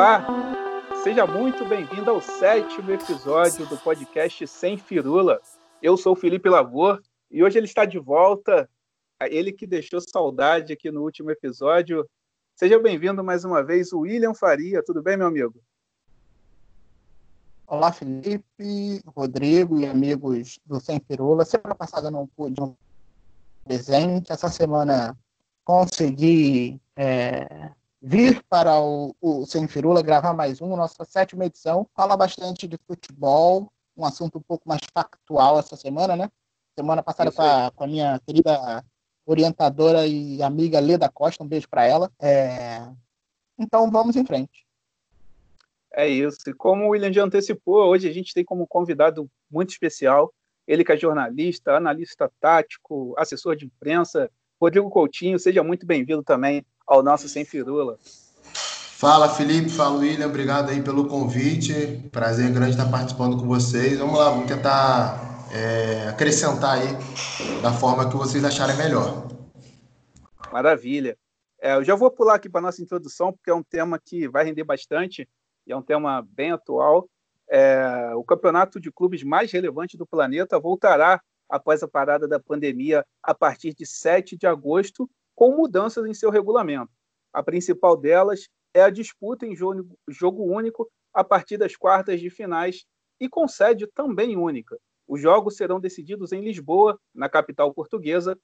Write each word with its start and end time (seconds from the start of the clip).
Olá, 0.00 0.24
seja 1.04 1.26
muito 1.26 1.62
bem-vindo 1.68 2.10
ao 2.10 2.22
sétimo 2.22 2.90
episódio 2.90 3.66
do 3.66 3.76
podcast 3.76 4.46
Sem 4.46 4.78
Firula. 4.78 5.42
Eu 5.82 5.94
sou 5.94 6.14
o 6.14 6.16
Felipe 6.16 6.48
Lavor 6.48 7.02
e 7.30 7.44
hoje 7.44 7.58
ele 7.58 7.66
está 7.66 7.84
de 7.84 7.98
volta, 7.98 8.66
ele 9.20 9.52
que 9.52 9.66
deixou 9.66 10.00
saudade 10.00 10.72
aqui 10.72 10.90
no 10.90 11.02
último 11.02 11.30
episódio. 11.30 12.08
Seja 12.56 12.78
bem-vindo 12.78 13.22
mais 13.22 13.44
uma 13.44 13.62
vez, 13.62 13.92
William 13.92 14.32
Faria. 14.32 14.82
Tudo 14.82 15.02
bem, 15.02 15.18
meu 15.18 15.26
amigo? 15.26 15.62
Olá, 17.66 17.92
Felipe, 17.92 19.02
Rodrigo 19.04 19.78
e 19.78 19.86
amigos 19.86 20.58
do 20.64 20.80
Sem 20.80 20.98
Firula. 20.98 21.44
Semana 21.44 21.74
passada 21.74 22.10
não 22.10 22.26
pude 22.26 22.58
um 22.58 22.74
presente, 23.66 24.32
essa 24.32 24.48
semana 24.48 25.14
consegui 25.62 26.80
é, 26.96 27.70
vir 28.00 28.42
para 28.48 28.80
o, 28.80 29.14
o 29.20 29.44
Sem 29.46 29.68
Firula 29.68 30.02
gravar 30.02 30.32
mais 30.32 30.60
um, 30.60 30.76
nossa 30.76 31.04
sétima 31.04 31.44
edição. 31.44 31.86
Fala 31.94 32.16
bastante 32.16 32.66
de 32.66 32.78
futebol, 32.86 33.70
um 33.96 34.04
assunto 34.04 34.38
um 34.38 34.42
pouco 34.42 34.68
mais 34.68 34.80
factual 34.92 35.58
essa 35.58 35.76
semana, 35.76 36.16
né? 36.16 36.30
Semana 36.78 37.02
passada 37.02 37.30
com 37.30 37.42
a, 37.42 37.70
com 37.70 37.84
a, 37.84 37.86
minha 37.86 38.20
querida 38.26 38.84
orientadora 39.26 40.06
e 40.06 40.42
amiga 40.42 40.80
Leda 40.80 41.08
Costa, 41.08 41.44
um 41.44 41.48
beijo 41.48 41.68
para 41.68 41.84
ela. 41.84 42.10
É... 42.20 42.88
Então 43.58 43.90
vamos 43.90 44.16
em 44.16 44.24
frente. 44.24 44.66
É 45.92 46.08
isso. 46.08 46.48
E 46.48 46.54
como 46.54 46.86
o 46.86 46.88
William 46.90 47.12
já 47.12 47.22
antecipou, 47.22 47.86
hoje 47.88 48.08
a 48.08 48.12
gente 48.12 48.32
tem 48.32 48.44
como 48.44 48.66
convidado 48.66 49.30
muito 49.50 49.70
especial 49.70 50.32
ele 50.66 50.84
que 50.84 50.92
é 50.92 50.96
jornalista, 50.96 51.74
analista 51.74 52.30
tático, 52.40 53.12
assessor 53.18 53.56
de 53.56 53.66
imprensa, 53.66 54.30
Rodrigo 54.60 54.88
Coutinho. 54.88 55.36
Seja 55.36 55.64
muito 55.64 55.84
bem-vindo 55.84 56.22
também 56.22 56.64
ao 56.90 57.04
nosso 57.04 57.28
Sem 57.28 57.44
Firula. 57.44 57.96
Fala, 58.42 59.28
Felipe. 59.28 59.70
Fala, 59.70 59.96
William. 59.96 60.26
Obrigado 60.26 60.70
aí 60.70 60.82
pelo 60.82 61.06
convite. 61.06 62.08
Prazer 62.10 62.52
grande 62.52 62.72
estar 62.72 62.90
participando 62.90 63.38
com 63.38 63.46
vocês. 63.46 63.96
Vamos 63.98 64.18
lá, 64.18 64.30
vamos 64.30 64.48
tentar 64.48 65.46
é, 65.54 66.08
acrescentar 66.08 66.78
aí 66.78 66.88
da 67.62 67.72
forma 67.72 68.10
que 68.10 68.16
vocês 68.16 68.44
acharem 68.44 68.76
melhor. 68.76 69.28
Maravilha. 70.52 71.16
É, 71.62 71.76
eu 71.76 71.84
já 71.84 71.94
vou 71.94 72.10
pular 72.10 72.34
aqui 72.34 72.48
para 72.48 72.60
nossa 72.60 72.82
introdução, 72.82 73.32
porque 73.32 73.50
é 73.50 73.54
um 73.54 73.62
tema 73.62 73.96
que 73.96 74.26
vai 74.26 74.44
render 74.44 74.64
bastante 74.64 75.28
e 75.66 75.72
é 75.72 75.76
um 75.76 75.82
tema 75.82 76.26
bem 76.28 76.50
atual. 76.50 77.08
É, 77.48 78.12
o 78.16 78.24
campeonato 78.24 78.80
de 78.80 78.90
clubes 78.90 79.22
mais 79.22 79.52
relevante 79.52 79.96
do 79.96 80.06
planeta 80.06 80.58
voltará 80.58 81.22
após 81.48 81.84
a 81.84 81.88
parada 81.88 82.26
da 82.26 82.40
pandemia 82.40 83.04
a 83.22 83.32
partir 83.32 83.74
de 83.74 83.86
7 83.86 84.36
de 84.36 84.46
agosto 84.46 85.08
com 85.40 85.56
mudanças 85.56 86.04
em 86.04 86.12
seu 86.12 86.28
regulamento. 86.28 86.92
A 87.32 87.42
principal 87.42 87.96
delas 87.96 88.46
é 88.74 88.82
a 88.82 88.90
disputa 88.90 89.46
em 89.46 89.56
jogo 89.56 90.44
único 90.44 90.86
a 91.14 91.24
partir 91.24 91.56
das 91.56 91.74
quartas 91.74 92.20
de 92.20 92.28
finais 92.28 92.84
e 93.18 93.26
com 93.26 93.48
sede 93.48 93.86
também 93.86 94.36
única. 94.36 94.78
Os 95.08 95.18
jogos 95.18 95.56
serão 95.56 95.80
decididos 95.80 96.32
em 96.32 96.44
Lisboa, 96.44 97.00
na 97.14 97.26
capital 97.26 97.72
portuguesa. 97.72 98.38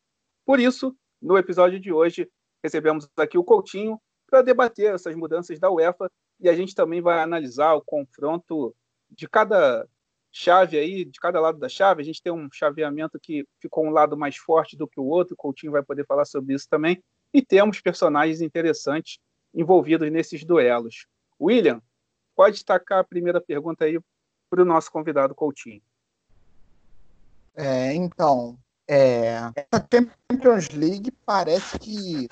Por 0.47 0.59
isso, 0.59 0.97
no 1.21 1.37
episódio 1.37 1.79
de 1.79 1.93
hoje, 1.93 2.31
recebemos 2.65 3.07
aqui 3.19 3.37
o 3.37 3.45
Coutinho 3.45 4.01
para 4.27 4.41
debater 4.41 4.95
essas 4.95 5.15
mudanças 5.15 5.61
da 5.61 5.71
UEFA 5.71 6.11
e 6.41 6.49
a 6.49 6.55
gente 6.55 6.75
também 6.75 7.03
vai 7.03 7.21
analisar 7.21 7.75
o 7.75 7.83
confronto 7.85 8.75
de 9.11 9.29
cada 9.29 9.87
chave 10.37 10.79
aí, 10.79 11.03
de 11.03 11.19
cada 11.19 11.41
lado 11.41 11.59
da 11.59 11.67
chave, 11.67 12.03
a 12.03 12.05
gente 12.05 12.23
tem 12.23 12.31
um 12.31 12.51
chaveamento 12.53 13.19
que 13.19 13.49
ficou 13.59 13.87
um 13.87 13.91
lado 13.91 14.19
mais 14.19 14.37
forte 14.37 14.77
do 14.77 14.87
que 14.87 15.01
o 15.01 15.05
outro, 15.05 15.33
o 15.33 15.37
Coutinho 15.37 15.73
vai 15.73 15.83
poder 15.83 16.05
falar 16.05 16.27
sobre 16.27 16.55
isso 16.55 16.69
também, 16.69 17.03
e 17.33 17.41
temos 17.41 17.81
personagens 17.81 18.43
interessantes 18.43 19.19
envolvidos 19.55 20.13
nesses 20.13 20.45
duelos. 20.45 21.07
William, 21.41 21.81
pode 22.35 22.57
destacar 22.57 22.99
a 22.99 23.05
primeira 23.05 23.41
pergunta 23.41 23.87
aí 23.87 23.99
para 24.51 24.61
o 24.61 24.65
nosso 24.67 24.93
convidado 24.93 25.35
Coutinho. 25.35 25.81
É, 27.55 27.95
então, 27.95 28.59
é, 28.87 29.39
a 29.39 29.55
Champions 29.91 30.69
League 30.69 31.11
parece 31.25 31.79
que 31.79 32.29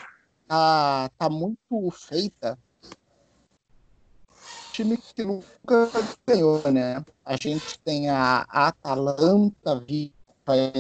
tá, 0.47 1.11
tá 1.17 1.31
muito 1.31 1.91
feita 1.91 2.59
time 4.75 4.99
que 4.99 5.25
nunca 5.25 5.89
ganhou, 6.27 6.61
né? 6.71 7.03
A 7.25 7.37
gente 7.37 7.79
tem 7.85 8.11
a 8.11 8.45
Atalanta 8.49 9.79
viva 9.79 10.12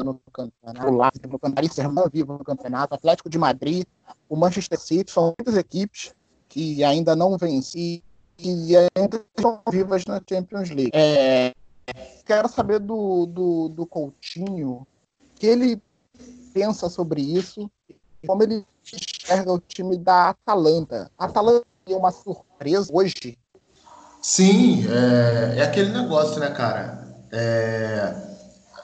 no 0.04 0.20
campeonato, 0.32 0.86
o 0.88 0.96
Lazio 0.96 1.28
no 1.28 1.38
campeonato, 1.38 1.74
Sermão 1.74 2.10
vivo 2.12 2.32
no 2.32 2.44
campeonato, 2.44 2.94
Atlético 2.94 3.30
de 3.30 3.38
Madrid, 3.38 3.84
o 4.28 4.36
Manchester 4.36 4.78
City, 4.80 5.10
são 5.10 5.32
muitas 5.38 5.56
equipes 5.56 6.12
que 6.48 6.82
ainda 6.82 7.14
não 7.14 7.38
venci 7.38 8.02
e 8.36 8.76
ainda 8.96 9.24
estão 9.36 9.62
vivas 9.70 10.04
na 10.06 10.20
Champions 10.28 10.70
League. 10.70 10.90
É, 10.92 11.54
quero 12.26 12.48
saber 12.48 12.80
do, 12.80 13.26
do, 13.26 13.68
do 13.68 13.86
Coutinho 13.86 14.84
que 15.36 15.46
ele 15.46 15.80
pensa 16.52 16.88
sobre 16.88 17.22
isso, 17.22 17.70
como 18.26 18.42
ele 18.42 18.66
enxerga 18.92 19.52
o 19.52 19.60
time 19.60 19.96
da 19.96 20.30
Atalanta. 20.30 21.10
A 21.16 21.26
Atalanta 21.26 21.64
é 21.86 21.94
uma 21.94 22.10
surpresa 22.10 22.90
hoje 22.92 23.38
Sim, 24.26 24.86
é, 24.88 25.58
é 25.58 25.62
aquele 25.62 25.90
negócio, 25.90 26.40
né, 26.40 26.48
cara? 26.48 27.14
É, 27.30 28.14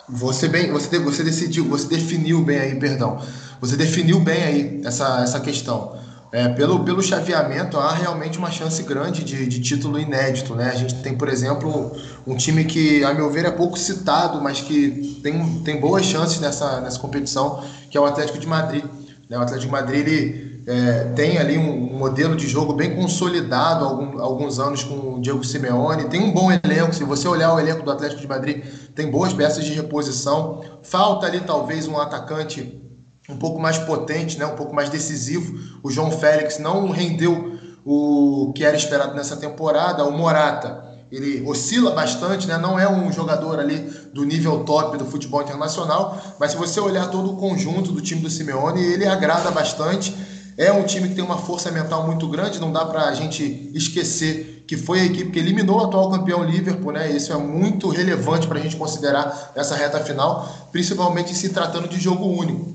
você 0.06 0.49
bem, 0.49 0.71
você, 0.71 0.99
você 0.99 1.25
decidiu, 1.25 1.65
você 1.65 1.89
definiu 1.89 2.45
bem 2.45 2.59
aí, 2.59 2.78
perdão. 2.78 3.19
Você 3.59 3.75
definiu 3.75 4.21
bem 4.21 4.43
aí 4.43 4.83
essa, 4.84 5.23
essa 5.23 5.41
questão. 5.41 5.99
É, 6.31 6.47
pelo, 6.51 6.84
pelo 6.84 7.03
chaveamento, 7.03 7.78
há 7.78 7.95
realmente 7.95 8.37
uma 8.39 8.51
chance 8.51 8.83
grande 8.83 9.25
de, 9.25 9.47
de 9.47 9.61
título 9.61 9.99
inédito. 9.99 10.55
Né? 10.55 10.69
A 10.71 10.75
gente 10.75 10.97
tem, 10.97 11.17
por 11.17 11.28
exemplo, 11.31 11.91
um 12.27 12.37
time 12.37 12.67
que, 12.67 13.03
a 13.03 13.15
meu 13.15 13.31
ver, 13.31 13.47
é 13.47 13.51
pouco 13.51 13.78
citado, 13.78 14.43
mas 14.43 14.61
que 14.61 15.21
tem, 15.22 15.62
tem 15.62 15.81
boas 15.81 16.05
chances 16.05 16.39
nessa, 16.39 16.83
nessa 16.83 16.99
competição, 16.99 17.65
que 17.91 17.97
é 17.97 18.01
o 18.01 18.05
Atlético 18.05 18.39
de 18.39 18.47
Madrid. 18.47 18.84
Né? 19.31 19.39
O 19.39 19.41
Atlético 19.41 19.67
de 19.69 19.72
Madrid 19.72 20.07
ele, 20.07 20.50
é, 20.70 21.04
tem 21.16 21.36
ali 21.36 21.58
um, 21.58 21.98
modelo 21.98 22.36
de 22.36 22.47
jogo 22.47 22.72
bem 22.72 22.94
consolidado 22.94 23.84
há 23.84 23.88
algum, 23.88 24.22
alguns 24.22 24.60
anos 24.60 24.84
com 24.84 25.16
o 25.16 25.20
Diego 25.20 25.42
Simeone, 25.42 26.04
tem 26.04 26.22
um 26.22 26.31
bom 26.31 26.48
elenco, 26.53 26.94
se 26.94 27.03
você 27.03 27.26
olhar 27.26 27.53
o 27.53 27.58
elenco 27.58 27.82
do 27.82 27.91
Atlético 27.91 28.20
de 28.20 28.28
Madrid, 28.28 28.64
tem 28.94 29.10
boas 29.10 29.32
peças 29.32 29.64
de 29.64 29.72
reposição, 29.72 30.62
falta 30.84 31.26
ali 31.26 31.41
talvez 31.41 31.88
um 31.88 31.98
atacante 31.98 32.80
um 33.28 33.36
pouco 33.36 33.60
mais 33.60 33.78
potente, 33.78 34.38
né, 34.38 34.47
um 34.47 34.54
pouco 34.54 34.72
mais 34.72 34.88
decisivo, 34.88 35.59
o 35.82 35.91
João 35.91 36.12
Félix 36.12 36.60
não 36.60 36.88
rendeu 36.88 37.59
o 37.84 38.53
que 38.54 38.64
era 38.64 38.76
esperado 38.76 39.16
nessa 39.16 39.36
temporada, 39.36 40.04
o 40.04 40.12
Morata 40.12 40.88
ele 41.10 41.42
oscila 41.48 41.91
bastante, 41.91 42.47
né? 42.47 42.56
não 42.56 42.78
é 42.78 42.88
um 42.88 43.12
jogador 43.12 43.59
ali 43.59 43.78
do 44.14 44.22
nível 44.22 44.62
top 44.62 44.97
do 44.97 45.04
futebol 45.04 45.42
internacional, 45.42 46.16
mas 46.38 46.53
se 46.53 46.56
você 46.56 46.78
olhar 46.78 47.10
todo 47.10 47.32
o 47.32 47.36
conjunto 47.36 47.91
do 47.91 48.00
time 48.00 48.20
do 48.20 48.30
Simeone, 48.30 48.80
ele 48.80 49.04
agrada 49.04 49.50
bastante 49.50 50.14
é 50.56 50.72
um 50.72 50.84
time 50.84 51.09
que 51.09 51.15
tem 51.15 51.25
uma 51.25 51.38
força 51.38 51.71
mental 51.71 52.06
muito 52.06 52.28
grande, 52.28 52.61
não 52.61 52.72
dá 52.72 52.84
para 52.84 53.06
a 53.06 53.15
gente 53.15 53.71
esquecer 53.75 54.61
que 54.71 54.77
foi 54.77 55.00
a 55.00 55.05
equipe 55.05 55.33
que 55.33 55.38
eliminou 55.41 55.81
o 55.81 55.84
atual 55.84 56.11
campeão 56.12 56.44
Liverpool, 56.44 56.93
né? 56.93 57.11
Isso 57.11 57.33
é 57.33 57.37
muito 57.37 57.88
relevante 57.88 58.47
para 58.47 58.56
a 58.56 58.62
gente 58.62 58.77
considerar 58.77 59.50
essa 59.56 59.75
reta 59.75 59.99
final, 59.99 60.69
principalmente 60.71 61.34
se 61.34 61.49
tratando 61.49 61.89
de 61.89 61.99
jogo 61.99 62.25
único. 62.27 62.72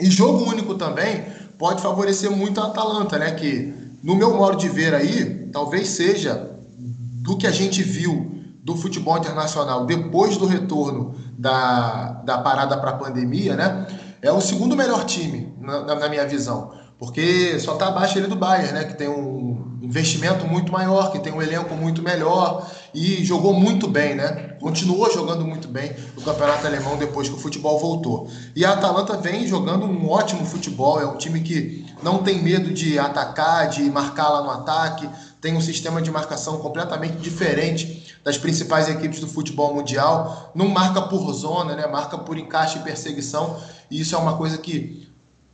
E 0.00 0.10
jogo 0.10 0.48
único 0.48 0.76
também 0.76 1.26
pode 1.58 1.82
favorecer 1.82 2.30
muito 2.30 2.58
a 2.58 2.68
Atalanta, 2.68 3.18
né? 3.18 3.32
Que 3.32 3.74
no 4.02 4.14
meu 4.14 4.34
modo 4.34 4.56
de 4.56 4.66
ver 4.70 4.94
aí, 4.94 5.50
talvez 5.52 5.88
seja 5.88 6.52
do 6.78 7.36
que 7.36 7.46
a 7.46 7.52
gente 7.52 7.82
viu 7.82 8.34
do 8.62 8.74
futebol 8.74 9.18
internacional 9.18 9.84
depois 9.84 10.38
do 10.38 10.46
retorno 10.46 11.16
da, 11.36 12.22
da 12.24 12.38
parada 12.38 12.78
para 12.78 12.92
a 12.92 12.96
pandemia, 12.96 13.54
né? 13.56 13.86
É 14.22 14.32
o 14.32 14.40
segundo 14.40 14.74
melhor 14.74 15.04
time, 15.04 15.52
na, 15.60 15.96
na 15.96 16.08
minha 16.08 16.26
visão 16.26 16.75
porque 16.98 17.58
só 17.60 17.74
está 17.74 17.88
abaixo 17.88 18.18
ele 18.18 18.26
do 18.26 18.36
Bayern, 18.36 18.72
né? 18.72 18.84
Que 18.84 18.94
tem 18.94 19.08
um 19.08 19.78
investimento 19.82 20.46
muito 20.46 20.72
maior, 20.72 21.12
que 21.12 21.18
tem 21.18 21.32
um 21.32 21.42
elenco 21.42 21.74
muito 21.74 22.02
melhor 22.02 22.70
e 22.94 23.22
jogou 23.24 23.52
muito 23.52 23.86
bem, 23.86 24.14
né? 24.14 24.56
Continuou 24.60 25.12
jogando 25.12 25.44
muito 25.44 25.68
bem 25.68 25.94
no 26.16 26.22
campeonato 26.22 26.66
alemão 26.66 26.96
depois 26.96 27.28
que 27.28 27.34
o 27.34 27.38
futebol 27.38 27.78
voltou. 27.78 28.28
E 28.54 28.64
a 28.64 28.72
Atalanta 28.72 29.16
vem 29.16 29.46
jogando 29.46 29.84
um 29.84 30.10
ótimo 30.10 30.44
futebol, 30.44 31.00
é 31.00 31.06
um 31.06 31.16
time 31.16 31.40
que 31.40 31.86
não 32.02 32.22
tem 32.22 32.42
medo 32.42 32.72
de 32.72 32.98
atacar, 32.98 33.68
de 33.68 33.82
marcar 33.90 34.28
lá 34.28 34.42
no 34.42 34.50
ataque, 34.50 35.08
tem 35.40 35.54
um 35.54 35.60
sistema 35.60 36.00
de 36.02 36.10
marcação 36.10 36.58
completamente 36.58 37.18
diferente 37.18 38.16
das 38.24 38.36
principais 38.36 38.88
equipes 38.88 39.20
do 39.20 39.28
futebol 39.28 39.72
mundial, 39.72 40.50
não 40.54 40.68
marca 40.68 41.02
por 41.02 41.32
zona, 41.32 41.76
né? 41.76 41.86
Marca 41.86 42.18
por 42.18 42.36
encaixe 42.36 42.78
e 42.78 42.82
perseguição, 42.82 43.56
e 43.90 44.00
isso 44.00 44.14
é 44.16 44.18
uma 44.18 44.36
coisa 44.36 44.58
que 44.58 45.05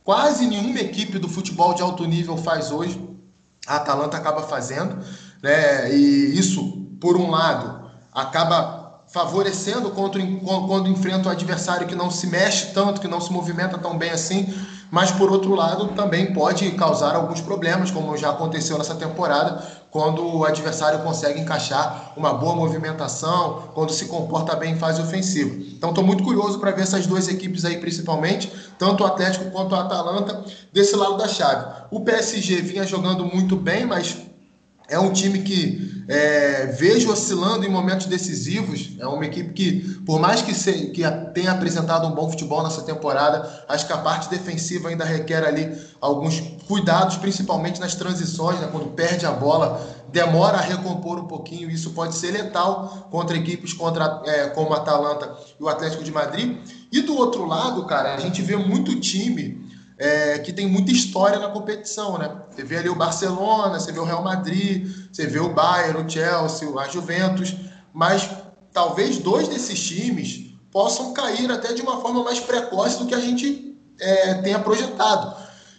quase 0.03 0.45
nenhuma 0.45 0.79
equipe 0.79 1.17
do 1.17 1.29
futebol 1.29 1.73
de 1.73 1.81
alto 1.81 2.05
nível 2.05 2.37
faz 2.37 2.71
hoje. 2.71 3.01
A 3.65 3.77
Atalanta 3.77 4.17
acaba 4.17 4.43
fazendo, 4.43 4.97
né? 5.41 5.93
E 5.95 6.37
isso, 6.37 6.87
por 6.99 7.15
um 7.15 7.29
lado, 7.29 7.89
acaba 8.11 9.03
favorecendo 9.11 9.91
contra, 9.91 10.21
quando 10.67 10.89
enfrenta 10.89 11.29
o 11.29 11.31
adversário 11.31 11.87
que 11.87 11.95
não 11.95 12.09
se 12.09 12.27
mexe 12.27 12.73
tanto, 12.73 12.99
que 12.99 13.07
não 13.07 13.21
se 13.21 13.31
movimenta 13.31 13.77
tão 13.77 13.97
bem 13.97 14.09
assim. 14.09 14.53
Mas 14.93 15.09
por 15.09 15.31
outro 15.31 15.55
lado 15.55 15.87
também 15.95 16.31
pode 16.33 16.69
causar 16.73 17.15
alguns 17.15 17.41
problemas, 17.41 17.89
como 17.89 18.15
já 18.15 18.29
aconteceu 18.29 18.77
nessa 18.77 18.93
temporada, 18.93 19.59
quando 19.89 20.23
o 20.23 20.45
adversário 20.45 20.99
consegue 20.99 21.39
encaixar 21.39 22.13
uma 22.15 22.31
boa 22.31 22.55
movimentação, 22.55 23.69
quando 23.73 23.91
se 23.91 24.05
comporta 24.05 24.55
bem 24.55 24.73
em 24.73 24.77
fase 24.77 25.01
ofensiva. 25.01 25.55
Então 25.75 25.89
estou 25.89 26.03
muito 26.03 26.23
curioso 26.23 26.59
para 26.59 26.69
ver 26.69 26.83
essas 26.83 27.07
duas 27.07 27.27
equipes 27.27 27.65
aí, 27.65 27.79
principalmente, 27.79 28.53
tanto 28.77 29.03
o 29.03 29.07
Atlético 29.07 29.49
quanto 29.49 29.71
o 29.73 29.79
Atalanta, 29.79 30.43
desse 30.71 30.95
lado 30.95 31.17
da 31.17 31.27
chave. 31.27 31.65
O 31.89 32.01
PSG 32.01 32.61
vinha 32.61 32.85
jogando 32.85 33.25
muito 33.25 33.55
bem, 33.55 33.87
mas 33.87 34.15
é 34.89 34.99
um 34.99 35.11
time 35.11 35.39
que 35.39 36.03
é, 36.07 36.67
vejo 36.77 37.11
oscilando 37.11 37.65
em 37.65 37.69
momentos 37.69 38.05
decisivos. 38.07 38.91
É 38.99 39.07
uma 39.07 39.25
equipe 39.25 39.53
que, 39.53 39.99
por 40.05 40.19
mais 40.19 40.41
que, 40.41 40.53
se, 40.53 40.87
que 40.91 41.03
tenha 41.33 41.51
apresentado 41.51 42.07
um 42.07 42.11
bom 42.11 42.29
futebol 42.29 42.63
nessa 42.63 42.81
temporada, 42.81 43.63
acho 43.67 43.87
que 43.87 43.93
a 43.93 43.97
parte 43.97 44.29
defensiva 44.29 44.89
ainda 44.89 45.05
requer 45.05 45.43
ali 45.45 45.75
alguns 46.01 46.39
cuidados, 46.67 47.17
principalmente 47.17 47.79
nas 47.79 47.95
transições, 47.95 48.59
né, 48.59 48.67
quando 48.71 48.87
perde 48.91 49.25
a 49.25 49.31
bola, 49.31 49.81
demora 50.11 50.57
a 50.57 50.61
recompor 50.61 51.19
um 51.19 51.27
pouquinho. 51.27 51.71
Isso 51.71 51.91
pode 51.91 52.15
ser 52.15 52.31
letal 52.31 53.07
contra 53.09 53.37
equipes 53.37 53.73
contra, 53.73 54.21
é, 54.25 54.49
como 54.49 54.73
a 54.73 54.77
Atalanta 54.77 55.33
e 55.59 55.63
o 55.63 55.69
Atlético 55.69 56.03
de 56.03 56.11
Madrid. 56.11 56.57
E 56.91 57.01
do 57.01 57.15
outro 57.15 57.45
lado, 57.45 57.85
cara, 57.85 58.13
a 58.13 58.19
gente 58.19 58.41
vê 58.41 58.55
muito 58.55 58.99
time 58.99 59.62
é, 60.03 60.37
que 60.39 60.51
tem 60.51 60.67
muita 60.67 60.91
história 60.91 61.39
na 61.39 61.47
competição, 61.47 62.17
né? 62.17 62.29
Você 62.51 62.61
vê 62.61 62.75
ali 62.75 62.89
o 62.89 62.95
Barcelona, 62.95 63.79
você 63.79 63.89
vê 63.89 63.99
o 63.99 64.03
Real 64.03 64.21
Madrid, 64.21 64.85
você 65.09 65.25
vê 65.25 65.39
o 65.39 65.53
Bayern, 65.53 66.05
o 66.05 66.09
Chelsea, 66.09 66.67
a 66.77 66.89
Juventus, 66.89 67.55
mas 67.93 68.29
talvez 68.73 69.19
dois 69.19 69.47
desses 69.47 69.81
times 69.81 70.57
possam 70.69 71.13
cair 71.13 71.49
até 71.49 71.71
de 71.71 71.81
uma 71.81 72.01
forma 72.01 72.21
mais 72.21 72.37
precoce 72.37 72.99
do 72.99 73.05
que 73.05 73.15
a 73.15 73.19
gente 73.21 73.77
é, 73.97 74.33
tenha 74.41 74.59
projetado. 74.59 75.37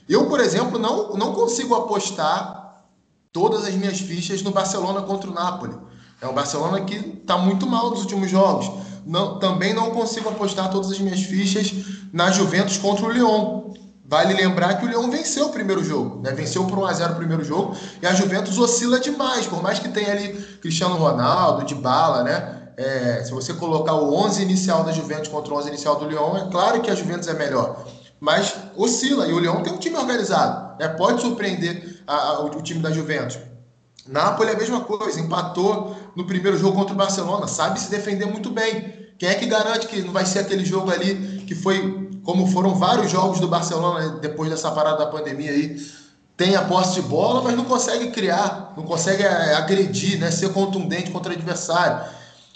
Eu, 0.08 0.26
por 0.26 0.40
exemplo, 0.40 0.78
não, 0.78 1.12
não 1.12 1.34
consigo 1.34 1.74
apostar 1.74 2.82
todas 3.30 3.66
as 3.66 3.74
minhas 3.74 4.00
fichas 4.00 4.40
no 4.40 4.52
Barcelona 4.52 5.02
contra 5.02 5.28
o 5.28 5.34
Napoli. 5.34 5.76
É 6.22 6.26
um 6.26 6.32
Barcelona 6.32 6.80
que 6.80 6.94
está 6.94 7.36
muito 7.36 7.66
mal 7.66 7.90
nos 7.90 8.00
últimos 8.00 8.30
jogos. 8.30 8.70
Não, 9.04 9.38
também 9.38 9.74
não 9.74 9.90
consigo 9.90 10.30
apostar 10.30 10.70
todas 10.70 10.90
as 10.90 10.98
minhas 10.98 11.20
fichas 11.20 11.74
na 12.10 12.30
Juventus 12.30 12.78
contra 12.78 13.04
o 13.04 13.10
Lyon. 13.10 13.64
Vale 14.06 14.34
lembrar 14.34 14.74
que 14.74 14.84
o 14.84 14.88
Leão 14.88 15.10
venceu 15.10 15.46
o 15.46 15.50
primeiro 15.50 15.82
jogo, 15.82 16.20
né? 16.20 16.30
Venceu 16.32 16.66
por 16.66 16.78
1 16.78 16.84
a 16.84 16.92
0 16.92 17.12
o 17.14 17.16
primeiro 17.16 17.42
jogo 17.42 17.74
e 18.02 18.06
a 18.06 18.12
Juventus 18.12 18.58
oscila 18.58 19.00
demais, 19.00 19.46
por 19.46 19.62
mais 19.62 19.78
que 19.78 19.88
tenha 19.88 20.12
ali 20.12 20.34
Cristiano 20.60 20.96
Ronaldo, 20.96 21.64
de 21.64 21.74
bala, 21.74 22.22
né? 22.22 22.68
É, 22.76 23.22
se 23.24 23.30
você 23.30 23.54
colocar 23.54 23.94
o 23.94 24.14
11 24.14 24.42
inicial 24.42 24.84
da 24.84 24.92
Juventus 24.92 25.28
contra 25.28 25.54
o 25.54 25.56
11 25.56 25.68
inicial 25.68 25.96
do 25.96 26.04
Leão, 26.04 26.36
é 26.36 26.50
claro 26.50 26.82
que 26.82 26.90
a 26.90 26.94
Juventus 26.94 27.28
é 27.28 27.34
melhor, 27.34 27.86
mas 28.20 28.54
oscila 28.76 29.26
e 29.26 29.32
o 29.32 29.38
Leão 29.38 29.62
tem 29.62 29.72
um 29.72 29.78
time 29.78 29.96
organizado, 29.96 30.78
né? 30.78 30.88
Pode 30.88 31.22
surpreender 31.22 32.02
a, 32.06 32.14
a, 32.14 32.40
o, 32.40 32.58
o 32.58 32.62
time 32.62 32.80
da 32.80 32.90
Juventus. 32.90 33.38
Napoli 34.06 34.50
é 34.50 34.52
a 34.52 34.58
mesma 34.58 34.80
coisa, 34.82 35.18
empatou 35.18 35.96
no 36.14 36.26
primeiro 36.26 36.58
jogo 36.58 36.76
contra 36.76 36.92
o 36.92 36.98
Barcelona, 36.98 37.46
sabe 37.46 37.80
se 37.80 37.90
defender 37.90 38.26
muito 38.26 38.50
bem. 38.50 39.03
Quem 39.18 39.28
é 39.28 39.34
que 39.34 39.46
garante 39.46 39.86
que 39.86 40.02
não 40.02 40.12
vai 40.12 40.26
ser 40.26 40.40
aquele 40.40 40.64
jogo 40.64 40.90
ali 40.90 41.44
que 41.46 41.54
foi 41.54 42.04
como 42.24 42.46
foram 42.46 42.74
vários 42.74 43.12
jogos 43.12 43.38
do 43.38 43.46
Barcelona 43.46 44.18
depois 44.20 44.50
dessa 44.50 44.70
parada 44.70 44.98
da 44.98 45.06
pandemia 45.06 45.50
aí, 45.50 45.76
tem 46.36 46.56
a 46.56 46.62
posse 46.62 46.94
de 46.94 47.02
bola, 47.02 47.42
mas 47.42 47.54
não 47.54 47.64
consegue 47.64 48.10
criar, 48.10 48.72
não 48.76 48.82
consegue 48.82 49.22
é, 49.22 49.54
agredir, 49.54 50.18
né, 50.18 50.30
ser 50.30 50.52
contundente 50.52 51.10
contra 51.10 51.32
o 51.32 51.36
adversário. 51.36 52.04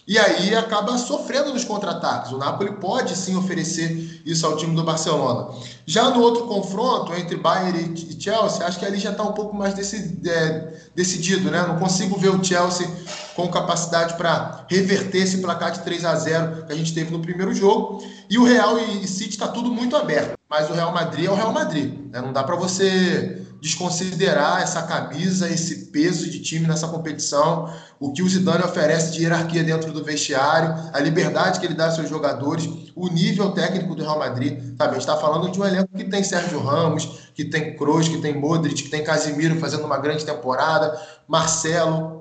E 0.08 0.18
aí 0.18 0.54
acaba 0.54 0.96
sofrendo 0.96 1.52
nos 1.52 1.66
contra-ataques. 1.66 2.32
O 2.32 2.38
Napoli 2.38 2.72
pode 2.72 3.14
sim 3.14 3.36
oferecer 3.36 4.22
isso 4.24 4.46
ao 4.46 4.56
time 4.56 4.74
do 4.74 4.82
Barcelona. 4.82 5.50
Já 5.84 6.08
no 6.08 6.22
outro 6.22 6.46
confronto 6.46 7.12
entre 7.12 7.36
Bayern 7.36 7.92
e 7.94 8.18
Chelsea, 8.18 8.66
acho 8.66 8.78
que 8.78 8.86
ali 8.86 8.98
já 8.98 9.10
está 9.10 9.22
um 9.22 9.34
pouco 9.34 9.54
mais 9.54 9.74
é, 9.74 10.72
decidido, 10.96 11.50
né? 11.50 11.62
Não 11.68 11.78
consigo 11.78 12.18
ver 12.18 12.30
o 12.30 12.42
Chelsea 12.42 12.90
com 13.36 13.48
capacidade 13.48 14.14
para 14.14 14.64
reverter 14.70 15.18
esse 15.18 15.38
placar 15.38 15.72
de 15.72 15.80
3 15.80 16.02
a 16.06 16.14
0 16.14 16.64
que 16.64 16.72
a 16.72 16.76
gente 16.76 16.94
teve 16.94 17.10
no 17.10 17.20
primeiro 17.20 17.52
jogo. 17.52 18.02
E 18.30 18.38
o 18.38 18.44
Real 18.44 18.78
e 18.78 19.06
City 19.06 19.32
está 19.32 19.48
tudo 19.48 19.70
muito 19.70 19.94
aberto. 19.94 20.38
Mas 20.48 20.70
o 20.70 20.72
Real 20.72 20.90
Madrid 20.90 21.26
é 21.26 21.30
o 21.30 21.34
Real 21.34 21.52
Madrid. 21.52 21.92
Né? 22.10 22.22
Não 22.22 22.32
dá 22.32 22.42
para 22.42 22.56
você 22.56 23.46
desconsiderar 23.60 24.62
essa 24.62 24.82
camisa, 24.82 25.48
esse 25.48 25.86
peso 25.86 26.30
de 26.30 26.40
time 26.40 26.66
nessa 26.66 26.86
competição, 26.88 27.72
o 27.98 28.12
que 28.12 28.22
o 28.22 28.28
Zidane 28.28 28.62
oferece 28.62 29.12
de 29.12 29.22
hierarquia 29.22 29.64
dentro 29.64 29.92
do 29.92 30.04
vestiário, 30.04 30.90
a 30.92 31.00
liberdade 31.00 31.58
que 31.58 31.66
ele 31.66 31.74
dá 31.74 31.86
aos 31.86 31.94
seus 31.94 32.08
jogadores, 32.08 32.68
o 32.94 33.08
nível 33.08 33.50
técnico 33.50 33.94
do 33.94 34.02
Real 34.02 34.18
Madrid. 34.18 34.76
Sabe? 34.76 34.98
Está 34.98 35.16
falando 35.16 35.50
de 35.50 35.60
um 35.60 35.64
elenco 35.64 35.88
que 35.96 36.04
tem 36.04 36.22
Sérgio 36.22 36.60
Ramos, 36.60 37.30
que 37.34 37.44
tem 37.44 37.76
Kroos, 37.76 38.08
que 38.08 38.18
tem 38.18 38.38
Modric, 38.38 38.84
que 38.84 38.88
tem 38.88 39.02
Casimiro 39.02 39.58
fazendo 39.58 39.84
uma 39.84 39.98
grande 39.98 40.24
temporada, 40.24 41.00
Marcelo, 41.26 42.18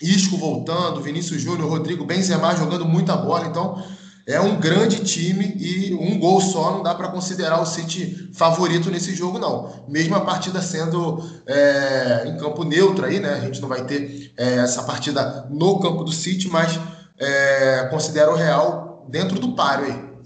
Isco 0.00 0.36
voltando, 0.36 1.00
Vinícius 1.00 1.40
Júnior, 1.40 1.68
Rodrigo 1.70 2.04
Benzema 2.04 2.54
jogando 2.54 2.84
muita 2.84 3.16
bola. 3.16 3.46
Então, 3.46 3.82
é 4.26 4.40
um 4.40 4.58
grande 4.58 5.04
time 5.04 5.54
e 5.56 5.94
um 5.94 6.18
gol 6.18 6.40
só 6.40 6.72
não 6.72 6.82
dá 6.82 6.92
para 6.94 7.08
considerar 7.08 7.60
o 7.60 7.66
City 7.66 8.28
favorito 8.34 8.90
nesse 8.90 9.14
jogo, 9.14 9.38
não. 9.38 9.86
Mesmo 9.88 10.16
a 10.16 10.20
partida 10.20 10.60
sendo 10.60 11.22
é, 11.46 12.26
em 12.26 12.36
campo 12.36 12.64
neutro 12.64 13.06
aí, 13.06 13.20
né? 13.20 13.34
A 13.34 13.40
gente 13.40 13.60
não 13.60 13.68
vai 13.68 13.86
ter 13.86 14.32
é, 14.36 14.56
essa 14.56 14.82
partida 14.82 15.46
no 15.48 15.78
campo 15.78 16.02
do 16.02 16.10
City, 16.10 16.48
mas 16.48 16.72
é, 17.18 17.86
considera 17.88 18.32
o 18.32 18.34
Real 18.34 19.06
dentro 19.08 19.38
do 19.38 19.54
páreo 19.54 19.86
aí. 19.86 20.16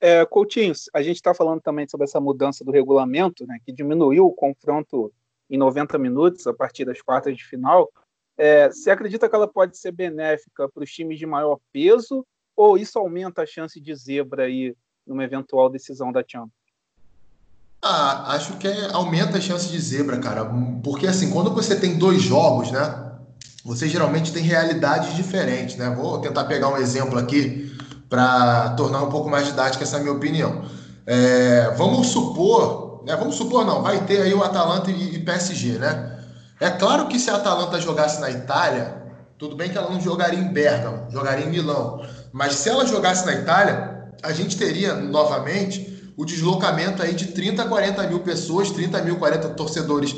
É, 0.00 0.24
Coutinho, 0.26 0.72
a 0.92 1.00
gente 1.00 1.16
está 1.16 1.32
falando 1.32 1.60
também 1.60 1.88
sobre 1.88 2.04
essa 2.04 2.20
mudança 2.20 2.64
do 2.64 2.72
regulamento, 2.72 3.46
né, 3.46 3.58
que 3.64 3.72
diminuiu 3.72 4.26
o 4.26 4.34
confronto 4.34 5.12
em 5.48 5.56
90 5.56 5.98
minutos 5.98 6.46
a 6.48 6.54
partir 6.54 6.84
das 6.84 7.00
quartas 7.00 7.36
de 7.36 7.44
final. 7.44 7.88
É, 8.36 8.68
você 8.68 8.90
acredita 8.90 9.28
que 9.28 9.34
ela 9.34 9.48
pode 9.48 9.76
ser 9.76 9.92
benéfica 9.92 10.68
para 10.68 10.82
os 10.82 10.90
times 10.90 11.18
de 11.18 11.26
maior 11.26 11.58
peso 11.72 12.24
ou 12.58 12.76
isso 12.76 12.98
aumenta 12.98 13.42
a 13.42 13.46
chance 13.46 13.80
de 13.80 13.94
zebra 13.94 14.42
aí 14.42 14.74
numa 15.06 15.22
eventual 15.22 15.70
decisão 15.70 16.10
da 16.10 16.24
Champions? 16.26 16.50
Ah, 17.80 18.34
acho 18.34 18.56
que 18.56 18.66
é, 18.66 18.90
aumenta 18.92 19.38
a 19.38 19.40
chance 19.40 19.68
de 19.68 19.78
zebra, 19.78 20.18
cara. 20.18 20.44
Porque 20.82 21.06
assim, 21.06 21.30
quando 21.30 21.54
você 21.54 21.76
tem 21.76 21.96
dois 21.96 22.20
jogos, 22.20 22.72
né? 22.72 23.12
Você 23.64 23.88
geralmente 23.88 24.32
tem 24.32 24.42
realidades 24.42 25.14
diferentes, 25.14 25.76
né? 25.76 25.88
Vou 25.90 26.20
tentar 26.20 26.46
pegar 26.46 26.68
um 26.68 26.76
exemplo 26.76 27.16
aqui 27.16 27.72
para 28.10 28.70
tornar 28.70 29.04
um 29.04 29.08
pouco 29.08 29.30
mais 29.30 29.46
didática 29.46 29.84
essa 29.84 30.00
minha 30.00 30.12
opinião. 30.12 30.64
É, 31.06 31.72
vamos 31.76 32.08
supor, 32.08 33.04
né? 33.06 33.14
Vamos 33.14 33.36
supor 33.36 33.64
não, 33.64 33.82
vai 33.82 34.04
ter 34.04 34.20
aí 34.20 34.34
o 34.34 34.42
Atalanta 34.42 34.90
e, 34.90 35.14
e 35.14 35.18
PSG, 35.20 35.78
né? 35.78 36.18
É 36.58 36.70
claro 36.70 37.06
que 37.06 37.20
se 37.20 37.30
a 37.30 37.36
Atalanta 37.36 37.80
jogasse 37.80 38.20
na 38.20 38.32
Itália, 38.32 39.00
tudo 39.38 39.54
bem 39.54 39.70
que 39.70 39.78
ela 39.78 39.88
não 39.88 40.00
jogaria 40.00 40.40
em 40.40 40.52
Bergamo, 40.52 41.08
jogaria 41.08 41.46
em 41.46 41.50
Milão. 41.50 42.04
Mas 42.32 42.54
se 42.54 42.68
ela 42.68 42.86
jogasse 42.86 43.24
na 43.24 43.32
Itália, 43.32 44.12
a 44.22 44.32
gente 44.32 44.56
teria 44.56 44.94
novamente 44.94 46.12
o 46.16 46.24
deslocamento 46.24 47.02
aí 47.02 47.14
de 47.14 47.26
30 47.26 47.62
a 47.62 47.68
40 47.68 48.06
mil 48.08 48.20
pessoas, 48.20 48.70
30 48.70 49.02
mil, 49.02 49.16
40 49.16 49.50
torcedores 49.50 50.14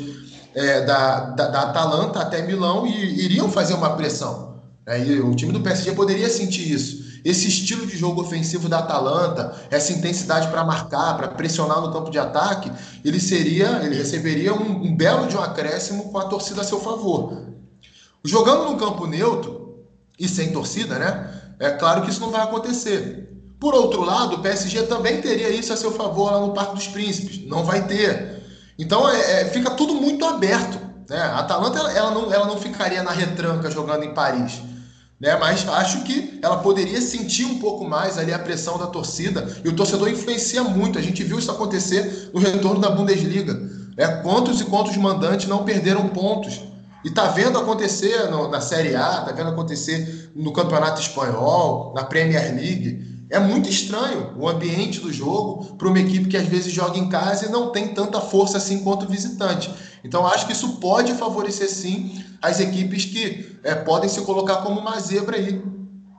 é, 0.55 0.81
da, 0.81 1.19
da, 1.31 1.47
da, 1.47 1.61
Atalanta 1.61 2.19
até 2.19 2.41
Milão 2.41 2.87
e 2.87 3.23
iriam 3.23 3.49
fazer 3.49 3.75
uma 3.75 3.95
pressão. 3.95 4.61
É, 4.85 4.99
e 4.99 5.21
o 5.21 5.35
time 5.35 5.53
do 5.53 5.61
PSG 5.61 5.91
poderia 5.91 6.29
sentir 6.29 6.71
isso. 6.71 7.11
Esse 7.23 7.47
estilo 7.47 7.85
de 7.85 7.95
jogo 7.95 8.21
ofensivo 8.21 8.67
da 8.67 8.79
Atalanta, 8.79 9.53
essa 9.69 9.93
intensidade 9.93 10.47
para 10.47 10.63
marcar, 10.63 11.15
para 11.15 11.27
pressionar 11.27 11.79
no 11.79 11.93
campo 11.93 12.09
de 12.09 12.17
ataque, 12.17 12.71
ele 13.05 13.19
seria, 13.19 13.79
ele 13.83 13.95
receberia 13.95 14.53
um, 14.55 14.87
um 14.87 14.95
belo 14.95 15.27
de 15.27 15.37
um 15.37 15.41
acréscimo 15.41 16.11
com 16.11 16.17
a 16.17 16.25
torcida 16.25 16.61
a 16.61 16.63
seu 16.63 16.79
favor. 16.79 17.45
Jogando 18.25 18.65
num 18.65 18.77
campo 18.77 19.05
neutro 19.05 19.85
e 20.19 20.27
sem 20.27 20.51
torcida, 20.51 20.97
né? 20.97 21.40
É 21.61 21.69
claro 21.69 22.01
que 22.01 22.09
isso 22.09 22.19
não 22.19 22.31
vai 22.31 22.41
acontecer. 22.41 23.29
Por 23.59 23.75
outro 23.75 24.01
lado, 24.03 24.37
o 24.37 24.39
PSG 24.39 24.81
também 24.87 25.21
teria 25.21 25.49
isso 25.49 25.71
a 25.71 25.77
seu 25.77 25.91
favor 25.91 26.31
lá 26.31 26.39
no 26.39 26.53
Parque 26.53 26.73
dos 26.73 26.87
Príncipes. 26.87 27.47
Não 27.47 27.63
vai 27.63 27.85
ter. 27.85 28.41
Então 28.79 29.07
é, 29.07 29.41
é, 29.41 29.45
fica 29.45 29.69
tudo 29.69 29.93
muito 29.93 30.25
aberto. 30.25 30.79
Né? 31.07 31.19
A 31.19 31.37
Atalanta 31.37 31.77
ela, 31.77 31.91
ela, 31.93 32.09
não, 32.09 32.33
ela 32.33 32.47
não 32.47 32.57
ficaria 32.57 33.03
na 33.03 33.11
retranca 33.11 33.69
jogando 33.69 34.03
em 34.03 34.11
Paris. 34.11 34.59
Né? 35.19 35.37
Mas 35.37 35.69
acho 35.69 36.01
que 36.01 36.39
ela 36.41 36.57
poderia 36.57 36.99
sentir 36.99 37.45
um 37.45 37.59
pouco 37.59 37.87
mais 37.87 38.17
ali 38.17 38.33
a 38.33 38.39
pressão 38.39 38.79
da 38.79 38.87
torcida. 38.87 39.47
E 39.63 39.69
o 39.69 39.75
torcedor 39.75 40.09
influencia 40.09 40.63
muito. 40.63 40.97
A 40.97 41.01
gente 41.01 41.23
viu 41.23 41.37
isso 41.37 41.51
acontecer 41.51 42.31
no 42.33 42.39
retorno 42.39 42.81
da 42.81 42.89
Bundesliga. 42.89 43.55
É, 43.95 44.07
quantos 44.07 44.59
e 44.61 44.65
quantos 44.65 44.97
mandantes 44.97 45.47
não 45.47 45.63
perderam 45.63 46.07
pontos 46.07 46.70
e 47.03 47.09
tá 47.09 47.27
vendo 47.27 47.57
acontecer 47.57 48.29
no, 48.29 48.47
na 48.47 48.61
Série 48.61 48.95
A, 48.95 49.21
tá 49.21 49.31
vendo 49.31 49.49
acontecer 49.49 50.31
no 50.35 50.53
Campeonato 50.53 51.01
Espanhol, 51.01 51.93
na 51.95 52.03
Premier 52.03 52.53
League. 52.53 53.25
É 53.29 53.39
muito 53.39 53.69
estranho 53.69 54.33
o 54.37 54.47
ambiente 54.47 54.99
do 54.99 55.11
jogo 55.11 55.75
para 55.75 55.87
uma 55.87 55.99
equipe 55.99 56.27
que 56.27 56.37
às 56.37 56.45
vezes 56.45 56.71
joga 56.71 56.97
em 56.97 57.07
casa 57.07 57.45
e 57.45 57.49
não 57.49 57.71
tem 57.71 57.93
tanta 57.93 58.19
força 58.19 58.57
assim 58.57 58.83
quanto 58.83 59.05
o 59.05 59.09
visitante. 59.09 59.73
Então 60.03 60.27
acho 60.27 60.45
que 60.45 60.53
isso 60.53 60.79
pode 60.79 61.13
favorecer 61.13 61.69
sim 61.69 62.23
as 62.41 62.59
equipes 62.59 63.05
que 63.05 63.57
é, 63.63 63.73
podem 63.73 64.09
se 64.09 64.21
colocar 64.21 64.57
como 64.57 64.81
uma 64.81 64.99
zebra 64.99 65.37
aí. 65.37 65.63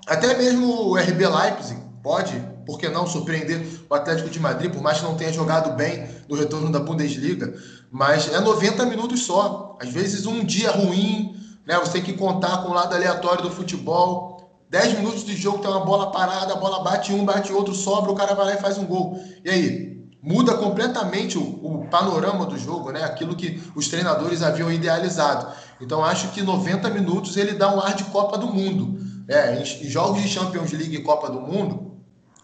Até 0.07 0.37
mesmo 0.37 0.89
o 0.89 0.97
RB 0.97 1.27
Leipzig 1.27 1.82
pode 2.03 2.35
por 2.67 2.79
que 2.79 2.89
não 2.89 3.07
surpreender 3.07 3.65
o 3.89 3.95
Atlético 3.95 4.29
de 4.29 4.41
Madrid, 4.41 4.73
por 4.73 4.83
mais 4.83 4.99
que 4.99 5.05
não 5.05 5.15
tenha 5.15 5.33
jogado 5.33 5.77
bem 5.77 6.07
no 6.29 6.37
retorno 6.37 6.71
da 6.71 6.81
Bundesliga, 6.81 7.55
mas 7.91 8.33
é 8.33 8.41
90 8.41 8.87
minutos 8.87 9.25
só. 9.25 9.77
Às 9.81 9.91
vezes 9.91 10.27
um 10.27 10.45
dia 10.45 10.71
ruim, 10.71 11.37
né? 11.67 11.79
Você 11.79 11.93
tem 11.93 12.03
que 12.03 12.15
contar 12.15 12.59
com 12.59 12.71
o 12.71 12.75
lado 12.75 12.95
aleatório 12.95 13.43
do 13.43 13.51
futebol. 13.51 14.33
10 14.71 14.99
minutos 14.99 15.25
de 15.25 15.37
jogo 15.37 15.59
tem 15.59 15.71
uma 15.71 15.85
bola 15.85 16.11
parada, 16.11 16.55
a 16.55 16.57
bola 16.57 16.83
bate 16.83 17.13
um, 17.13 17.25
bate 17.25 17.53
outro, 17.53 17.75
sobra, 17.75 18.11
o 18.11 18.15
cara 18.15 18.35
vai 18.35 18.47
lá 18.47 18.55
e 18.55 18.61
faz 18.61 18.79
um 18.79 18.87
gol. 18.87 19.23
E 19.45 19.51
aí? 19.51 19.93
Muda 20.25 20.55
completamente 20.55 21.37
o, 21.37 21.43
o 21.43 21.89
panorama 21.91 22.47
do 22.47 22.57
jogo, 22.57 22.93
né? 22.93 23.03
Aquilo 23.03 23.35
que 23.35 23.61
os 23.75 23.89
treinadores 23.89 24.41
haviam 24.41 24.71
idealizado. 24.71 25.49
Então 25.81 26.05
acho 26.05 26.29
que 26.29 26.43
90 26.43 26.89
minutos 26.91 27.37
ele 27.37 27.55
dá 27.55 27.75
um 27.75 27.81
ar 27.81 27.95
de 27.95 28.05
Copa 28.05 28.39
do 28.39 28.47
Mundo. 28.47 29.01
É, 29.29 29.61
em 29.61 29.65
jogos 29.89 30.23
de 30.23 30.29
Champions 30.29 30.73
League 30.73 30.95
e 30.95 31.03
Copa 31.03 31.29
do 31.29 31.41
Mundo, 31.41 31.92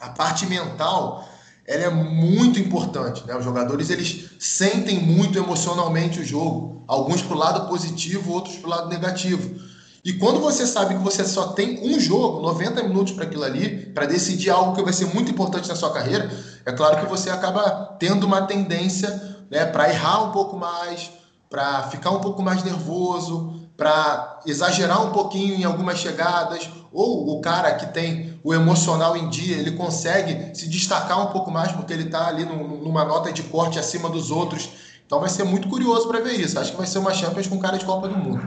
a 0.01 0.09
parte 0.11 0.47
mental 0.47 1.29
ela 1.67 1.85
é 1.85 1.91
muito 1.91 2.59
importante. 2.59 3.27
Né? 3.27 3.37
Os 3.37 3.45
jogadores 3.45 3.91
eles 3.91 4.31
sentem 4.39 4.99
muito 4.99 5.39
emocionalmente 5.39 6.21
o 6.21 6.25
jogo, 6.25 6.83
alguns 6.89 7.21
para 7.21 7.37
o 7.37 7.39
lado 7.39 7.69
positivo, 7.69 8.33
outros 8.33 8.57
para 8.57 8.67
o 8.67 8.71
lado 8.71 8.89
negativo. 8.89 9.61
E 10.03 10.15
quando 10.15 10.41
você 10.41 10.67
sabe 10.67 10.95
que 10.95 11.03
você 11.03 11.25
só 11.27 11.49
tem 11.49 11.81
um 11.83 12.01
jogo, 12.01 12.41
90 12.41 12.83
minutos 12.85 13.13
para 13.13 13.25
aquilo 13.25 13.45
ali, 13.45 13.87
para 13.93 14.07
decidir 14.07 14.49
algo 14.49 14.75
que 14.75 14.83
vai 14.83 14.93
ser 14.93 15.13
muito 15.13 15.31
importante 15.31 15.69
na 15.69 15.77
sua 15.77 15.93
carreira, 15.93 16.31
é 16.65 16.73
claro 16.73 16.99
que 17.01 17.07
você 17.07 17.29
acaba 17.29 17.97
tendo 17.99 18.27
uma 18.27 18.43
tendência 18.43 19.37
né, 19.51 19.67
para 19.67 19.91
errar 19.91 20.25
um 20.25 20.33
pouco 20.33 20.57
mais, 20.57 21.11
para 21.51 21.83
ficar 21.89 22.11
um 22.11 22.21
pouco 22.21 22.43
mais 22.43 22.63
nervoso, 22.63 23.69
para 23.77 24.41
exagerar 24.47 25.05
um 25.05 25.11
pouquinho 25.11 25.55
em 25.55 25.65
algumas 25.65 25.99
chegadas, 25.99 26.69
ou 26.93 27.37
o 27.37 27.41
cara 27.41 27.75
que 27.75 27.93
tem 27.93 28.38
o 28.49 28.55
emocional 28.55 29.15
em 29.15 29.29
dia, 29.29 29.59
ele 29.59 29.73
consegue 29.73 30.57
se 30.57 30.67
destacar 30.71 31.21
um 31.23 31.31
pouco 31.31 31.51
mais 31.51 31.71
porque 31.71 31.93
ele 31.93 32.05
está 32.05 32.29
ali 32.29 32.47
numa 32.47 33.05
nota 33.05 33.31
de 33.31 33.43
corte 33.43 33.79
acima 33.79 34.09
dos 34.09 34.31
outros. 34.31 34.71
Então 35.05 35.21
vai 35.21 35.29
ser 35.29 35.45
muito 35.45 35.69
curioso 35.69 36.09
para 36.09 36.23
ver 36.23 36.33
isso. 36.33 36.59
Acho 36.59 36.71
que 36.71 36.79
vai 36.79 36.87
ser 36.87 36.99
uma 36.99 37.13
Champions 37.13 37.47
com 37.47 37.59
cara 37.59 37.77
de 37.77 37.85
Copa 37.85 38.09
do 38.09 38.17
Mundo. 38.17 38.41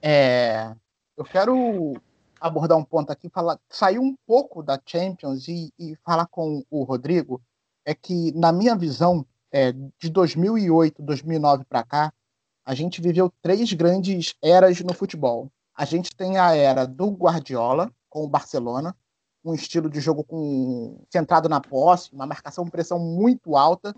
É, 0.00 0.74
eu 1.14 1.24
quero 1.24 1.92
abordar 2.40 2.78
um 2.78 2.82
ponto 2.82 3.12
aqui, 3.12 3.28
falar, 3.28 3.58
sair 3.68 3.98
um 3.98 4.16
pouco 4.26 4.62
da 4.62 4.80
Champions 4.82 5.46
e, 5.46 5.70
e 5.78 5.94
falar 5.96 6.26
com 6.28 6.64
o 6.70 6.82
Rodrigo. 6.82 7.38
É 7.84 7.94
que, 7.94 8.32
na 8.32 8.50
minha 8.50 8.74
visão, 8.74 9.26
é, 9.52 9.72
de 9.72 10.08
2008, 10.08 11.02
2009 11.02 11.64
para 11.68 11.84
cá, 11.84 12.12
a 12.64 12.74
gente 12.74 13.02
viveu 13.02 13.30
três 13.42 13.70
grandes 13.74 14.32
eras 14.42 14.80
no 14.80 14.94
futebol. 14.94 15.52
A 15.76 15.84
gente 15.84 16.16
tem 16.16 16.38
a 16.38 16.56
era 16.56 16.86
do 16.86 17.10
Guardiola 17.10 17.92
com 18.10 18.24
o 18.24 18.28
Barcelona, 18.28 18.94
um 19.44 19.54
estilo 19.54 19.88
de 19.88 20.00
jogo 20.00 20.22
com 20.22 20.98
centrado 21.08 21.48
na 21.48 21.60
posse, 21.60 22.12
uma 22.12 22.26
marcação 22.26 22.66
pressão 22.66 22.98
muito 22.98 23.56
alta, 23.56 23.94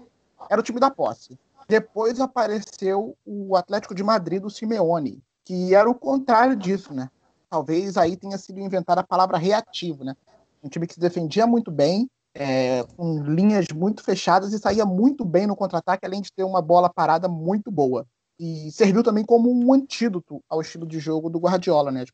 era 0.49 0.61
o 0.61 0.65
time 0.65 0.79
da 0.79 0.91
posse. 0.91 1.39
Depois 1.69 2.21
apareceu 2.21 3.17
o 3.25 3.57
Atlético 3.57 3.95
de 3.95 4.05
Madrid 4.05 4.43
do 4.43 4.51
Simeone, 4.51 5.23
que 5.45 5.75
era 5.75 5.89
o 5.89 5.95
contrário 5.95 6.55
disso, 6.55 6.93
né? 6.95 7.11
Talvez 7.49 7.97
aí 7.97 8.17
tenha 8.17 8.39
sido 8.39 8.61
inventada 8.61 9.01
a 9.01 9.07
palavra 9.07 9.39
reativo, 9.39 10.05
né? 10.05 10.15
Um 10.63 10.69
time 10.69 10.87
que 10.87 10.95
se 10.95 11.01
defendia 11.01 11.47
muito 11.47 11.71
bem, 11.71 12.09
é, 12.35 12.85
com 12.97 13.23
linhas 13.23 13.67
muito 13.75 14.03
fechadas 14.03 14.53
e 14.53 14.59
saía 14.59 14.87
muito 14.87 15.25
bem 15.25 15.47
no 15.47 15.57
contra-ataque, 15.57 16.07
além 16.07 16.23
de 16.23 16.33
ter 16.33 16.45
uma 16.45 16.63
bola 16.63 16.89
parada 16.89 17.29
muito 17.29 17.71
boa. 17.71 18.07
E 18.39 18.71
serviu 18.73 19.03
também 19.03 19.25
como 19.25 19.51
um 19.51 19.73
antídoto 19.73 20.43
ao 20.49 20.61
estilo 20.61 20.87
de 20.87 20.99
jogo 20.99 21.29
do 21.29 21.39
Guardiola, 21.39 21.93
né? 21.93 22.05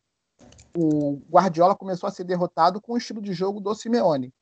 O 0.80 1.20
Guardiola 1.28 1.74
começou 1.74 2.06
a 2.06 2.12
ser 2.12 2.22
derrotado 2.22 2.80
com 2.80 2.92
o 2.92 2.96
estilo 2.96 3.20
de 3.20 3.32
jogo 3.32 3.58
do 3.58 3.74
Simeone. 3.74 4.32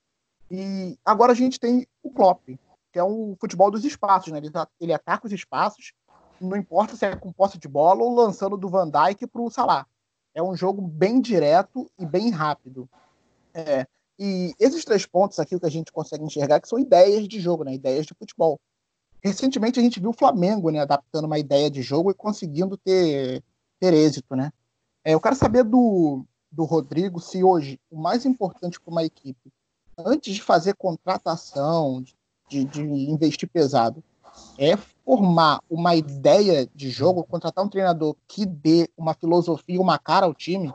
E 0.50 0.99
agora 1.02 1.33
a 1.33 1.35
gente 1.35 1.59
tem 1.59 1.87
o 2.02 2.11
Klopp, 2.11 2.47
que 2.93 2.99
é 2.99 3.02
um 3.02 3.35
futebol 3.40 3.71
dos 3.71 3.87
espaços, 3.87 4.31
né? 4.31 4.38
Ele, 4.38 4.50
ele 4.78 4.93
ataca 4.93 5.26
os 5.26 5.33
espaços, 5.33 5.95
não 6.38 6.55
importa 6.55 6.95
se 6.95 7.07
é 7.07 7.16
com 7.16 7.33
posse 7.33 7.57
de 7.57 7.66
bola 7.66 8.02
ou 8.02 8.14
lançando 8.14 8.59
do 8.59 8.69
Van 8.69 8.90
Dijk 8.90 9.26
para 9.28 9.40
o 9.40 9.50
Salah. 9.50 9.87
É 10.35 10.43
um 10.43 10.55
jogo 10.55 10.83
bem 10.83 11.23
direto 11.23 11.90
e 11.99 12.05
bem 12.05 12.28
rápido. 12.28 12.87
É, 13.55 13.87
e 14.19 14.55
esses 14.61 14.85
três 14.85 15.07
pontos 15.07 15.38
aqui 15.38 15.59
que 15.59 15.64
a 15.64 15.71
gente 15.71 15.90
consegue 15.90 16.23
enxergar 16.23 16.61
que 16.61 16.69
são 16.69 16.78
ideias 16.78 17.26
de 17.26 17.40
jogo, 17.40 17.64
né? 17.64 17.73
ideias 17.73 18.05
de 18.05 18.12
futebol. 18.12 18.61
Recentemente 19.23 19.81
a 19.81 19.83
gente 19.83 20.00
viu 20.00 20.11
o 20.11 20.12
Flamengo 20.12 20.69
né, 20.71 20.81
adaptando 20.81 21.25
uma 21.25 21.38
ideia 21.38 21.71
de 21.71 21.81
jogo 21.81 22.11
e 22.11 22.14
conseguindo 22.14 22.76
ter, 22.76 23.43
ter 23.81 23.95
êxito. 23.95 24.37
Né? 24.37 24.52
É, 25.07 25.15
eu 25.15 25.21
quero 25.21 25.37
saber 25.37 25.63
do, 25.63 26.25
do 26.51 26.65
Rodrigo 26.65 27.21
se 27.21 27.41
hoje 27.41 27.79
o 27.89 27.97
mais 27.97 28.27
importante 28.27 28.81
para 28.81 28.91
uma 28.91 29.05
equipe, 29.05 29.53
antes 29.97 30.35
de 30.35 30.43
fazer 30.43 30.75
contratação, 30.75 32.05
de, 32.49 32.65
de 32.65 32.83
investir 32.83 33.49
pesado, 33.49 34.03
é 34.59 34.77
formar 35.05 35.61
uma 35.71 35.95
ideia 35.95 36.69
de 36.75 36.91
jogo, 36.91 37.23
contratar 37.23 37.65
um 37.65 37.69
treinador 37.69 38.17
que 38.27 38.45
dê 38.45 38.91
uma 38.99 39.15
filosofia, 39.15 39.81
uma 39.81 39.97
cara 39.97 40.27
ao 40.27 40.35
time? 40.35 40.75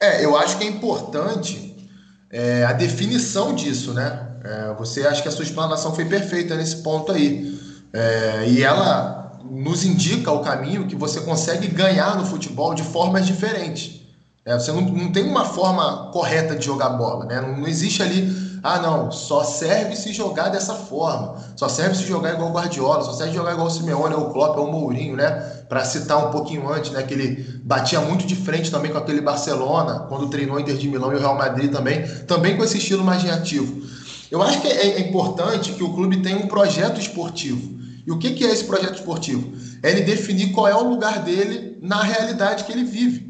É, 0.00 0.24
eu 0.24 0.34
acho 0.34 0.56
que 0.56 0.64
é 0.64 0.68
importante 0.68 1.90
é, 2.30 2.64
a 2.64 2.72
definição 2.72 3.54
disso, 3.54 3.92
né? 3.92 4.34
É, 4.42 4.74
você 4.78 5.06
acha 5.06 5.20
que 5.20 5.28
a 5.28 5.32
sua 5.32 5.44
explanação 5.44 5.94
foi 5.94 6.06
perfeita 6.06 6.56
nesse 6.56 6.82
ponto 6.82 7.12
aí. 7.12 7.60
É, 7.92 8.48
e 8.48 8.62
ela 8.62 9.19
nos 9.44 9.84
indica 9.84 10.30
o 10.32 10.40
caminho 10.40 10.86
que 10.86 10.96
você 10.96 11.20
consegue 11.20 11.68
ganhar 11.68 12.16
no 12.16 12.24
futebol 12.24 12.74
de 12.74 12.82
formas 12.82 13.26
diferentes. 13.26 14.00
É, 14.44 14.58
você 14.58 14.72
não, 14.72 14.80
não 14.80 15.12
tem 15.12 15.24
uma 15.24 15.44
forma 15.44 16.10
correta 16.12 16.56
de 16.56 16.64
jogar 16.64 16.90
bola, 16.90 17.26
né? 17.26 17.40
Não, 17.40 17.58
não 17.58 17.68
existe 17.68 18.02
ali 18.02 18.50
ah, 18.62 18.78
não, 18.78 19.10
só 19.10 19.42
serve 19.42 19.96
se 19.96 20.12
jogar 20.12 20.50
dessa 20.50 20.74
forma. 20.74 21.36
Só 21.56 21.68
serve 21.68 21.94
se 21.94 22.06
jogar 22.06 22.34
igual 22.34 22.50
o 22.50 22.52
Guardiola, 22.52 23.02
só 23.02 23.12
serve 23.12 23.32
jogar 23.32 23.52
igual 23.52 23.66
o 23.66 23.70
Simeone, 23.70 24.14
ou 24.14 24.28
o 24.28 24.32
Klopp, 24.32 24.58
ou 24.58 24.66
o 24.66 24.72
Mourinho, 24.72 25.16
né? 25.16 25.30
Para 25.68 25.84
citar 25.84 26.28
um 26.28 26.30
pouquinho 26.30 26.70
antes, 26.70 26.90
né? 26.90 27.02
Que 27.02 27.14
ele 27.14 27.60
batia 27.64 28.00
muito 28.00 28.26
de 28.26 28.36
frente 28.36 28.70
também 28.70 28.92
com 28.92 28.98
aquele 28.98 29.22
Barcelona, 29.22 30.00
quando 30.08 30.28
treinou 30.28 30.56
o 30.56 30.60
Inter 30.60 30.76
de 30.76 30.88
Milão 30.88 31.12
e 31.12 31.16
o 31.16 31.18
Real 31.18 31.36
Madrid 31.36 31.72
também, 31.72 32.06
também 32.26 32.56
com 32.56 32.62
esse 32.62 32.76
estilo 32.76 33.02
mais 33.02 33.22
reativo. 33.22 33.82
Eu 34.30 34.42
acho 34.42 34.60
que 34.60 34.68
é, 34.68 34.98
é 34.98 35.00
importante 35.00 35.72
que 35.72 35.82
o 35.82 35.94
clube 35.94 36.18
tenha 36.18 36.36
um 36.36 36.46
projeto 36.46 37.00
esportivo. 37.00 37.79
E 38.06 38.10
o 38.10 38.18
que, 38.18 38.32
que 38.32 38.44
é 38.44 38.50
esse 38.50 38.64
projeto 38.64 38.96
esportivo? 38.96 39.52
É 39.82 39.90
ele 39.90 40.02
definir 40.02 40.52
qual 40.52 40.68
é 40.68 40.74
o 40.74 40.88
lugar 40.88 41.22
dele 41.22 41.78
na 41.82 42.02
realidade 42.02 42.64
que 42.64 42.72
ele 42.72 42.84
vive. 42.84 43.28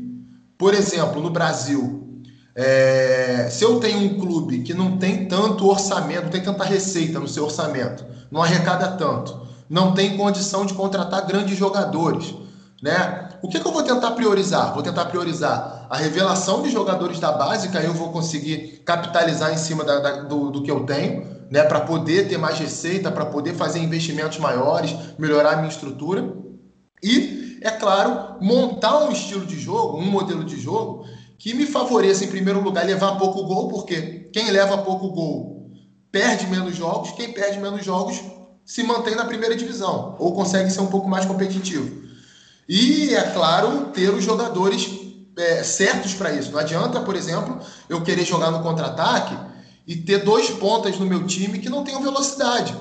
Por 0.56 0.74
exemplo, 0.74 1.22
no 1.22 1.30
Brasil, 1.30 2.22
é, 2.54 3.48
se 3.50 3.64
eu 3.64 3.80
tenho 3.80 3.98
um 3.98 4.18
clube 4.18 4.62
que 4.62 4.74
não 4.74 4.98
tem 4.98 5.26
tanto 5.26 5.68
orçamento, 5.68 6.24
não 6.24 6.30
tem 6.30 6.42
tanta 6.42 6.64
receita 6.64 7.18
no 7.18 7.28
seu 7.28 7.44
orçamento, 7.44 8.04
não 8.30 8.42
arrecada 8.42 8.88
tanto, 8.88 9.40
não 9.68 9.94
tem 9.94 10.16
condição 10.16 10.66
de 10.66 10.74
contratar 10.74 11.26
grandes 11.26 11.56
jogadores, 11.56 12.34
né? 12.82 13.28
O 13.42 13.48
que, 13.48 13.58
que 13.58 13.66
eu 13.66 13.72
vou 13.72 13.82
tentar 13.82 14.10
priorizar? 14.10 14.74
Vou 14.74 14.82
tentar 14.82 15.06
priorizar 15.06 15.86
a 15.88 15.96
revelação 15.96 16.62
de 16.62 16.70
jogadores 16.70 17.18
da 17.18 17.32
base, 17.32 17.68
que 17.68 17.78
aí 17.78 17.86
eu 17.86 17.94
vou 17.94 18.12
conseguir 18.12 18.82
capitalizar 18.84 19.52
em 19.52 19.56
cima 19.56 19.82
da, 19.82 19.98
da, 19.98 20.10
do, 20.22 20.50
do 20.50 20.62
que 20.62 20.70
eu 20.70 20.80
tenho, 20.80 21.39
né? 21.50 21.64
Para 21.64 21.80
poder 21.80 22.28
ter 22.28 22.38
mais 22.38 22.58
receita, 22.58 23.10
para 23.10 23.26
poder 23.26 23.54
fazer 23.54 23.80
investimentos 23.80 24.38
maiores, 24.38 24.94
melhorar 25.18 25.54
a 25.54 25.56
minha 25.56 25.68
estrutura. 25.68 26.32
E, 27.02 27.58
é 27.60 27.70
claro, 27.70 28.36
montar 28.40 29.04
um 29.04 29.12
estilo 29.12 29.44
de 29.44 29.58
jogo, 29.58 29.98
um 29.98 30.06
modelo 30.06 30.44
de 30.44 30.58
jogo 30.58 31.04
que 31.38 31.52
me 31.54 31.66
favoreça, 31.66 32.24
em 32.24 32.28
primeiro 32.28 32.62
lugar, 32.62 32.84
levar 32.84 33.16
pouco 33.16 33.42
gol, 33.44 33.68
porque 33.68 34.30
quem 34.32 34.50
leva 34.50 34.78
pouco 34.78 35.10
gol 35.10 35.70
perde 36.12 36.46
menos 36.46 36.76
jogos, 36.76 37.12
quem 37.12 37.32
perde 37.32 37.58
menos 37.58 37.84
jogos 37.84 38.20
se 38.64 38.82
mantém 38.82 39.16
na 39.16 39.24
primeira 39.24 39.56
divisão 39.56 40.16
ou 40.18 40.34
consegue 40.34 40.70
ser 40.70 40.80
um 40.80 40.86
pouco 40.86 41.08
mais 41.08 41.24
competitivo. 41.24 42.00
E, 42.68 43.14
é 43.14 43.22
claro, 43.22 43.86
ter 43.86 44.10
os 44.10 44.22
jogadores 44.22 44.88
é, 45.36 45.62
certos 45.64 46.14
para 46.14 46.32
isso. 46.32 46.52
Não 46.52 46.58
adianta, 46.60 47.00
por 47.00 47.16
exemplo, 47.16 47.58
eu 47.88 48.02
querer 48.02 48.24
jogar 48.24 48.50
no 48.50 48.62
contra-ataque 48.62 49.34
e 49.90 49.96
ter 49.96 50.24
dois 50.24 50.48
pontas 50.48 50.98
no 50.98 51.04
meu 51.04 51.26
time 51.26 51.58
que 51.58 51.68
não 51.68 51.84
tenham 51.84 52.02
velocidade. 52.02 52.74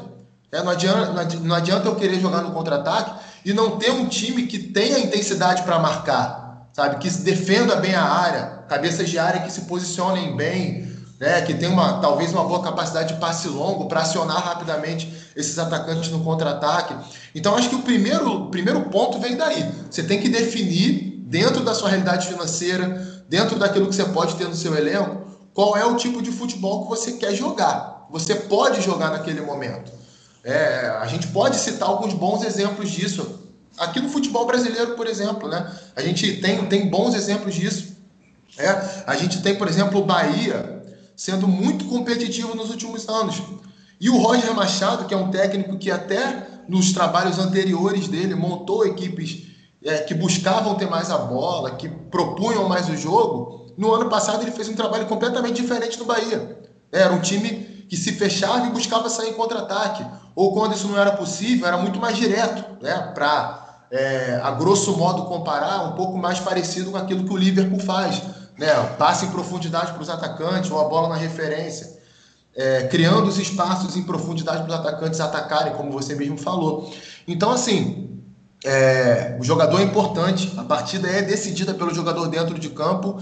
É, 0.51 0.63
não, 0.63 0.71
adianta, 0.71 1.39
não 1.39 1.55
adianta 1.55 1.87
eu 1.87 1.95
querer 1.95 2.19
jogar 2.19 2.41
no 2.41 2.51
contra-ataque 2.51 3.19
e 3.45 3.53
não 3.53 3.77
ter 3.77 3.91
um 3.91 4.07
time 4.07 4.47
que 4.47 4.57
tenha 4.59 4.99
intensidade 4.99 5.63
para 5.63 5.77
marcar 5.77 6.39
sabe? 6.79 6.97
Que 6.97 7.09
defenda 7.09 7.75
bem 7.75 7.93
a 7.93 8.03
área, 8.03 8.63
cabeças 8.69 9.09
de 9.09 9.19
área 9.19 9.41
que 9.41 9.51
se 9.51 9.61
posicionem 9.61 10.35
bem, 10.35 10.89
né? 11.19 11.41
Que 11.41 11.53
tem 11.53 11.67
uma 11.69 11.99
talvez 11.99 12.31
uma 12.31 12.43
boa 12.45 12.63
capacidade 12.63 13.13
de 13.13 13.19
passe 13.19 13.47
longo 13.49 13.87
para 13.87 14.01
acionar 14.01 14.41
rapidamente 14.41 15.11
esses 15.35 15.59
atacantes 15.59 16.09
no 16.09 16.23
contra-ataque. 16.23 16.95
Então 17.35 17.55
acho 17.55 17.69
que 17.69 17.75
o 17.75 17.81
primeiro, 17.81 18.49
primeiro 18.49 18.81
ponto 18.85 19.19
vem 19.19 19.35
daí. 19.35 19.69
Você 19.89 20.03
tem 20.03 20.21
que 20.21 20.29
definir 20.29 21.21
dentro 21.25 21.63
da 21.63 21.75
sua 21.75 21.89
realidade 21.89 22.27
financeira, 22.27 23.23
dentro 23.27 23.59
daquilo 23.59 23.87
que 23.87 23.95
você 23.95 24.05
pode 24.05 24.35
ter 24.35 24.47
no 24.47 24.55
seu 24.55 24.75
elenco, 24.75 25.28
qual 25.59 25.75
é 25.75 25.85
o 25.85 25.97
tipo 25.97 26.21
de 26.21 26.31
futebol 26.31 26.83
que 26.83 26.87
você 26.87 27.11
quer 27.17 27.35
jogar. 27.35 28.07
Você 28.09 28.33
pode 28.33 28.79
jogar 28.81 29.09
naquele 29.09 29.41
momento. 29.41 29.91
É, 30.41 30.87
a 31.01 31.05
gente 31.05 31.27
pode 31.27 31.57
citar 31.57 31.89
alguns 31.89 32.13
bons 32.13 32.45
exemplos 32.45 32.89
disso 32.89 33.41
aqui 33.77 33.99
no 33.99 34.07
futebol 34.07 34.45
brasileiro, 34.45 34.95
por 34.95 35.05
exemplo, 35.05 35.49
né? 35.49 35.69
A 35.97 36.01
gente 36.01 36.37
tem, 36.37 36.65
tem 36.67 36.89
bons 36.89 37.13
exemplos 37.13 37.53
disso. 37.53 37.93
É, 38.57 38.69
a 39.05 39.17
gente 39.17 39.41
tem, 39.41 39.57
por 39.57 39.67
exemplo, 39.67 39.99
o 39.99 40.05
Bahia 40.05 40.81
sendo 41.13 41.45
muito 41.45 41.83
competitivo 41.89 42.55
nos 42.55 42.69
últimos 42.69 43.09
anos. 43.09 43.43
E 43.99 44.09
o 44.09 44.17
Roger 44.17 44.53
Machado, 44.53 45.07
que 45.07 45.13
é 45.13 45.17
um 45.17 45.29
técnico 45.29 45.77
que 45.77 45.91
até 45.91 46.61
nos 46.69 46.93
trabalhos 46.93 47.37
anteriores 47.37 48.07
dele 48.07 48.33
montou 48.33 48.85
equipes 48.85 49.49
é, 49.83 49.97
que 49.97 50.13
buscavam 50.13 50.75
ter 50.75 50.89
mais 50.89 51.11
a 51.11 51.17
bola, 51.17 51.71
que 51.71 51.89
propunham 51.89 52.69
mais 52.69 52.87
o 52.87 52.95
jogo, 52.95 53.59
no 53.79 53.93
ano 53.93 54.09
passado 54.09 54.43
ele 54.43 54.51
fez 54.51 54.67
um 54.69 54.75
trabalho 54.75 55.07
completamente 55.07 55.61
diferente 55.61 55.97
no 55.97 56.05
Bahia. 56.05 56.59
Era 56.91 57.13
um 57.13 57.19
time 57.21 57.85
que 57.89 57.97
se 57.97 58.11
fechava 58.11 58.67
e 58.67 58.69
buscava 58.69 59.09
sair 59.09 59.29
em 59.29 59.33
contra-ataque. 59.33 60.05
Ou 60.35 60.53
quando 60.53 60.75
isso 60.75 60.87
não 60.87 60.99
era 60.99 61.13
possível, 61.13 61.67
era 61.67 61.77
muito 61.77 61.99
mais 61.99 62.15
direto, 62.15 62.63
né? 62.83 63.11
Para, 63.15 63.85
é, 63.91 64.39
a 64.43 64.51
grosso 64.51 64.95
modo, 64.95 65.25
comparar, 65.25 65.83
um 65.83 65.93
pouco 65.93 66.17
mais 66.17 66.39
parecido 66.39 66.91
com 66.91 66.97
aquilo 66.97 67.23
que 67.23 67.33
o 67.33 67.37
Liverpool 67.37 67.79
faz. 67.79 68.21
Né? 68.57 68.67
Passe 68.97 69.25
em 69.25 69.31
profundidade 69.31 69.93
para 69.93 70.01
os 70.01 70.09
atacantes, 70.09 70.69
ou 70.69 70.79
a 70.79 70.83
bola 70.83 71.09
na 71.09 71.15
referência 71.15 71.99
é, 72.55 72.87
criando 72.87 73.27
os 73.27 73.37
espaços 73.37 73.95
em 73.95 74.03
profundidade 74.03 74.63
para 74.63 74.73
os 74.73 74.79
atacantes 74.79 75.19
atacarem, 75.19 75.73
como 75.73 75.91
você 75.91 76.13
mesmo 76.15 76.37
falou. 76.37 76.93
Então, 77.27 77.51
assim, 77.51 78.21
é, 78.65 79.37
o 79.39 79.43
jogador 79.43 79.79
é 79.79 79.83
importante, 79.83 80.53
a 80.57 80.63
partida 80.63 81.07
é 81.07 81.21
decidida 81.21 81.73
pelo 81.73 81.93
jogador 81.93 82.27
dentro 82.27 82.59
de 82.59 82.69
campo, 82.69 83.17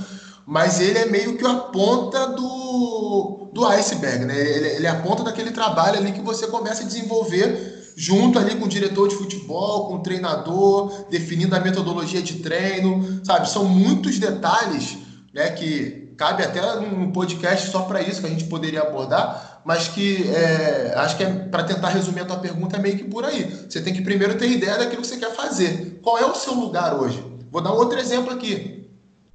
mas 0.47 0.79
ele 0.79 0.97
é 0.97 1.05
meio 1.05 1.37
que 1.37 1.45
a 1.45 1.55
ponta 1.55 2.27
do, 2.27 3.49
do 3.51 3.65
iceberg, 3.65 4.23
né? 4.23 4.39
Ele, 4.39 4.67
ele 4.69 4.87
é 4.87 4.89
a 4.89 4.95
ponta 5.01 5.21
daquele 5.21 5.51
trabalho 5.51 5.97
ali 5.97 6.13
que 6.13 6.21
você 6.21 6.47
começa 6.47 6.83
a 6.83 6.85
desenvolver 6.85 7.91
junto 7.97 8.39
ali 8.39 8.55
com 8.55 8.63
o 8.63 8.69
diretor 8.69 9.09
de 9.09 9.15
futebol, 9.15 9.89
com 9.89 9.95
o 9.95 10.01
treinador, 10.01 11.07
definindo 11.09 11.53
a 11.53 11.59
metodologia 11.59 12.21
de 12.21 12.35
treino, 12.35 13.19
sabe? 13.25 13.49
São 13.49 13.65
muitos 13.65 14.19
detalhes 14.19 14.97
né, 15.33 15.49
que 15.49 16.13
cabe 16.15 16.43
até 16.43 16.63
um 16.77 17.11
podcast 17.11 17.69
só 17.69 17.81
para 17.81 18.01
isso 18.01 18.21
que 18.21 18.27
a 18.27 18.29
gente 18.29 18.45
poderia 18.45 18.83
abordar, 18.83 19.61
mas 19.65 19.89
que 19.89 20.29
é, 20.29 20.93
acho 20.95 21.17
que 21.17 21.23
é 21.23 21.29
para 21.29 21.63
tentar 21.63 21.89
resumir 21.89 22.21
a 22.21 22.25
tua 22.25 22.37
pergunta 22.37 22.77
é 22.77 22.79
meio 22.79 22.95
que 22.95 23.03
por 23.03 23.25
aí. 23.25 23.67
Você 23.67 23.81
tem 23.81 23.93
que 23.93 24.01
primeiro 24.01 24.37
ter 24.37 24.49
ideia 24.49 24.77
daquilo 24.77 25.01
que 25.01 25.07
você 25.07 25.17
quer 25.17 25.35
fazer. 25.35 25.99
Qual 26.01 26.17
é 26.17 26.25
o 26.25 26.35
seu 26.35 26.53
lugar 26.53 26.97
hoje? 26.97 27.21
Vou 27.51 27.61
dar 27.61 27.73
um 27.73 27.77
outro 27.77 27.99
exemplo 27.99 28.31
aqui. 28.31 28.86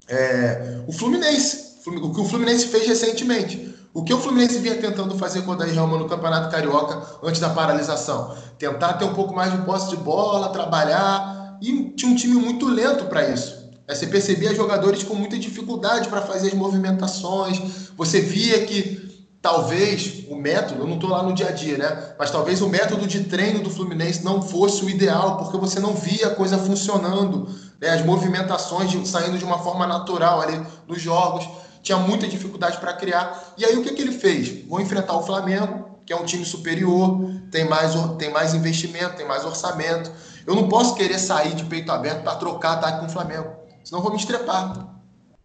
É, 0.09 0.83
o 0.87 0.93
Fluminense. 0.93 1.73
O 1.87 2.13
que 2.13 2.21
o 2.21 2.25
Fluminense 2.25 2.69
fez 2.69 2.87
recentemente. 2.87 3.75
O 3.95 4.03
que 4.03 4.15
o 4.15 4.19
Fluminense 4.19 4.59
vinha 4.59 4.77
tentando 4.77 5.19
fazer 5.19 5.43
com 5.43 5.53
o 5.53 5.57
Daí 5.57 5.75
Rama 5.75 5.99
no 5.99 6.09
Campeonato 6.09 6.51
Carioca 6.51 7.03
antes 7.23 7.41
da 7.41 7.51
paralisação? 7.51 8.35
Tentar 8.59 8.95
ter 8.95 9.05
um 9.05 9.13
pouco 9.13 9.35
mais 9.35 9.53
de 9.53 9.59
posse 9.63 9.91
de 9.91 9.97
bola, 9.97 10.49
trabalhar. 10.51 11.59
E 11.61 11.91
tinha 11.91 12.11
um 12.11 12.15
time 12.15 12.35
muito 12.35 12.69
lento 12.69 13.05
para 13.07 13.29
isso. 13.29 13.63
Você 13.89 14.07
percebia 14.07 14.55
jogadores 14.55 15.03
com 15.03 15.15
muita 15.15 15.39
dificuldade 15.39 16.09
para 16.09 16.23
fazer 16.23 16.49
as 16.49 16.55
movimentações. 16.55 17.91
Você 17.97 18.21
via 18.21 18.65
que 18.65 19.02
talvez 19.43 20.25
o 20.29 20.37
método, 20.37 20.83
eu 20.83 20.87
não 20.87 20.95
estou 20.95 21.11
lá 21.11 21.23
no 21.23 21.35
dia 21.35 21.49
a 21.49 21.53
dia, 21.53 21.77
né? 21.77 22.15
Mas 22.19 22.31
talvez 22.31 22.63
o 22.63 22.69
método 22.69 23.07
de 23.07 23.25
treino 23.25 23.61
do 23.61 23.69
Fluminense 23.69 24.25
não 24.25 24.41
fosse 24.41 24.85
o 24.85 24.89
ideal, 24.89 25.37
porque 25.37 25.59
você 25.59 25.81
não 25.81 25.95
via 25.95 26.29
a 26.29 26.35
coisa 26.35 26.57
funcionando, 26.57 27.49
né? 27.81 27.91
as 27.91 28.05
movimentações 28.05 28.91
de, 28.91 29.07
saindo 29.07 29.37
de 29.37 29.45
uma 29.45 29.59
forma 29.59 29.87
natural 29.87 30.41
ali 30.41 30.65
nos 30.87 31.03
jogos. 31.03 31.47
Tinha 31.83 31.99
muita 31.99 32.29
dificuldade 32.29 32.79
para 32.79 32.93
criar. 32.95 33.55
E 33.59 33.65
aí 33.65 33.77
o 33.77 33.83
que, 33.83 33.93
que 33.93 34.01
ele 34.01 34.13
fez? 34.13 34.65
Vou 34.69 34.81
enfrentar 34.81 35.17
o 35.17 35.23
Flamengo, 35.23 35.99
que 36.07 36.13
é 36.13 36.17
um 36.17 36.25
time 36.25 36.45
superior, 36.45 37.19
tem 37.51 37.69
mais, 37.69 37.93
tem 38.19 38.31
mais 38.31 38.55
investimento, 38.55 39.17
tem 39.17 39.27
mais 39.27 39.45
orçamento. 39.45 40.11
Eu 40.47 40.55
não 40.55 40.69
posso 40.69 40.95
querer 40.95 41.19
sair 41.19 41.55
de 41.55 41.65
peito 41.65 41.91
aberto 41.91 42.23
para 42.23 42.37
trocar 42.37 42.75
ataque 42.75 43.01
com 43.01 43.07
o 43.07 43.11
Flamengo 43.11 43.63
senão 43.85 44.03
vou 44.03 44.13
me 44.13 44.19
estrepar. 44.19 44.89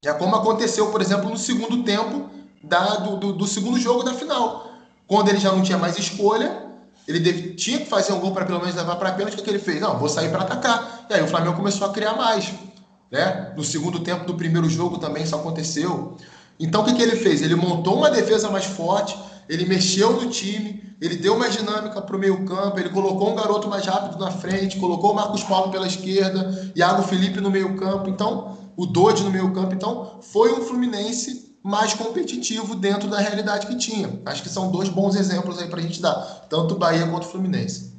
É 0.04 0.13
como 0.13 0.36
aconteceu, 0.36 0.92
por 0.92 1.01
exemplo, 1.01 1.30
no 1.30 1.38
segundo 1.38 1.84
tempo 1.84 2.30
da, 2.64 2.96
do, 2.98 3.18
do, 3.18 3.34
do, 3.34 3.48
segundo 3.48 3.80
jogo 3.80 4.04
da 4.04 4.14
final. 4.14 4.72
Quando 5.08 5.30
ele 5.30 5.40
já 5.40 5.52
não 5.52 5.62
tinha 5.62 5.78
mais 5.78 5.98
escolha, 5.98 6.65
ele 7.08 7.20
deve, 7.20 7.54
tinha 7.54 7.80
que 7.80 7.86
fazer 7.86 8.13
um 8.13 8.20
gol 8.20 8.32
para 8.32 8.46
pelo 8.46 8.60
menos 8.60 8.76
levar 8.76 8.96
para 8.98 9.13
pênalti, 9.13 9.34
o 9.34 9.38
que, 9.38 9.43
que 9.43 9.50
ele 9.50 9.60
fez? 9.60 9.80
Não, 9.80 9.98
vou 9.98 10.10
sair 10.10 10.30
para 10.30 10.41
atacar. 10.41 11.06
E 11.10 11.13
aí 11.13 11.22
o 11.22 11.28
Flamengo 11.28 11.56
começou 11.56 11.88
a 11.88 11.93
criar 11.93 12.13
mais. 12.15 12.52
Né? 13.10 13.54
No 13.56 13.63
segundo 13.63 14.00
tempo 14.00 14.26
do 14.26 14.36
primeiro 14.36 14.70
jogo 14.70 14.98
também 14.98 15.24
isso 15.24 15.36
aconteceu. 15.36 16.17
Então 16.60 16.82
o 16.82 16.86
que, 16.86 16.93
que 16.93 17.02
ele 17.02 17.15
fez? 17.15 17.41
Ele 17.41 17.56
montou 17.56 17.98
uma 17.98 18.10
defesa 18.10 18.50
mais 18.50 18.65
forte, 18.65 19.17
ele 19.48 19.65
mexeu 19.65 20.12
no 20.12 20.30
time, 20.30 20.84
ele 21.00 21.15
deu 21.15 21.38
mais 21.38 21.54
dinâmica 21.54 22.02
para 22.02 22.15
o 22.15 22.20
meio 22.20 22.43
campo, 22.46 22.80
ele 22.80 22.89
colocou 22.89 23.32
um 23.32 23.36
garoto 23.36 23.67
mais 23.67 23.86
rápido 23.86 24.20
na 24.20 24.32
frente, 24.32 24.78
colocou 24.78 25.12
o 25.12 25.15
Marcos 25.15 25.43
Paulo 25.43 25.72
pela 25.72 25.88
esquerda, 25.88 26.72
Iago 26.76 27.04
Felipe 27.04 27.39
no 27.39 27.52
meio 27.52 27.76
campo, 27.78 28.10
então 28.10 28.58
o 28.76 28.86
Dodge 28.86 29.24
no 29.24 29.32
meio 29.32 29.54
campo, 29.54 29.74
então 29.74 30.20
foi 30.22 30.52
um 30.52 30.62
Fluminense 30.62 31.46
mais 31.67 31.93
competitivo 31.93 32.75
dentro 32.75 33.10
da 33.10 33.19
realidade 33.19 33.67
que 33.67 33.75
tinha. 33.75 34.10
Acho 34.25 34.41
que 34.41 34.47
são 34.47 34.71
dois 34.71 34.88
bons 34.88 35.17
exemplos 35.17 35.62
aí 35.62 35.67
para 35.67 35.80
a 35.80 35.82
gente 35.82 36.01
dar, 36.01 36.47
tanto 36.49 36.75
Bahia 36.75 37.06
quanto 37.06 37.27
Fluminense. 37.27 37.93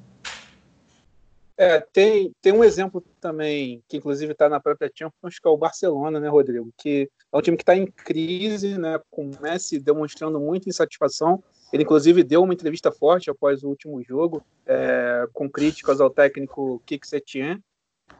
É, 1.54 1.78
tem, 1.78 2.32
tem 2.40 2.52
um 2.52 2.64
exemplo 2.64 3.04
também, 3.20 3.82
que 3.86 3.98
inclusive 3.98 4.32
está 4.32 4.48
na 4.48 4.58
própria 4.58 4.90
Champions, 4.94 5.38
que 5.38 5.46
é 5.46 5.50
o 5.50 5.56
Barcelona, 5.56 6.18
né, 6.18 6.28
Rodrigo? 6.28 6.72
Que 6.78 7.10
é 7.30 7.36
um 7.36 7.42
time 7.42 7.58
que 7.58 7.62
está 7.62 7.76
em 7.76 7.84
crise, 7.84 8.78
né, 8.78 8.98
com 9.10 9.28
o 9.28 9.40
Messi 9.42 9.78
demonstrando 9.78 10.40
muita 10.40 10.70
insatisfação. 10.70 11.44
Ele, 11.70 11.82
inclusive, 11.82 12.24
deu 12.24 12.44
uma 12.44 12.54
entrevista 12.54 12.90
forte 12.90 13.28
após 13.28 13.62
o 13.62 13.68
último 13.68 14.02
jogo, 14.02 14.42
é, 14.64 15.26
com 15.34 15.50
críticas 15.50 16.00
ao 16.00 16.08
técnico 16.08 16.82
Kik 16.86 17.06
Setien. 17.06 17.62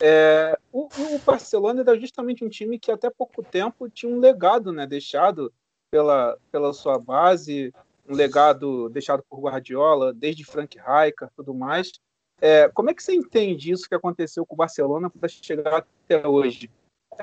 É, 0.01 0.57
o, 0.73 0.87
o, 0.87 1.19
Barcelona 1.25 1.81
era 1.81 1.99
justamente 1.99 2.45
um 2.45 2.49
time 2.49 2.79
que 2.79 2.91
até 2.91 3.11
pouco 3.11 3.43
tempo 3.43 3.89
tinha 3.91 4.13
um 4.13 4.21
legado 4.21 4.73
né, 4.73 4.87
deixado 4.87 5.53
pela, 5.91 6.39
pela 6.53 6.73
sua 6.73 6.99
base, 6.99 7.73
um 8.09 8.15
legado 8.15 8.89
deixado 8.89 9.23
por 9.29 9.41
Guardiola, 9.41 10.13
desde 10.13 10.45
Frank 10.45 10.77
Rijkaard 10.79 11.33
tudo 11.37 11.53
mais. 11.53 11.93
É, 12.41 12.69
como 12.69 12.91
é 12.91 12.95
que 12.95 13.03
você 13.03 13.15
entende 13.15 13.73
isso 13.73 13.89
que 13.89 13.95
aconteceu 13.95 14.47
com 14.47 14.55
o 14.55 14.59
Barcelona 14.59 15.11
para 15.11 15.29
chegar 15.29 15.85
até 16.05 16.27
hoje? 16.27 16.71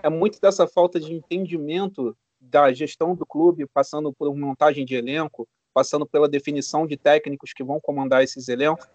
É 0.04 0.10
muito 0.10 0.42
dessa 0.42 0.68
falta 0.68 1.00
de 1.00 1.14
entendimento 1.14 2.16
da 2.40 2.72
gestão 2.74 3.16
do 3.16 3.26
clube, 3.26 3.66
passando 3.66 4.12
por 4.14 4.36
montagem 4.36 4.86
de 4.86 4.96
elenco, 4.96 5.48
passando 5.74 6.06
pela 6.06 6.28
definição 6.28 6.86
de 6.86 6.98
técnicos 6.98 7.54
que 7.54 7.64
vão 7.64 7.80
comandar 7.80 8.24
esses 8.24 8.50
elencos? 8.50 8.88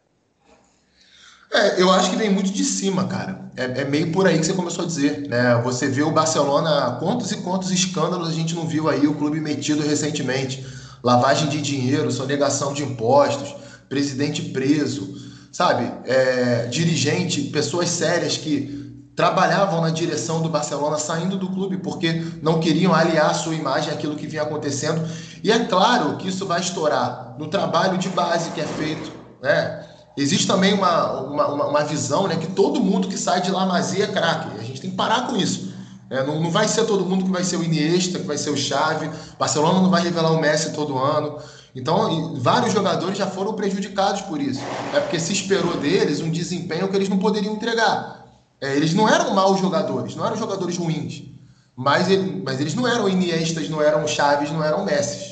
É, 1.52 1.82
eu 1.82 1.90
acho 1.90 2.10
que 2.10 2.16
vem 2.16 2.30
muito 2.30 2.52
de 2.52 2.64
cima, 2.64 3.04
cara. 3.06 3.50
É, 3.56 3.80
é, 3.80 3.84
meio 3.84 4.12
por 4.12 4.26
aí 4.26 4.38
que 4.38 4.46
você 4.46 4.52
começou 4.52 4.84
a 4.84 4.86
dizer, 4.86 5.28
né? 5.28 5.60
Você 5.64 5.88
vê 5.88 6.02
o 6.02 6.12
Barcelona, 6.12 6.96
quantos 7.00 7.32
e 7.32 7.38
quantos 7.38 7.72
escândalos 7.72 8.28
a 8.28 8.32
gente 8.32 8.54
não 8.54 8.66
viu 8.68 8.88
aí 8.88 9.06
o 9.08 9.14
clube 9.14 9.40
metido 9.40 9.82
recentemente? 9.82 10.64
Lavagem 11.02 11.48
de 11.48 11.60
dinheiro, 11.60 12.10
sonegação 12.12 12.72
de 12.72 12.84
impostos, 12.84 13.54
presidente 13.88 14.42
preso, 14.42 15.12
sabe? 15.50 15.92
É, 16.04 16.66
dirigente, 16.70 17.42
pessoas 17.42 17.88
sérias 17.88 18.36
que 18.36 18.78
trabalhavam 19.16 19.80
na 19.80 19.90
direção 19.90 20.40
do 20.40 20.48
Barcelona 20.48 20.98
saindo 20.98 21.36
do 21.36 21.50
clube 21.50 21.78
porque 21.78 22.22
não 22.40 22.60
queriam 22.60 22.94
aliar 22.94 23.34
sua 23.34 23.56
imagem 23.56 23.92
àquilo 23.92 24.14
que 24.14 24.26
vinha 24.26 24.42
acontecendo. 24.42 25.02
E 25.42 25.50
é 25.50 25.64
claro 25.64 26.16
que 26.16 26.28
isso 26.28 26.46
vai 26.46 26.60
estourar 26.60 27.34
no 27.38 27.48
trabalho 27.48 27.98
de 27.98 28.08
base 28.08 28.50
que 28.52 28.60
é 28.60 28.66
feito, 28.66 29.10
né? 29.42 29.89
Existe 30.20 30.46
também 30.46 30.74
uma, 30.74 31.20
uma, 31.22 31.66
uma 31.66 31.84
visão 31.84 32.28
né, 32.28 32.36
que 32.36 32.48
todo 32.48 32.78
mundo 32.78 33.08
que 33.08 33.16
sai 33.16 33.40
de 33.40 33.50
lá 33.50 33.64
Mazia 33.64 34.04
é 34.04 34.06
craque. 34.06 34.58
A 34.58 34.62
gente 34.62 34.78
tem 34.78 34.90
que 34.90 34.96
parar 34.96 35.26
com 35.26 35.36
isso. 35.36 35.72
É, 36.10 36.22
não, 36.22 36.40
não 36.40 36.50
vai 36.50 36.68
ser 36.68 36.84
todo 36.84 37.06
mundo 37.06 37.24
que 37.24 37.30
vai 37.30 37.42
ser 37.42 37.56
o 37.56 37.64
Iniesta, 37.64 38.18
que 38.18 38.26
vai 38.26 38.36
ser 38.36 38.50
o 38.50 38.56
Xavi. 38.56 39.10
Barcelona 39.38 39.80
não 39.80 39.88
vai 39.88 40.02
revelar 40.02 40.32
o 40.32 40.40
Messi 40.40 40.72
todo 40.72 40.98
ano. 40.98 41.38
Então, 41.74 42.34
vários 42.34 42.74
jogadores 42.74 43.16
já 43.16 43.28
foram 43.28 43.54
prejudicados 43.54 44.20
por 44.22 44.42
isso. 44.42 44.60
É 44.92 45.00
porque 45.00 45.18
se 45.18 45.32
esperou 45.32 45.78
deles 45.78 46.20
um 46.20 46.30
desempenho 46.30 46.88
que 46.88 46.96
eles 46.96 47.08
não 47.08 47.18
poderiam 47.18 47.54
entregar. 47.54 48.26
É, 48.60 48.76
eles 48.76 48.92
não 48.92 49.08
eram 49.08 49.32
maus 49.32 49.58
jogadores, 49.58 50.14
não 50.14 50.26
eram 50.26 50.36
jogadores 50.36 50.76
ruins. 50.76 51.22
Mas, 51.74 52.10
ele, 52.10 52.42
mas 52.44 52.60
eles 52.60 52.74
não 52.74 52.86
eram 52.86 53.08
Iniestas, 53.08 53.70
não 53.70 53.80
eram 53.80 54.06
Chaves, 54.06 54.50
não 54.50 54.62
eram 54.62 54.84
Messi. 54.84 55.29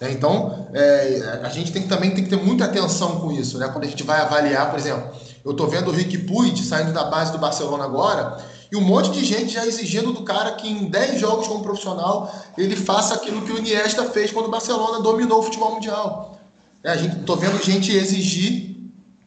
É, 0.00 0.10
então, 0.10 0.68
é, 0.72 1.40
a 1.42 1.48
gente 1.50 1.70
tem, 1.72 1.82
também 1.82 2.10
tem 2.12 2.24
que 2.24 2.30
ter 2.30 2.42
muita 2.42 2.64
atenção 2.64 3.20
com 3.20 3.30
isso. 3.30 3.58
Né? 3.58 3.68
Quando 3.68 3.84
a 3.84 3.86
gente 3.86 4.02
vai 4.02 4.20
avaliar, 4.20 4.70
por 4.70 4.78
exemplo, 4.78 5.10
eu 5.44 5.52
estou 5.52 5.68
vendo 5.68 5.88
o 5.88 5.92
Rick 5.92 6.16
Puig 6.18 6.62
saindo 6.64 6.92
da 6.92 7.04
base 7.04 7.32
do 7.32 7.38
Barcelona 7.38 7.84
agora 7.84 8.38
e 8.72 8.76
um 8.76 8.80
monte 8.80 9.10
de 9.10 9.24
gente 9.24 9.52
já 9.52 9.66
exigindo 9.66 10.12
do 10.12 10.22
cara 10.22 10.52
que 10.52 10.68
em 10.68 10.86
10 10.86 11.20
jogos 11.20 11.48
como 11.48 11.62
profissional 11.62 12.32
ele 12.56 12.76
faça 12.76 13.14
aquilo 13.14 13.42
que 13.42 13.52
o 13.52 13.58
Iniesta 13.58 14.04
fez 14.04 14.30
quando 14.30 14.46
o 14.46 14.50
Barcelona 14.50 15.02
dominou 15.02 15.40
o 15.40 15.42
futebol 15.42 15.74
mundial. 15.74 16.38
É, 16.82 16.90
a 16.90 16.96
gente 16.96 17.16
tô 17.24 17.36
vendo 17.36 17.62
gente 17.62 17.94
exigir 17.94 18.76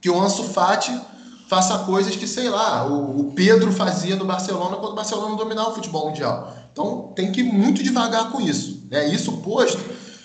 que 0.01 0.09
o 0.09 0.19
Ansu 0.19 0.43
Fati 0.45 0.99
faça 1.47 1.79
coisas 1.79 2.15
que, 2.15 2.27
sei 2.27 2.49
lá, 2.49 2.87
o, 2.87 3.19
o 3.19 3.31
Pedro 3.33 3.71
fazia 3.71 4.15
no 4.15 4.25
Barcelona 4.25 4.77
quando 4.77 4.93
o 4.93 4.95
Barcelona 4.95 5.35
dominava 5.35 5.69
o 5.69 5.75
futebol 5.75 6.07
mundial. 6.07 6.51
Então 6.71 7.11
tem 7.15 7.31
que 7.31 7.41
ir 7.41 7.43
muito 7.43 7.83
devagar 7.83 8.31
com 8.31 8.41
isso. 8.41 8.81
Né? 8.89 9.07
Isso 9.09 9.31
posto, 9.33 9.79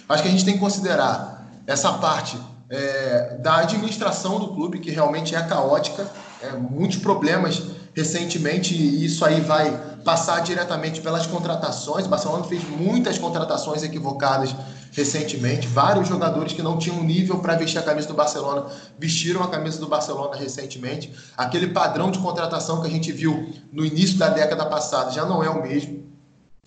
acho 0.08 0.22
que 0.22 0.28
a 0.28 0.32
gente 0.32 0.44
tem 0.44 0.54
que 0.54 0.60
considerar 0.60 1.46
essa 1.66 1.92
parte 1.94 2.38
é, 2.70 3.36
da 3.40 3.58
administração 3.58 4.38
do 4.38 4.48
clube, 4.48 4.78
que 4.78 4.90
realmente 4.90 5.34
é 5.34 5.42
caótica, 5.42 6.06
é, 6.42 6.52
muitos 6.52 6.98
problemas 6.98 7.62
recentemente 7.94 8.74
e 8.74 9.04
isso 9.04 9.24
aí 9.24 9.40
vai 9.40 9.70
passar 10.04 10.40
diretamente 10.40 11.00
pelas 11.00 11.26
contratações. 11.26 12.06
O 12.06 12.08
Barcelona 12.08 12.44
fez 12.44 12.62
muitas 12.68 13.18
contratações 13.18 13.82
equivocadas 13.82 14.54
recentemente. 14.92 15.66
Vários 15.66 16.08
jogadores 16.08 16.52
que 16.52 16.62
não 16.62 16.78
tinham 16.78 17.02
nível 17.02 17.40
para 17.40 17.56
vestir 17.56 17.78
a 17.78 17.82
camisa 17.82 18.08
do 18.08 18.14
Barcelona 18.14 18.66
vestiram 18.98 19.42
a 19.42 19.48
camisa 19.48 19.78
do 19.78 19.88
Barcelona 19.88 20.36
recentemente. 20.36 21.12
Aquele 21.36 21.68
padrão 21.68 22.10
de 22.10 22.18
contratação 22.18 22.80
que 22.80 22.86
a 22.86 22.90
gente 22.90 23.12
viu 23.12 23.52
no 23.72 23.84
início 23.84 24.16
da 24.16 24.28
década 24.28 24.64
passada 24.66 25.10
já 25.10 25.24
não 25.26 25.42
é 25.42 25.50
o 25.50 25.62
mesmo. 25.62 26.06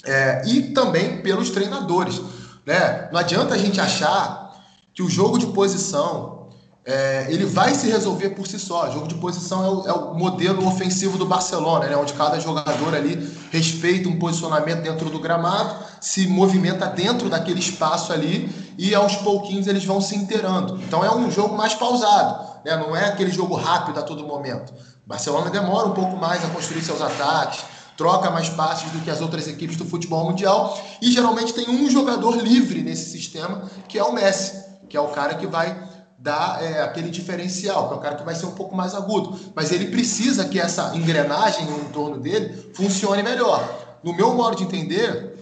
É, 0.03 0.41
e 0.45 0.73
também 0.73 1.21
pelos 1.21 1.49
treinadores. 1.49 2.21
Né? 2.65 3.09
Não 3.11 3.19
adianta 3.19 3.55
a 3.55 3.57
gente 3.57 3.79
achar 3.79 4.51
que 4.93 5.01
o 5.01 5.09
jogo 5.09 5.37
de 5.37 5.47
posição 5.47 6.41
é, 6.83 7.27
ele 7.29 7.45
vai 7.45 7.75
se 7.75 7.87
resolver 7.87 8.31
por 8.31 8.47
si 8.47 8.59
só. 8.59 8.89
O 8.89 8.93
jogo 8.93 9.07
de 9.07 9.15
posição 9.15 9.63
é 9.63 9.69
o, 9.69 9.87
é 9.87 9.93
o 9.93 10.13
modelo 10.15 10.67
ofensivo 10.67 11.17
do 11.17 11.25
Barcelona, 11.25 11.87
né? 11.87 11.95
onde 11.95 12.13
cada 12.13 12.39
jogador 12.39 12.95
ali 12.95 13.35
respeita 13.51 14.09
um 14.09 14.17
posicionamento 14.17 14.81
dentro 14.81 15.09
do 15.09 15.19
gramado, 15.19 15.75
se 15.99 16.27
movimenta 16.27 16.87
dentro 16.87 17.29
daquele 17.29 17.59
espaço 17.59 18.11
ali 18.11 18.49
e 18.77 18.95
aos 18.95 19.15
pouquinhos 19.17 19.67
eles 19.67 19.85
vão 19.85 20.01
se 20.01 20.15
inteirando. 20.15 20.81
Então 20.83 21.05
é 21.05 21.13
um 21.13 21.29
jogo 21.29 21.55
mais 21.55 21.75
pausado, 21.75 22.47
né? 22.65 22.75
não 22.77 22.95
é 22.95 23.05
aquele 23.05 23.31
jogo 23.31 23.55
rápido 23.55 23.99
a 23.99 24.03
todo 24.03 24.25
momento. 24.25 24.73
O 25.05 25.09
Barcelona 25.09 25.51
demora 25.51 25.87
um 25.87 25.93
pouco 25.93 26.17
mais 26.17 26.43
a 26.43 26.47
construir 26.47 26.81
seus 26.81 27.01
ataques, 27.01 27.63
troca 28.01 28.31
mais 28.31 28.49
passes 28.49 28.89
do 28.89 28.99
que 29.01 29.11
as 29.11 29.21
outras 29.21 29.47
equipes 29.47 29.77
do 29.77 29.85
futebol 29.85 30.25
mundial 30.25 30.75
e 30.99 31.11
geralmente 31.11 31.53
tem 31.53 31.69
um 31.69 31.87
jogador 31.87 32.35
livre 32.35 32.81
nesse 32.81 33.11
sistema, 33.11 33.69
que 33.87 33.99
é 33.99 34.03
o 34.03 34.11
Messi, 34.11 34.59
que 34.89 34.97
é 34.97 34.99
o 34.99 35.09
cara 35.09 35.35
que 35.35 35.45
vai 35.45 35.87
dar 36.17 36.63
é, 36.63 36.81
aquele 36.81 37.11
diferencial, 37.11 37.87
que 37.87 37.93
é 37.93 37.97
o 37.97 37.99
cara 37.99 38.15
que 38.15 38.23
vai 38.23 38.33
ser 38.33 38.47
um 38.47 38.53
pouco 38.53 38.75
mais 38.75 38.95
agudo. 38.95 39.39
Mas 39.55 39.71
ele 39.71 39.91
precisa 39.91 40.45
que 40.45 40.59
essa 40.59 40.95
engrenagem 40.95 41.65
no 41.65 41.77
entorno 41.77 42.17
dele 42.17 42.71
funcione 42.73 43.21
melhor. 43.21 43.99
No 44.03 44.15
meu 44.15 44.33
modo 44.33 44.55
de 44.55 44.63
entender, 44.63 45.37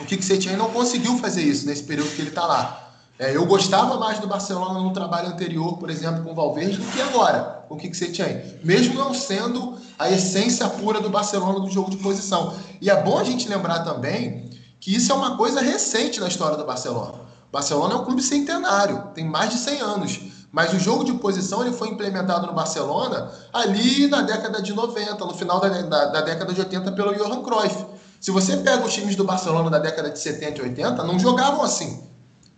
o 0.00 0.04
que 0.04 0.20
Setien 0.20 0.56
não 0.56 0.70
conseguiu 0.70 1.16
fazer 1.18 1.42
isso 1.42 1.64
nesse 1.64 1.84
período 1.84 2.10
que 2.10 2.22
ele 2.22 2.30
está 2.30 2.44
lá. 2.44 2.79
É, 3.20 3.36
eu 3.36 3.44
gostava 3.44 3.98
mais 3.98 4.18
do 4.18 4.26
Barcelona 4.26 4.80
no 4.80 4.94
trabalho 4.94 5.28
anterior, 5.28 5.76
por 5.76 5.90
exemplo, 5.90 6.24
com 6.24 6.32
o 6.32 6.34
Valverde, 6.34 6.78
do 6.78 6.90
que 6.90 7.02
agora 7.02 7.66
com 7.68 7.74
o 7.74 7.78
que 7.78 7.94
Setien. 7.94 8.40
Mesmo 8.64 8.94
não 8.94 9.12
sendo 9.12 9.76
a 9.98 10.10
essência 10.10 10.66
pura 10.70 11.02
do 11.02 11.10
Barcelona 11.10 11.60
do 11.60 11.68
jogo 11.68 11.90
de 11.90 11.98
posição. 11.98 12.54
E 12.80 12.88
é 12.88 13.02
bom 13.02 13.18
a 13.18 13.22
gente 13.22 13.46
lembrar 13.46 13.80
também 13.80 14.48
que 14.80 14.96
isso 14.96 15.12
é 15.12 15.14
uma 15.14 15.36
coisa 15.36 15.60
recente 15.60 16.18
na 16.18 16.28
história 16.28 16.56
do 16.56 16.64
Barcelona. 16.64 17.20
Barcelona 17.52 17.92
é 17.92 17.96
um 17.98 18.04
clube 18.06 18.22
centenário, 18.22 19.08
tem 19.14 19.26
mais 19.26 19.50
de 19.50 19.58
100 19.58 19.80
anos. 19.82 20.20
Mas 20.50 20.72
o 20.72 20.78
jogo 20.78 21.04
de 21.04 21.12
posição 21.12 21.60
ele 21.60 21.76
foi 21.76 21.88
implementado 21.88 22.46
no 22.46 22.54
Barcelona 22.54 23.30
ali 23.52 24.06
na 24.06 24.22
década 24.22 24.62
de 24.62 24.72
90, 24.72 25.22
no 25.26 25.34
final 25.34 25.60
da, 25.60 25.68
da, 25.68 26.04
da 26.06 26.20
década 26.22 26.54
de 26.54 26.60
80 26.60 26.90
pelo 26.92 27.14
Johan 27.14 27.42
Cruyff. 27.42 27.84
Se 28.18 28.30
você 28.30 28.56
pega 28.56 28.82
os 28.82 28.94
times 28.94 29.14
do 29.14 29.24
Barcelona 29.24 29.68
da 29.68 29.78
década 29.78 30.08
de 30.08 30.18
70 30.18 30.58
e 30.58 30.62
80, 30.62 31.04
não 31.04 31.18
jogavam 31.18 31.62
assim. 31.62 32.09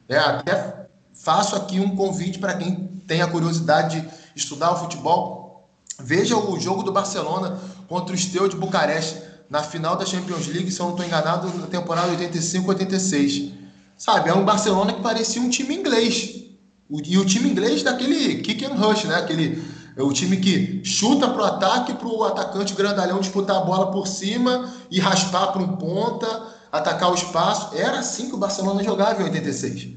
É, 0.09 0.19
até 0.19 0.87
faço 1.15 1.55
aqui 1.57 1.79
um 1.81 1.95
convite 1.95 2.39
para 2.39 2.55
quem 2.55 3.03
tem 3.07 3.23
a 3.23 3.29
curiosidade 3.29 4.01
de 4.01 4.09
estudar 4.35 4.73
o 4.73 4.77
futebol. 4.77 5.69
Veja 6.01 6.37
o 6.37 6.59
jogo 6.59 6.83
do 6.83 6.93
Barcelona 6.93 7.59
contra 7.89 8.15
o 8.15 8.19
Steel 8.19 8.49
de 8.49 8.57
Bucareste 8.57 9.23
na 9.49 9.63
final 9.63 9.97
da 9.97 10.07
Champions 10.07 10.47
League, 10.47 10.71
se 10.71 10.81
eu 10.81 10.87
não 10.87 10.93
estou 10.93 11.07
enganado, 11.07 11.47
na 11.59 11.67
temporada 11.67 12.11
85-86. 12.17 13.53
Sabe, 13.99 14.31
é 14.31 14.35
um 14.35 14.45
Barcelona 14.45 14.95
que 14.95 15.03
parecia 15.03 15.41
um 15.43 15.51
time 15.51 15.77
inglês. 15.77 16.43
E 16.91 17.19
o 17.19 17.25
time 17.25 17.49
inglês 17.49 17.83
daquele 17.83 18.37
kick 18.43 18.65
and 18.65 18.75
rush, 18.75 19.05
né? 19.05 19.17
Aquele, 19.17 19.63
é 19.97 20.03
o 20.03 20.13
time 20.13 20.39
que 20.39 20.83
chuta 20.85 21.29
para 21.29 21.43
o 21.43 21.45
ataque, 21.45 21.95
para 21.95 22.09
o 22.09 22.25
atacante 22.25 22.75
grandalhão 22.75 23.21
disputar 23.21 23.57
a 23.57 23.61
bola 23.61 23.91
por 23.91 24.09
cima 24.09 24.73
e 24.91 24.99
raspar 24.99 25.53
para 25.53 25.63
um 25.63 25.77
ponta, 25.77 26.27
atacar 26.73 27.11
o 27.11 27.15
espaço. 27.15 27.77
Era 27.77 27.99
assim 27.99 28.29
que 28.29 28.35
o 28.35 28.39
Barcelona 28.39 28.83
jogava 28.83 29.21
em 29.21 29.25
86. 29.25 29.89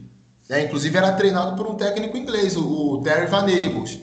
É, 0.49 0.63
inclusive 0.63 0.95
era 0.95 1.13
treinado 1.13 1.55
por 1.55 1.65
um 1.65 1.75
técnico 1.75 2.17
inglês, 2.17 2.55
o, 2.55 2.63
o 2.63 3.01
Terry 3.01 3.25
Van 3.27 3.43
Nagels. 3.43 3.97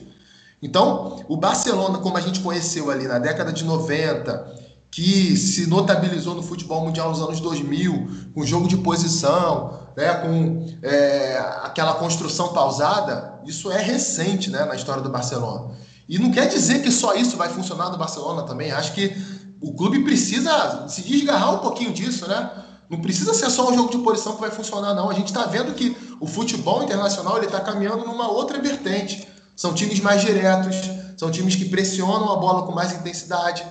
Então, 0.61 1.23
o 1.27 1.37
Barcelona, 1.37 1.99
como 1.99 2.17
a 2.17 2.21
gente 2.21 2.39
conheceu 2.39 2.89
ali 2.89 3.07
na 3.07 3.19
década 3.19 3.53
de 3.53 3.63
90, 3.63 4.63
que 4.89 5.35
se 5.35 5.67
notabilizou 5.67 6.35
no 6.35 6.43
futebol 6.43 6.85
mundial 6.85 7.09
nos 7.09 7.21
anos 7.21 7.39
2000, 7.39 8.31
com 8.33 8.45
jogo 8.45 8.67
de 8.67 8.77
posição, 8.77 9.79
né, 9.95 10.13
com 10.15 10.65
é, 10.81 11.37
aquela 11.63 11.95
construção 11.95 12.53
pausada, 12.53 13.39
isso 13.45 13.71
é 13.71 13.81
recente 13.81 14.49
né, 14.49 14.65
na 14.65 14.75
história 14.75 15.01
do 15.01 15.09
Barcelona. 15.09 15.75
E 16.07 16.19
não 16.19 16.31
quer 16.31 16.47
dizer 16.47 16.81
que 16.81 16.91
só 16.91 17.13
isso 17.15 17.37
vai 17.37 17.49
funcionar 17.49 17.89
no 17.89 17.97
Barcelona 17.97 18.43
também. 18.43 18.71
Acho 18.71 18.93
que 18.93 19.15
o 19.63 19.73
clube 19.73 20.03
precisa 20.03 20.87
se 20.89 21.01
desgarrar 21.01 21.55
um 21.55 21.59
pouquinho 21.59 21.93
disso, 21.93 22.27
né? 22.27 22.51
Não 22.89 22.99
precisa 22.99 23.33
ser 23.33 23.49
só 23.49 23.71
um 23.71 23.73
jogo 23.73 23.89
de 23.89 23.97
posição 23.99 24.35
que 24.35 24.41
vai 24.41 24.51
funcionar, 24.51 24.93
não. 24.93 25.09
A 25.09 25.13
gente 25.13 25.27
está 25.27 25.45
vendo 25.45 25.73
que 25.73 25.95
o 26.19 26.27
futebol 26.27 26.83
internacional 26.83 27.37
ele 27.37 27.45
está 27.45 27.61
caminhando 27.61 28.05
numa 28.05 28.29
outra 28.29 28.59
vertente. 28.59 29.25
São 29.55 29.73
times 29.73 30.01
mais 30.01 30.21
diretos, 30.21 30.75
são 31.17 31.31
times 31.31 31.55
que 31.55 31.65
pressionam 31.65 32.31
a 32.31 32.35
bola 32.35 32.63
com 32.63 32.73
mais 32.73 32.91
intensidade, 32.91 33.65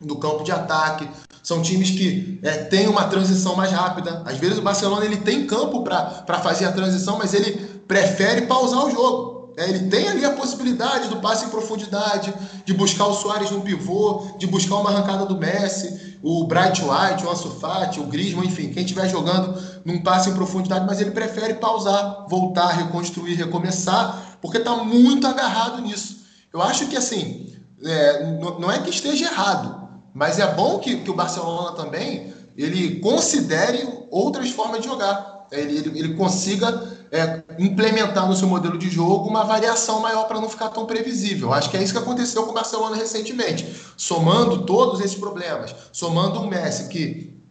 do 0.00 0.16
campo 0.16 0.42
de 0.42 0.50
ataque. 0.50 1.08
São 1.42 1.60
times 1.60 1.90
que 1.90 2.40
é, 2.42 2.64
têm 2.64 2.88
uma 2.88 3.04
transição 3.04 3.54
mais 3.54 3.70
rápida. 3.70 4.22
Às 4.24 4.38
vezes 4.38 4.58
o 4.58 4.62
Barcelona 4.62 5.04
ele 5.04 5.18
tem 5.18 5.46
campo 5.46 5.84
para 5.84 6.40
fazer 6.42 6.64
a 6.64 6.72
transição, 6.72 7.18
mas 7.18 7.34
ele 7.34 7.52
prefere 7.86 8.46
pausar 8.46 8.86
o 8.86 8.90
jogo. 8.90 9.37
É, 9.58 9.68
ele 9.68 9.88
tem 9.88 10.08
ali 10.08 10.24
a 10.24 10.30
possibilidade 10.30 11.08
do 11.08 11.16
passe 11.16 11.44
em 11.44 11.48
profundidade, 11.48 12.32
de 12.64 12.72
buscar 12.72 13.06
o 13.06 13.12
Soares 13.12 13.50
no 13.50 13.60
pivô, 13.60 14.36
de 14.38 14.46
buscar 14.46 14.76
uma 14.76 14.88
arrancada 14.88 15.26
do 15.26 15.36
Messi, 15.36 16.16
o 16.22 16.44
Bright 16.44 16.80
White, 16.80 17.26
o 17.26 17.28
Ansu 17.28 17.58
o 17.98 18.04
Griezmann, 18.04 18.46
enfim, 18.46 18.68
quem 18.68 18.84
estiver 18.84 19.08
jogando 19.08 19.60
num 19.84 20.00
passe 20.00 20.30
em 20.30 20.34
profundidade, 20.34 20.86
mas 20.86 21.00
ele 21.00 21.10
prefere 21.10 21.54
pausar, 21.54 22.26
voltar, 22.28 22.68
reconstruir, 22.68 23.34
recomeçar, 23.34 24.38
porque 24.40 24.58
está 24.58 24.76
muito 24.76 25.26
agarrado 25.26 25.82
nisso. 25.82 26.18
Eu 26.52 26.62
acho 26.62 26.86
que 26.86 26.96
assim, 26.96 27.52
é, 27.84 28.38
não 28.60 28.70
é 28.70 28.78
que 28.78 28.90
esteja 28.90 29.24
errado, 29.24 29.88
mas 30.14 30.38
é 30.38 30.46
bom 30.54 30.78
que, 30.78 30.98
que 30.98 31.10
o 31.10 31.14
Barcelona 31.14 31.72
também 31.72 32.32
ele 32.56 33.00
considere 33.00 33.88
outras 34.08 34.50
formas 34.50 34.82
de 34.82 34.86
jogar. 34.86 35.48
Ele, 35.50 35.78
ele, 35.78 35.98
ele 35.98 36.14
consiga 36.14 36.97
é, 37.10 37.42
implementar 37.58 38.26
no 38.26 38.36
seu 38.36 38.48
modelo 38.48 38.78
de 38.78 38.90
jogo 38.90 39.28
uma 39.28 39.44
variação 39.44 40.00
maior 40.00 40.24
para 40.24 40.40
não 40.40 40.48
ficar 40.48 40.68
tão 40.68 40.86
previsível. 40.86 41.52
Acho 41.52 41.70
que 41.70 41.76
é 41.76 41.82
isso 41.82 41.92
que 41.92 41.98
aconteceu 41.98 42.44
com 42.44 42.50
o 42.50 42.54
Barcelona 42.54 42.96
recentemente. 42.96 43.74
Somando 43.96 44.64
todos 44.64 45.00
esses 45.00 45.16
problemas, 45.16 45.74
somando 45.92 46.40
um 46.40 46.48
Messi 46.48 46.88
que 46.88 47.42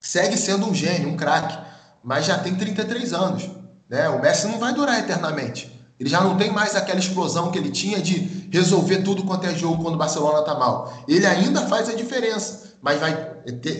segue 0.00 0.36
sendo 0.36 0.66
um 0.66 0.74
gênio, 0.74 1.08
um 1.08 1.16
craque, 1.16 1.58
mas 2.02 2.24
já 2.24 2.38
tem 2.38 2.54
33 2.54 3.12
anos. 3.12 3.50
Né? 3.88 4.08
O 4.08 4.20
Messi 4.20 4.46
não 4.46 4.58
vai 4.58 4.72
durar 4.72 4.98
eternamente. 4.98 5.70
Ele 6.00 6.10
já 6.10 6.20
não 6.20 6.36
tem 6.36 6.50
mais 6.50 6.74
aquela 6.74 6.98
explosão 6.98 7.52
que 7.52 7.58
ele 7.58 7.70
tinha 7.70 8.00
de 8.00 8.48
resolver 8.50 8.98
tudo 9.02 9.22
quanto 9.22 9.46
é 9.46 9.54
jogo 9.54 9.82
quando 9.82 9.94
o 9.94 9.98
Barcelona 9.98 10.40
está 10.40 10.54
mal. 10.54 10.92
Ele 11.06 11.24
ainda 11.24 11.66
faz 11.68 11.88
a 11.88 11.94
diferença, 11.94 12.74
mas 12.82 12.98
vai, 12.98 13.14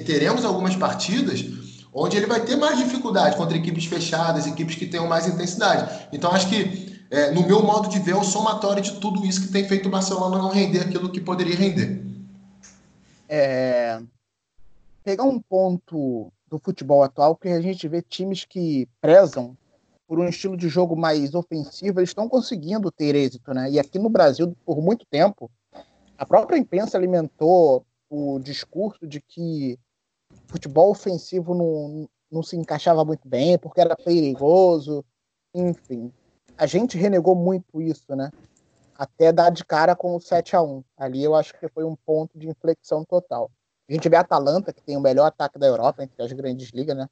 teremos 0.07 0.45
algumas 0.45 0.77
partidas 0.77 1.45
onde 1.92 2.16
ele 2.16 2.26
vai 2.26 2.40
ter 2.40 2.57
mais 2.57 2.78
dificuldade 2.78 3.37
contra 3.37 3.57
equipes 3.57 3.85
fechadas, 3.85 4.46
equipes 4.46 4.76
que 4.76 4.87
tenham 4.87 5.07
mais 5.07 5.26
intensidade. 5.26 6.09
Então 6.12 6.31
acho 6.33 6.48
que, 6.48 7.05
é, 7.11 7.31
no 7.33 7.46
meu 7.46 7.62
modo 7.62 7.88
de 7.88 7.98
ver, 7.98 8.12
é 8.12 8.16
o 8.16 8.24
somatório 8.24 8.83
de 8.83 8.98
tudo 8.98 9.24
isso 9.26 9.42
que 9.42 9.52
tem 9.52 9.68
feito 9.68 9.88
o 9.88 9.90
Barcelona 9.90 10.38
não 10.38 10.48
render 10.48 10.81
aquilo 10.81 11.11
que 11.11 11.20
poderia 11.20 11.55
render. 11.55 12.02
É... 13.28 14.00
Pegar 15.05 15.24
um 15.24 15.40
ponto 15.40 16.33
do 16.48 16.59
futebol 16.59 17.02
atual 17.02 17.37
que 17.37 17.48
a 17.48 17.61
gente 17.61 17.88
vê 17.88 18.00
times 18.00 18.44
que 18.44 18.88
prezam 19.00 19.57
por 20.07 20.18
um 20.18 20.28
estilo 20.28 20.57
de 20.57 20.68
jogo 20.68 20.94
mais 20.94 21.35
ofensivo, 21.35 21.98
eles 21.98 22.11
estão 22.11 22.28
conseguindo 22.28 22.90
ter 22.90 23.14
êxito, 23.14 23.55
né? 23.55 23.70
E 23.70 23.78
aqui 23.78 23.98
no 23.98 24.11
Brasil, 24.11 24.55
por 24.64 24.83
muito 24.83 25.07
tempo, 25.07 25.50
a 26.18 26.26
própria 26.26 26.59
imprensa 26.59 26.98
alimentou 26.98 27.85
o 28.11 28.38
discurso 28.38 29.07
de 29.07 29.20
que 29.22 29.78
futebol 30.52 30.90
ofensivo 30.90 31.54
não, 31.54 32.08
não 32.30 32.42
se 32.42 32.56
encaixava 32.56 33.04
muito 33.04 33.26
bem, 33.26 33.58
porque 33.58 33.80
era 33.80 33.96
perigoso, 33.96 35.04
enfim. 35.54 36.12
A 36.56 36.66
gente 36.66 36.96
renegou 36.96 37.34
muito 37.34 37.82
isso, 37.82 38.14
né? 38.14 38.30
Até 38.96 39.32
dar 39.32 39.50
de 39.50 39.64
cara 39.64 39.96
com 39.96 40.14
o 40.14 40.20
7 40.20 40.54
a 40.54 40.62
1 40.62 40.84
Ali 40.96 41.24
eu 41.24 41.34
acho 41.34 41.58
que 41.58 41.66
foi 41.68 41.84
um 41.84 41.96
ponto 41.96 42.38
de 42.38 42.48
inflexão 42.48 43.04
total. 43.04 43.50
A 43.88 43.92
gente 43.92 44.08
vê 44.08 44.16
a 44.16 44.20
Atalanta, 44.20 44.72
que 44.72 44.82
tem 44.82 44.96
o 44.96 45.00
melhor 45.00 45.26
ataque 45.26 45.58
da 45.58 45.66
Europa 45.66 46.04
entre 46.04 46.22
as 46.22 46.32
grandes 46.32 46.70
ligas, 46.70 46.96
né? 46.96 47.08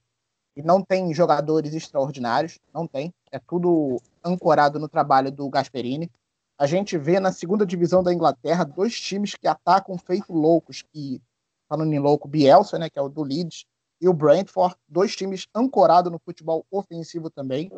e 0.57 0.63
não 0.63 0.83
tem 0.83 1.13
jogadores 1.15 1.75
extraordinários, 1.75 2.59
não 2.73 2.87
tem. 2.87 3.13
É 3.31 3.39
tudo 3.39 3.97
ancorado 4.25 4.79
no 4.79 4.89
trabalho 4.89 5.31
do 5.31 5.49
Gasperini. 5.49 6.11
A 6.59 6.67
gente 6.67 6.99
vê 6.99 7.19
na 7.19 7.33
segunda 7.33 7.65
divisão 7.65 8.03
da 8.03 8.13
Inglaterra 8.13 8.65
dois 8.65 8.99
times 9.01 9.35
que 9.35 9.49
atacam 9.49 9.97
feito 9.97 10.33
loucos, 10.33 10.83
que 10.83 11.23
falando 11.71 11.93
em 11.93 11.99
louco, 11.99 12.29
Bielsa, 12.29 12.79
né, 12.79 12.91
que 12.91 12.99
é 12.99 13.03
o 13.03 13.09
do 13.09 13.23
Leeds, 13.23 13.65
e 14.01 14.09
o 14.09 14.13
Brentford, 14.13 14.75
dois 14.89 15.17
times 15.17 15.47
ancorados 15.55 16.13
no 16.13 16.19
futebol 16.19 16.67
ofensivo 16.71 17.31
também. 17.31 17.71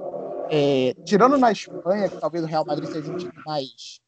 É, 0.50 0.94
tirando 1.04 1.38
na 1.38 1.52
Espanha, 1.52 2.08
que 2.08 2.18
talvez 2.18 2.42
o 2.42 2.46
Real 2.46 2.64
Madrid 2.64 2.90
seja 2.90 3.12
um 3.12 3.16
time 3.16 3.32
mais 3.46 4.00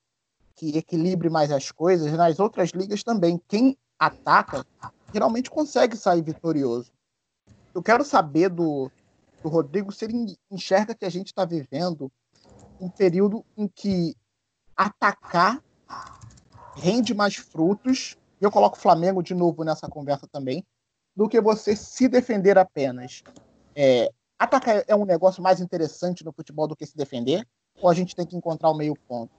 que 0.57 0.79
equilibre 0.79 1.29
mais 1.29 1.51
as 1.53 1.70
coisas, 1.70 2.11
nas 2.12 2.40
outras 2.40 2.70
ligas 2.70 3.03
também, 3.03 3.40
quem 3.49 3.77
ataca 3.99 4.64
geralmente 5.12 5.51
consegue 5.51 5.97
sair 5.97 6.23
vitorioso 6.23 6.94
eu 7.75 7.83
quero 7.83 8.05
saber 8.05 8.49
do, 8.49 8.90
Rodrigo, 9.42 9.90
se 9.90 10.05
ele 10.05 10.38
enxerga 10.51 10.94
que 10.94 11.05
a 11.05 11.11
gente 11.11 11.27
está 11.27 11.44
vivendo 11.44 12.11
um 12.81 12.88
período 12.88 13.44
em 13.57 13.66
que 13.66 14.16
atacar 14.77 15.62
rende 16.77 17.12
mais 17.12 17.37
frutos, 17.37 18.16
eu 18.44 18.50
coloco 18.50 18.76
o 18.76 18.80
Flamengo 18.80 19.22
de 19.22 19.35
novo 19.35 19.64
nessa 19.64 19.88
conversa 19.88 20.26
também, 20.30 20.64
do 21.16 21.28
que 21.28 21.40
você 21.40 21.76
se 21.76 22.09
defender 22.09 22.59
apenas. 22.59 23.22
É, 23.74 24.11
atacar 24.38 24.85
é 24.87 24.94
um 24.94 25.04
negócio 25.04 25.42
mais 25.42 25.61
interessante 25.61 26.24
no 26.24 26.33
futebol 26.33 26.66
do 26.66 26.76
que 26.76 26.87
se 26.87 26.96
defender? 26.96 27.46
Ou 27.80 27.88
a 27.88 27.94
gente 27.94 28.14
tem 28.14 28.26
que 28.26 28.37
encontrar 28.37 28.70
o 28.70 28.76
meio 28.76 28.96
ponto? 29.09 29.33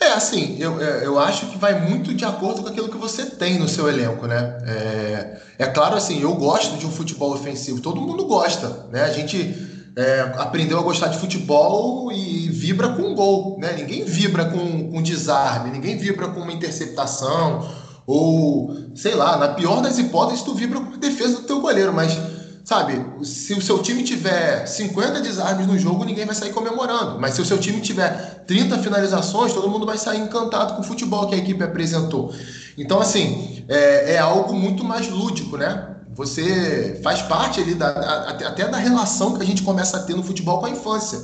É, 0.00 0.12
assim, 0.12 0.56
eu, 0.58 0.80
é, 0.80 1.04
eu 1.04 1.18
acho 1.18 1.46
que 1.50 1.58
vai 1.58 1.78
muito 1.78 2.14
de 2.14 2.24
acordo 2.24 2.62
com 2.62 2.68
aquilo 2.68 2.88
que 2.88 2.96
você 2.96 3.26
tem 3.26 3.58
no 3.58 3.68
seu 3.68 3.86
elenco, 3.86 4.26
né? 4.26 4.58
É, 4.66 5.42
é 5.58 5.66
claro, 5.66 5.94
assim, 5.94 6.22
eu 6.22 6.34
gosto 6.36 6.78
de 6.78 6.86
um 6.86 6.90
futebol 6.90 7.34
ofensivo, 7.34 7.82
todo 7.82 8.00
mundo 8.00 8.24
gosta, 8.24 8.86
né? 8.90 9.02
A 9.02 9.12
gente 9.12 9.54
é, 9.94 10.20
aprendeu 10.38 10.78
a 10.78 10.82
gostar 10.82 11.08
de 11.08 11.18
futebol 11.18 12.10
e 12.10 12.48
vibra 12.48 12.94
com 12.94 13.14
gol, 13.14 13.58
né? 13.58 13.74
Ninguém 13.74 14.02
vibra 14.04 14.46
com, 14.46 14.90
com 14.90 15.02
desarme, 15.02 15.70
ninguém 15.70 15.98
vibra 15.98 16.28
com 16.28 16.40
uma 16.40 16.52
interceptação, 16.52 17.68
ou, 18.10 18.76
sei 18.96 19.14
lá, 19.14 19.36
na 19.36 19.48
pior 19.48 19.80
das 19.80 19.96
hipóteses, 19.96 20.42
tu 20.42 20.52
vibra 20.52 20.80
com 20.80 20.94
a 20.94 20.96
defesa 20.96 21.36
do 21.36 21.42
teu 21.42 21.60
goleiro, 21.60 21.92
mas 21.92 22.18
sabe, 22.64 23.00
se 23.24 23.54
o 23.54 23.62
seu 23.62 23.78
time 23.80 24.02
tiver 24.02 24.66
50 24.66 25.20
desarmes 25.20 25.64
no 25.64 25.78
jogo, 25.78 26.04
ninguém 26.04 26.26
vai 26.26 26.34
sair 26.34 26.52
comemorando. 26.52 27.20
Mas 27.20 27.34
se 27.34 27.40
o 27.40 27.44
seu 27.44 27.56
time 27.58 27.80
tiver 27.80 28.44
30 28.48 28.78
finalizações, 28.78 29.52
todo 29.52 29.70
mundo 29.70 29.86
vai 29.86 29.96
sair 29.96 30.18
encantado 30.18 30.74
com 30.74 30.80
o 30.80 30.84
futebol 30.84 31.28
que 31.28 31.36
a 31.36 31.38
equipe 31.38 31.62
apresentou. 31.62 32.34
Então, 32.76 33.00
assim, 33.00 33.64
é, 33.68 34.14
é 34.14 34.18
algo 34.18 34.54
muito 34.54 34.82
mais 34.82 35.08
lúdico, 35.08 35.56
né? 35.56 35.94
Você 36.12 37.00
faz 37.04 37.22
parte 37.22 37.60
ali 37.60 37.76
da, 37.76 37.90
até 37.90 38.66
da 38.66 38.76
relação 38.76 39.36
que 39.36 39.42
a 39.42 39.46
gente 39.46 39.62
começa 39.62 39.98
a 39.98 40.00
ter 40.00 40.16
no 40.16 40.24
futebol 40.24 40.58
com 40.58 40.66
a 40.66 40.70
infância. 40.70 41.20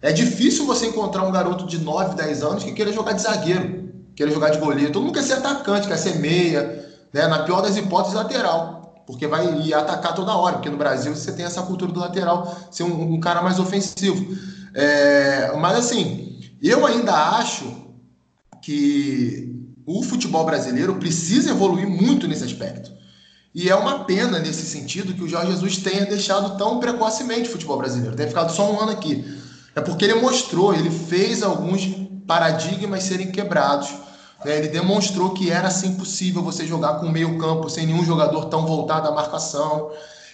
É 0.00 0.12
difícil 0.12 0.64
você 0.64 0.86
encontrar 0.86 1.24
um 1.24 1.32
garoto 1.32 1.66
de 1.66 1.78
9, 1.78 2.14
10 2.14 2.42
anos 2.44 2.62
que 2.62 2.72
queira 2.72 2.92
jogar 2.92 3.14
de 3.14 3.22
zagueiro, 3.22 3.79
queira 4.20 4.34
jogar 4.34 4.50
de 4.50 4.58
goleiro. 4.58 4.92
Todo 4.92 5.02
mundo 5.02 5.14
quer 5.14 5.22
ser 5.22 5.34
atacante, 5.34 5.88
quer 5.88 5.96
ser 5.96 6.16
meia, 6.16 6.86
né? 7.10 7.26
na 7.26 7.38
pior 7.44 7.62
das 7.62 7.78
hipóteses, 7.78 8.14
lateral 8.14 8.80
porque 9.06 9.26
vai 9.26 9.62
ir 9.62 9.74
atacar 9.74 10.14
toda 10.14 10.36
hora, 10.36 10.56
porque 10.56 10.70
no 10.70 10.76
Brasil 10.76 11.16
você 11.16 11.32
tem 11.32 11.44
essa 11.44 11.62
cultura 11.62 11.90
do 11.90 11.98
lateral 11.98 12.56
ser 12.70 12.84
um, 12.84 13.14
um 13.14 13.18
cara 13.18 13.42
mais 13.42 13.58
ofensivo. 13.58 14.36
É, 14.72 15.52
mas 15.58 15.78
assim, 15.78 16.38
eu 16.62 16.86
ainda 16.86 17.12
acho 17.38 17.88
que 18.62 19.52
o 19.84 20.00
futebol 20.04 20.44
brasileiro 20.44 20.94
precisa 20.94 21.50
evoluir 21.50 21.88
muito 21.88 22.28
nesse 22.28 22.44
aspecto. 22.44 22.92
E 23.52 23.68
é 23.68 23.74
uma 23.74 24.04
pena 24.04 24.38
nesse 24.38 24.64
sentido 24.64 25.12
que 25.12 25.24
o 25.24 25.28
Jorge 25.28 25.50
Jesus 25.50 25.78
tenha 25.78 26.06
deixado 26.06 26.56
tão 26.56 26.78
precocemente 26.78 27.48
o 27.48 27.52
futebol 27.52 27.78
brasileiro, 27.78 28.14
tenha 28.14 28.28
ficado 28.28 28.52
só 28.52 28.72
um 28.72 28.78
ano 28.78 28.92
aqui. 28.92 29.24
É 29.74 29.80
porque 29.80 30.04
ele 30.04 30.20
mostrou, 30.20 30.72
ele 30.72 30.90
fez 30.90 31.42
alguns 31.42 31.84
paradigmas 32.28 33.02
serem 33.02 33.32
quebrados? 33.32 33.88
Ele 34.44 34.68
demonstrou 34.68 35.30
que 35.30 35.50
era 35.50 35.68
assim 35.68 35.94
possível 35.94 36.42
você 36.42 36.66
jogar 36.66 36.94
com 36.94 37.08
meio 37.10 37.36
campo 37.38 37.68
sem 37.68 37.86
nenhum 37.86 38.04
jogador 38.04 38.46
tão 38.46 38.64
voltado 38.64 39.06
à 39.06 39.12
marcação. 39.12 39.90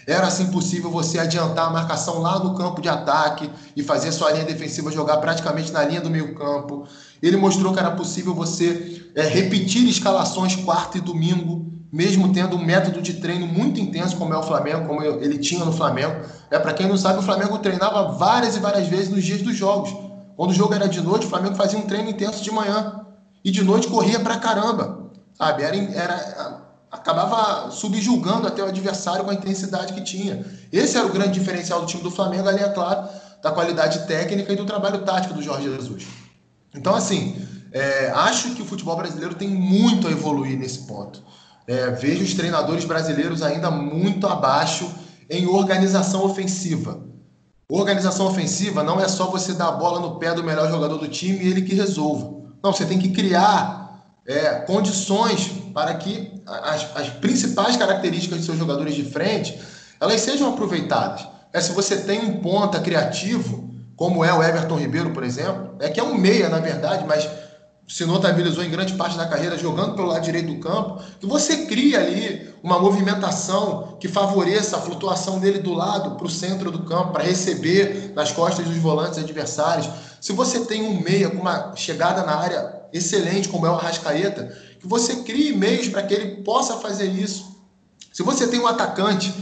Era 0.07 0.29
assim 0.29 0.47
possível 0.47 0.89
você 0.89 1.19
adiantar 1.19 1.67
a 1.67 1.71
marcação 1.71 2.21
lá 2.21 2.39
no 2.39 2.55
campo 2.55 2.81
de 2.81 2.89
ataque 2.89 3.51
e 3.75 3.83
fazer 3.83 4.13
sua 4.13 4.31
linha 4.31 4.45
defensiva 4.45 4.93
jogar 4.93 5.17
praticamente 5.17 5.73
na 5.73 5.85
linha 5.85 6.01
do 6.01 6.09
meio 6.09 6.37
campo. 6.37 6.87
Ele 7.21 7.37
mostrou 7.37 7.73
que 7.73 7.81
era 7.81 7.91
possível 7.91 8.33
você 8.33 9.11
é, 9.17 9.23
repetir 9.23 9.89
escalações 9.89 10.55
quarta 10.55 10.99
e 10.99 11.01
domingo, 11.01 11.67
mesmo 11.93 12.33
tendo 12.33 12.55
um 12.55 12.65
método 12.65 13.03
de 13.03 13.15
treino 13.15 13.49
muito 13.49 13.81
intenso 13.81 14.17
como 14.17 14.33
é 14.33 14.39
o 14.39 14.43
Flamengo, 14.45 14.87
como 14.87 15.03
ele 15.03 15.39
tinha 15.39 15.65
no 15.65 15.73
Flamengo. 15.73 16.15
É 16.49 16.61
para 16.61 16.73
quem 16.73 16.87
não 16.87 16.97
sabe, 16.97 17.19
o 17.19 17.23
Flamengo 17.23 17.59
treinava 17.59 18.13
várias 18.13 18.55
e 18.55 18.61
várias 18.61 18.87
vezes 18.87 19.09
nos 19.09 19.25
dias 19.25 19.43
dos 19.43 19.57
jogos. 19.57 19.91
Quando 20.37 20.51
o 20.51 20.55
jogo 20.55 20.75
era 20.75 20.89
de 20.89 21.01
noite, 21.01 21.27
o 21.27 21.29
Flamengo 21.29 21.57
fazia 21.57 21.79
um 21.79 21.83
treino 21.83 22.11
intenso 22.11 22.45
de 22.45 22.53
manhã 22.53 23.06
e 23.47 23.51
de 23.53 23.63
noite 23.63 23.87
corria 23.87 24.19
pra 24.19 24.39
caramba, 24.39 25.09
sabe? 25.33 25.63
Era, 25.63 25.77
era, 25.77 26.63
acabava 26.91 27.71
subjulgando 27.71 28.49
até 28.49 28.61
o 28.61 28.67
adversário 28.67 29.25
com 29.25 29.31
a 29.31 29.35
intensidade 29.35 29.93
que 29.93 30.01
tinha. 30.01 30.45
Esse 30.73 30.99
era 30.99 31.07
o 31.07 31.13
grande 31.13 31.39
diferencial 31.39 31.81
do 31.81 31.87
time 31.87 32.03
do 32.03 32.11
Flamengo, 32.11 32.49
ali 32.49 32.61
é 32.61 32.69
claro, 32.71 33.09
da 33.41 33.53
qualidade 33.53 34.05
técnica 34.09 34.53
e 34.53 34.57
do 34.57 34.67
trabalho 34.67 35.05
tático 35.05 35.33
do 35.33 35.41
Jorge 35.41 35.73
Jesus. 35.73 36.09
Então, 36.75 36.97
assim, 36.97 37.37
é, 37.71 38.11
acho 38.17 38.53
que 38.57 38.63
o 38.63 38.65
futebol 38.65 38.97
brasileiro 38.97 39.37
tem 39.37 39.49
muito 39.49 40.09
a 40.09 40.11
evoluir 40.11 40.59
nesse 40.59 40.81
ponto. 40.81 41.23
É, 41.69 41.93
vejo 41.93 42.25
os 42.25 42.35
treinadores 42.35 42.85
brasileiros 42.85 43.43
ainda 43.43 43.71
muito 43.71 44.27
abaixo 44.27 44.91
em 45.31 45.47
organização 45.47 46.25
ofensiva. 46.25 47.01
Organização 47.71 48.27
ofensiva 48.27 48.83
não 48.83 49.01
é 49.01 49.07
só 49.07 49.27
você 49.27 49.53
dar 49.53 49.69
a 49.69 49.73
bola 49.73 50.01
no 50.01 50.19
pé 50.19 50.35
do 50.35 50.43
melhor 50.43 50.69
jogador 50.69 50.99
do 50.99 51.07
time 51.07 51.45
e 51.45 51.49
ele 51.49 51.63
que 51.63 51.77
resolva. 51.77 52.45
Não, 52.67 52.73
você 52.73 52.85
tem 52.85 52.99
que 52.99 53.11
criar 53.11 54.03
é, 54.27 54.55
condições 54.67 55.53
para 55.73 55.95
que 55.95 56.43
as, 56.45 56.85
as, 56.97 57.11
principais 57.11 57.77
características 57.77 58.39
dos 58.39 58.47
seus 58.47 58.59
jogadores 58.59 58.97
de 58.97 59.05
frente 59.05 59.57
elas 60.01 60.21
sejam 60.21 60.49
aproveitadas. 60.53 61.29
É, 61.53 61.61
se 61.61 61.71
você 61.71 61.97
tem 61.99 62.19
um 62.19 62.41
ponta 62.41 62.81
criativo, 62.81 63.73
como 63.95 64.25
é 64.25 64.35
o 64.35 64.43
Everton 64.43 64.79
Ribeiro, 64.79 65.11
por 65.11 65.23
exemplo, 65.23 65.77
é 65.79 65.89
que 65.89 66.01
é 66.01 66.03
um 66.03 66.19
meia, 66.19 66.49
na 66.49 66.59
verdade, 66.59 67.05
mas 67.07 67.31
se 67.87 68.05
notabilizou 68.05 68.65
em 68.65 68.71
grande 68.71 68.95
parte 68.95 69.17
da 69.17 69.27
carreira 69.27 69.57
jogando 69.57 69.95
pelo 69.95 70.09
lado 70.09 70.25
direito 70.25 70.53
do 70.53 70.59
campo, 70.59 71.01
que 71.21 71.27
você 71.27 71.67
cria 71.67 72.01
ali 72.01 72.53
uma 72.65 72.81
movimentação 72.81 73.97
que 74.01 74.09
favoreça 74.09 74.77
a 74.77 74.81
flutuação 74.81 75.39
dele 75.39 75.61
do 75.61 75.73
lado 75.73 76.17
para 76.17 76.27
o 76.27 76.31
centro 76.31 76.73
do 76.73 76.81
campo, 76.81 77.13
para 77.13 77.23
receber 77.23 78.13
nas 78.13 78.33
costas 78.33 78.67
dos 78.67 78.77
volantes 78.79 79.21
adversários. 79.21 79.89
Se 80.21 80.33
você 80.33 80.61
tem 80.61 80.83
um 80.83 81.01
meia 81.01 81.31
com 81.31 81.41
uma 81.41 81.75
chegada 81.77 82.25
na 82.25 82.37
área 82.37 82.83
excelente, 82.93 83.49
como 83.49 83.67
é 83.67 83.71
o 83.71 83.75
Arrascaeta, 83.75 84.57
que 84.79 84.87
você 84.87 85.17
crie 85.17 85.57
meios 85.57 85.89
para 85.89 86.03
que 86.03 86.15
ele 86.15 86.43
possa 86.43 86.77
fazer 86.77 87.07
isso. 87.07 87.57
Se 88.13 88.23
você 88.23 88.47
tem 88.47 88.61
um 88.61 88.67
atacante 88.67 89.33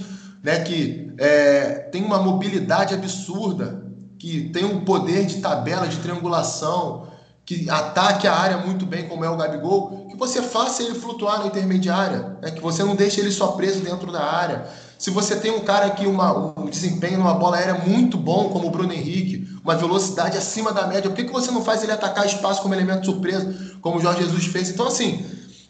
né, 0.42 0.60
que 0.60 1.12
é, 1.18 1.88
tem 1.90 2.02
uma 2.02 2.18
mobilidade 2.18 2.94
absurda, 2.94 3.84
que 4.18 4.48
tem 4.50 4.64
um 4.64 4.84
poder 4.84 5.26
de 5.26 5.40
tabela, 5.40 5.86
de 5.86 5.98
triangulação, 5.98 7.08
que 7.44 7.68
ataque 7.68 8.26
a 8.26 8.34
área 8.34 8.56
muito 8.58 8.86
bem, 8.86 9.06
como 9.06 9.24
é 9.24 9.28
o 9.28 9.36
Gabigol, 9.36 10.08
que 10.08 10.16
você 10.16 10.42
faça 10.42 10.82
ele 10.82 10.94
flutuar 10.94 11.40
na 11.40 11.46
intermediária, 11.46 12.38
né? 12.40 12.50
que 12.50 12.60
você 12.60 12.82
não 12.82 12.96
deixe 12.96 13.20
ele 13.20 13.30
só 13.30 13.48
preso 13.48 13.80
dentro 13.80 14.10
da 14.10 14.22
área. 14.22 14.66
Se 14.98 15.10
você 15.10 15.36
tem 15.36 15.50
um 15.50 15.60
cara 15.60 15.90
que 15.90 16.06
uma, 16.06 16.58
um 16.58 16.66
desempenho 16.66 17.18
numa 17.18 17.34
bola 17.34 17.56
aérea 17.56 17.74
muito 17.86 18.16
bom, 18.16 18.48
como 18.50 18.68
o 18.68 18.70
Bruno 18.70 18.92
Henrique, 18.92 19.46
uma 19.62 19.76
velocidade 19.76 20.38
acima 20.38 20.72
da 20.72 20.86
média, 20.86 21.10
por 21.10 21.16
que, 21.16 21.24
que 21.24 21.32
você 21.32 21.50
não 21.50 21.64
faz 21.64 21.82
ele 21.82 21.92
atacar 21.92 22.26
espaço 22.26 22.62
como 22.62 22.74
elemento 22.74 23.06
surpresa, 23.06 23.76
como 23.80 23.98
o 23.98 24.00
Jorge 24.00 24.22
Jesus 24.22 24.46
fez? 24.46 24.70
Então, 24.70 24.86
assim, 24.86 25.24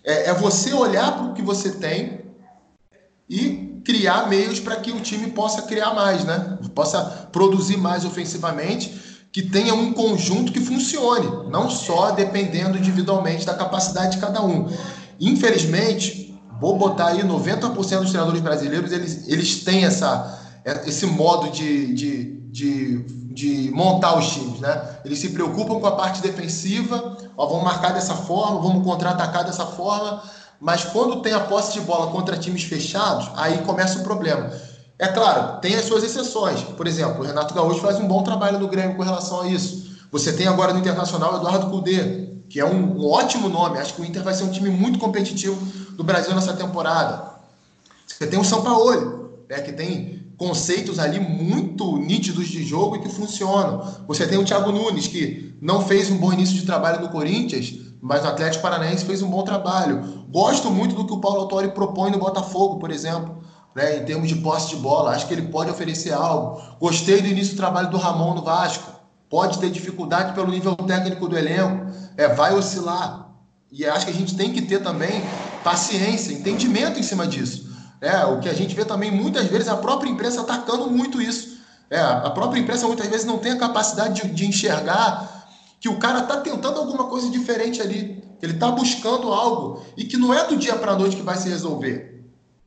é, 0.04 0.30
é 0.30 0.34
você 0.34 0.72
olhar 0.72 1.16
para 1.16 1.26
o 1.26 1.34
que 1.34 1.42
você 1.42 1.72
tem 1.72 2.20
e 3.28 3.80
criar 3.84 4.28
meios 4.28 4.60
para 4.60 4.76
que 4.76 4.90
o 4.90 5.00
time 5.00 5.30
possa 5.30 5.62
criar 5.62 5.94
mais, 5.94 6.24
né? 6.24 6.58
Possa 6.74 7.28
produzir 7.30 7.76
mais 7.76 8.04
ofensivamente 8.04 9.14
que 9.32 9.42
tenha 9.42 9.74
um 9.74 9.92
conjunto 9.92 10.52
que 10.52 10.60
funcione, 10.60 11.50
não 11.50 11.68
só 11.68 12.12
dependendo 12.12 12.78
individualmente 12.78 13.44
da 13.44 13.54
capacidade 13.54 14.12
de 14.12 14.18
cada 14.18 14.40
um. 14.40 14.68
Infelizmente, 15.20 16.23
vou 16.60 16.76
botar 16.78 17.08
aí 17.08 17.22
90% 17.22 17.74
dos 17.74 18.10
treinadores 18.10 18.40
brasileiros, 18.40 18.92
eles, 18.92 19.28
eles 19.28 19.64
têm 19.64 19.84
essa, 19.84 20.38
esse 20.86 21.06
modo 21.06 21.50
de, 21.50 21.94
de, 21.94 22.40
de, 22.50 22.98
de 23.34 23.70
montar 23.72 24.18
os 24.18 24.28
times, 24.32 24.60
né? 24.60 24.98
Eles 25.04 25.18
se 25.18 25.30
preocupam 25.30 25.80
com 25.80 25.86
a 25.86 25.96
parte 25.96 26.22
defensiva, 26.22 27.16
ó, 27.36 27.46
vamos 27.46 27.64
marcar 27.64 27.92
dessa 27.92 28.14
forma, 28.14 28.60
vamos 28.60 28.84
contra-atacar 28.84 29.44
dessa 29.44 29.66
forma, 29.66 30.22
mas 30.60 30.84
quando 30.84 31.22
tem 31.22 31.32
a 31.32 31.40
posse 31.40 31.72
de 31.74 31.80
bola 31.80 32.10
contra 32.10 32.36
times 32.36 32.64
fechados, 32.64 33.30
aí 33.36 33.58
começa 33.58 33.98
o 33.98 34.02
problema 34.02 34.50
é 34.98 35.08
claro, 35.08 35.60
tem 35.60 35.74
as 35.74 35.84
suas 35.84 36.04
exceções. 36.04 36.62
Por 36.62 36.86
exemplo, 36.86 37.20
o 37.20 37.26
Renato 37.26 37.52
Gaúcho 37.52 37.80
faz 37.80 37.98
um 37.98 38.06
bom 38.06 38.22
trabalho 38.22 38.58
no 38.58 38.68
Grêmio 38.68 38.96
com 38.96 39.02
relação 39.02 39.42
a 39.42 39.48
isso. 39.48 39.96
Você 40.10 40.32
tem 40.32 40.46
agora 40.46 40.72
no 40.72 40.78
Internacional 40.78 41.36
Eduardo 41.36 41.68
Cudê, 41.68 42.28
que 42.48 42.60
é 42.60 42.64
um, 42.64 43.00
um, 43.00 43.10
ótimo 43.10 43.48
nome. 43.48 43.78
Acho 43.78 43.94
que 43.94 44.02
o 44.02 44.04
Inter 44.04 44.22
vai 44.22 44.32
ser 44.32 44.44
um 44.44 44.50
time 44.50 44.70
muito 44.70 44.98
competitivo 44.98 45.58
do 45.96 46.04
Brasil 46.04 46.34
nessa 46.34 46.52
temporada. 46.54 47.34
Você 48.06 48.26
tem 48.26 48.38
o 48.38 48.44
São 48.44 48.62
Paulo, 48.62 49.30
né, 49.48 49.60
que 49.60 49.72
tem 49.72 50.22
conceitos 50.36 50.98
ali 50.98 51.20
muito 51.20 51.96
nítidos 51.96 52.48
de 52.48 52.64
jogo 52.64 52.96
e 52.96 53.00
que 53.00 53.08
funcionam. 53.08 54.04
Você 54.06 54.26
tem 54.26 54.38
o 54.38 54.44
Thiago 54.44 54.72
Nunes, 54.72 55.06
que 55.06 55.56
não 55.60 55.80
fez 55.86 56.10
um 56.10 56.18
bom 56.18 56.32
início 56.32 56.56
de 56.56 56.66
trabalho 56.66 57.00
no 57.00 57.08
Corinthians, 57.08 57.72
mas 58.02 58.22
no 58.22 58.28
Atlético 58.28 58.62
Paranaense 58.62 59.04
fez 59.04 59.22
um 59.22 59.30
bom 59.30 59.42
trabalho. 59.42 60.24
Gosto 60.28 60.70
muito 60.70 60.94
do 60.94 61.06
que 61.06 61.12
o 61.12 61.20
Paulo 61.20 61.40
Autori 61.40 61.68
propõe 61.68 62.10
no 62.10 62.18
Botafogo, 62.18 62.78
por 62.78 62.90
exemplo 62.90 63.44
né, 63.74 63.98
em 63.98 64.04
termos 64.04 64.28
de 64.28 64.36
posse 64.36 64.70
de 64.70 64.76
bola. 64.76 65.10
Acho 65.10 65.26
que 65.26 65.34
ele 65.34 65.48
pode 65.48 65.70
oferecer 65.70 66.12
algo. 66.12 66.62
Gostei 66.78 67.20
do 67.20 67.28
início 67.28 67.54
do 67.54 67.56
trabalho 67.56 67.90
do 67.90 67.96
Ramon 67.96 68.34
no 68.34 68.42
Vasco. 68.42 68.92
Pode 69.28 69.58
ter 69.58 69.70
dificuldade 69.70 70.32
pelo 70.32 70.50
nível 70.50 70.76
técnico 70.76 71.28
do 71.28 71.36
elenco. 71.36 71.86
É, 72.16 72.28
vai 72.28 72.54
oscilar. 72.54 73.30
E 73.72 73.84
acho 73.84 74.06
que 74.06 74.12
a 74.12 74.14
gente 74.14 74.36
tem 74.36 74.52
que 74.52 74.62
ter 74.62 74.80
também 74.80 75.22
paciência, 75.64 76.32
entendimento 76.32 77.00
em 77.00 77.02
cima 77.02 77.26
disso. 77.26 77.72
É, 78.00 78.24
o 78.26 78.38
que 78.38 78.48
a 78.48 78.54
gente 78.54 78.74
vê 78.74 78.84
também 78.84 79.10
muitas 79.10 79.46
vezes 79.46 79.66
a 79.66 79.76
própria 79.76 80.10
imprensa 80.10 80.42
atacando 80.42 80.90
muito 80.90 81.22
isso. 81.22 81.58
É, 81.90 81.98
a 81.98 82.30
própria 82.30 82.60
imprensa 82.60 82.86
muitas 82.86 83.06
vezes 83.06 83.24
não 83.24 83.38
tem 83.38 83.52
a 83.52 83.58
capacidade 83.58 84.22
de, 84.22 84.28
de 84.28 84.46
enxergar 84.46 85.48
que 85.80 85.88
o 85.88 85.98
cara 85.98 86.20
está 86.20 86.36
tentando 86.38 86.78
alguma 86.78 87.04
coisa 87.04 87.28
diferente 87.30 87.80
ali, 87.80 88.22
ele 88.40 88.52
está 88.52 88.70
buscando 88.70 89.32
algo 89.32 89.82
e 89.96 90.04
que 90.04 90.16
não 90.16 90.32
é 90.32 90.46
do 90.46 90.56
dia 90.56 90.76
para 90.76 90.92
a 90.92 90.98
noite 90.98 91.16
que 91.16 91.22
vai 91.22 91.36
se 91.36 91.48
resolver. 91.48 92.24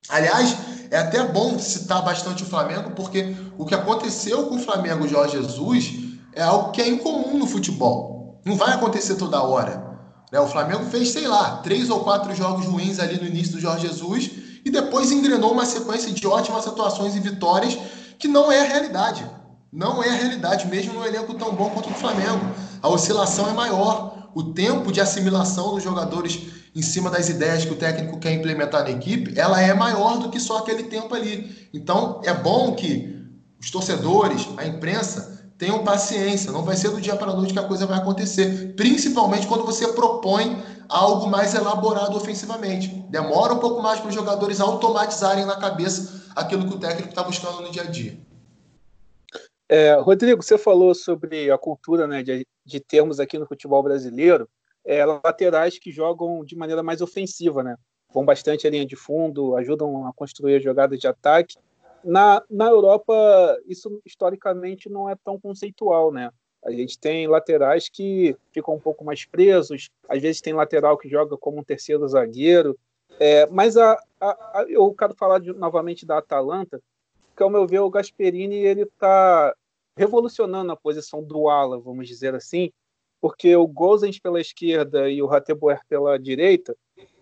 Aliás, 0.10 0.56
é 0.90 0.98
até 0.98 1.24
bom 1.24 1.60
citar 1.60 2.04
bastante 2.04 2.44
o 2.44 2.46
Flamengo, 2.46 2.92
porque 2.92 3.36
o 3.58 3.66
que 3.66 3.76
aconteceu 3.76 4.46
com 4.46 4.56
o 4.56 4.60
Flamengo 4.60 5.08
Jorge 5.08 5.42
Jesus 5.42 5.94
é 6.34 6.42
algo 6.44 6.72
que 6.72 6.82
é 6.82 6.88
incomum 6.88 7.38
no 7.38 7.48
futebol. 7.48 8.40
Não 8.46 8.56
vai 8.56 8.74
acontecer 8.74 9.16
toda 9.16 9.42
hora. 9.42 9.87
Né? 10.32 10.40
O 10.40 10.48
Flamengo 10.48 10.86
fez, 10.86 11.10
sei 11.10 11.28
lá, 11.28 11.58
três 11.58 11.90
ou 11.90 12.02
quatro 12.02 12.36
jogos 12.36 12.66
ruins 12.66 13.00
ali 13.00 13.20
no 13.20 13.28
início 13.28 13.54
do 13.54 13.60
Jorge 13.60 13.88
Jesus 13.88 14.32
e 14.66 14.70
depois 14.70 15.12
engrenou 15.12 15.52
uma 15.52 15.66
sequência 15.66 16.12
de 16.12 16.28
ótimas 16.28 16.68
atuações 16.68 17.16
e 17.16 17.20
vitórias 17.20 17.78
que 18.20 18.28
não 18.28 18.52
é 18.52 18.62
a 18.62 18.64
realidade. 18.64 19.26
Não 19.72 20.02
é 20.02 20.10
a 20.10 20.14
realidade, 20.14 20.68
mesmo 20.68 20.94
no 20.94 21.06
elenco 21.06 21.34
tão 21.34 21.54
bom 21.54 21.70
quanto 21.70 21.90
o 21.90 21.94
do 21.94 22.00
Flamengo. 22.00 22.46
A 22.82 22.90
oscilação 22.90 23.50
é 23.50 23.54
maior. 23.54 24.30
O 24.34 24.44
tempo 24.54 24.92
de 24.92 25.02
assimilação 25.02 25.74
dos 25.74 25.84
jogadores 25.84 26.40
em 26.76 26.82
cima 26.82 27.10
das 27.10 27.28
ideias 27.28 27.66
que 27.66 27.74
o 27.74 27.76
técnico 27.76 28.20
quer 28.20 28.34
implementar 28.34 28.84
na 28.84 28.92
equipe, 28.92 29.38
ela 29.38 29.60
é 29.60 29.74
maior 29.74 30.20
do 30.20 30.30
que 30.30 30.40
só 30.40 30.60
aquele 30.60 30.84
tempo 30.84 31.16
ali. 31.16 31.68
Então, 31.74 32.22
é 32.24 32.34
bom 32.34 32.76
que 32.76 33.18
os 33.60 33.72
torcedores, 33.72 34.48
a 34.58 34.66
imprensa, 34.66 35.37
tenham 35.58 35.84
paciência. 35.84 36.52
Não 36.52 36.64
vai 36.64 36.76
ser 36.76 36.90
do 36.90 37.02
dia 37.02 37.16
para 37.16 37.32
a 37.32 37.36
noite 37.36 37.54
que 37.54 37.60
a 37.60 37.68
coisa 37.68 37.86
vai 37.86 37.98
acontecer. 37.98 38.74
Principalmente 38.76 39.48
quando 39.48 39.66
você 39.66 39.88
propõe 39.90 40.62
algo 40.88 41.28
mais 41.28 41.54
elaborado 41.54 42.16
ofensivamente. 42.16 42.88
Demora 43.10 43.54
um 43.54 43.60
pouco 43.60 43.82
mais 43.82 44.00
para 44.00 44.10
os 44.10 44.16
jogadores 44.16 44.62
automatizarem 44.62 45.46
na 45.46 45.58
cabeça 45.58 46.32
aquilo 46.36 46.68
que 46.68 46.76
o 46.76 46.80
técnico 46.80 47.10
está 47.10 47.24
buscando 47.24 47.62
no 47.62 47.72
dia 47.72 47.84
a 47.84 47.86
dia. 47.86 48.18
É, 49.70 49.96
Rodrigo, 49.96 50.42
você 50.42 50.58
falou 50.58 50.96
sobre 50.96 51.52
a 51.52 51.58
cultura 51.58 52.08
né, 52.08 52.24
de, 52.24 52.48
de 52.66 52.80
termos 52.80 53.20
aqui 53.20 53.38
no 53.38 53.46
futebol 53.46 53.84
brasileiro 53.84 54.48
é, 54.86 55.04
laterais 55.04 55.78
que 55.78 55.92
jogam 55.92 56.46
de 56.46 56.56
maneira 56.56 56.82
mais 56.82 57.02
ofensiva, 57.02 57.62
né? 57.62 57.76
Vão 58.14 58.24
bastante 58.24 58.70
linha 58.70 58.86
de 58.86 58.96
fundo, 58.96 59.58
ajudam 59.58 60.08
a 60.08 60.14
construir 60.14 60.56
a 60.56 60.60
jogada 60.60 60.98
de 60.98 61.06
ataque. 61.06 61.56
Na, 62.04 62.42
na 62.50 62.68
Europa, 62.68 63.14
isso 63.66 64.02
historicamente 64.06 64.90
não 64.90 65.10
é 65.10 65.16
tão 65.16 65.40
conceitual, 65.40 66.12
né? 66.12 66.32
A 66.64 66.72
gente 66.72 67.00
tem 67.00 67.28
laterais 67.28 67.88
que 67.88 68.36
ficam 68.52 68.76
um 68.76 68.80
pouco 68.80 69.06
mais 69.06 69.26
presos, 69.26 69.90
às 70.08 70.22
vezes 70.22 70.42
tem 70.42 70.54
lateral 70.54 70.98
que 70.98 71.10
joga 71.10 71.38
como 71.38 71.60
um 71.60 71.64
terceiro 71.64 72.08
zagueiro. 72.08 72.78
É, 73.20 73.46
mas 73.48 73.78
a, 73.78 73.94
a, 74.20 74.60
a, 74.60 74.66
eu 74.68 74.94
quero 74.94 75.16
falar 75.16 75.40
de, 75.40 75.54
novamente 75.54 76.06
da 76.06 76.18
Atalanta, 76.18 76.82
que 77.36 77.44
ao 77.44 77.50
meu 77.50 77.66
ver 77.66 77.80
o 77.80 77.90
Gasperini 77.90 78.58
ele 78.58 78.84
está 78.84 79.56
revolucionando 79.96 80.72
a 80.72 80.78
posição 80.78 81.24
do 81.24 81.50
ala, 81.50 81.80
vamos 81.80 82.08
dizer 82.08 82.36
assim, 82.36 82.72
porque 83.20 83.56
o 83.56 83.68
Gozens 83.68 84.20
pela 84.20 84.40
esquerda 84.40 85.10
e 85.10 85.22
o 85.22 85.28
Rateboer 85.28 85.80
pela 85.88 86.20
direita, 86.20 86.76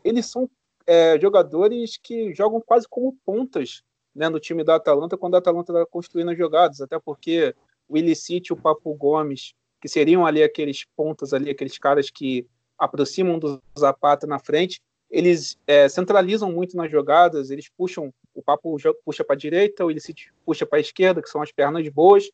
eles 0.04 0.26
são 0.26 0.50
é, 0.86 1.20
jogadores 1.20 1.98
que 1.98 2.34
jogam 2.34 2.62
quase 2.62 2.88
como 2.88 3.18
pontas 3.26 3.82
né, 4.16 4.30
no 4.30 4.40
time 4.40 4.64
da 4.64 4.76
Atalanta 4.76 5.18
quando 5.18 5.36
a 5.36 5.40
Atalanta 5.40 5.74
está 5.74 5.86
construindo 5.86 6.32
as 6.32 6.38
jogadas, 6.38 6.82
até 6.82 6.98
porque 6.98 7.54
o 7.88 7.98
Ilicite 7.98 8.52
e 8.52 8.54
o 8.54 8.58
Papo 8.58 8.94
Gomes, 8.94 9.54
que 9.82 9.88
seriam 9.88 10.26
ali 10.26 10.42
aqueles 10.42 10.86
pontas 10.96 11.34
ali, 11.34 11.52
aqueles 11.52 11.78
caras 11.78 12.10
que 12.10 12.48
aproximam 12.78 13.38
do 13.38 13.62
Zapata 13.78 14.26
na 14.26 14.40
frente, 14.40 14.82
eles 15.10 15.58
é, 15.68 15.88
centralizam 15.88 16.52
muito 16.52 16.76
nas 16.76 16.90
jogadas, 16.90 17.52
eles 17.52 17.70
puxam, 17.70 18.14
o 18.34 18.42
Papo 18.42 18.76
puxa 19.04 19.24
para 19.24 19.36
a 19.36 19.38
direita, 19.38 19.86
o 19.86 19.92
Ilicite 19.92 20.34
puxa 20.46 20.66
para 20.66 20.80
a 20.80 20.82
esquerda, 20.82 21.22
que 21.22 21.30
são 21.30 21.42
as 21.42 21.52
pernas 21.52 21.88
boas, 21.90 22.30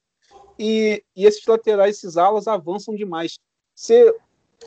e, 0.57 1.03
e 1.15 1.25
esses 1.25 1.45
laterais, 1.45 1.97
esses 1.97 2.17
alas 2.17 2.47
avançam 2.47 2.95
demais. 2.95 3.39
Você, 3.75 4.15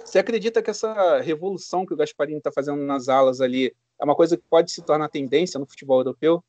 você 0.05 0.19
acredita 0.19 0.63
que 0.63 0.71
essa 0.71 1.21
revolução 1.21 1.87
que 1.87 1.95
o 1.95 1.97
Gasparini 1.97 2.39
está 2.39 2.53
fazendo 2.53 2.83
nas 2.83 3.09
alas 3.09 3.41
ali 3.41 3.75
é 4.01 4.05
uma 4.05 4.15
coisa 4.15 4.37
que 4.37 4.43
pode 4.49 4.71
se 4.71 4.83
tornar 4.83 5.09
tendência 5.09 5.59
no 5.59 5.67
futebol 5.67 6.01
europeu? 6.01 6.45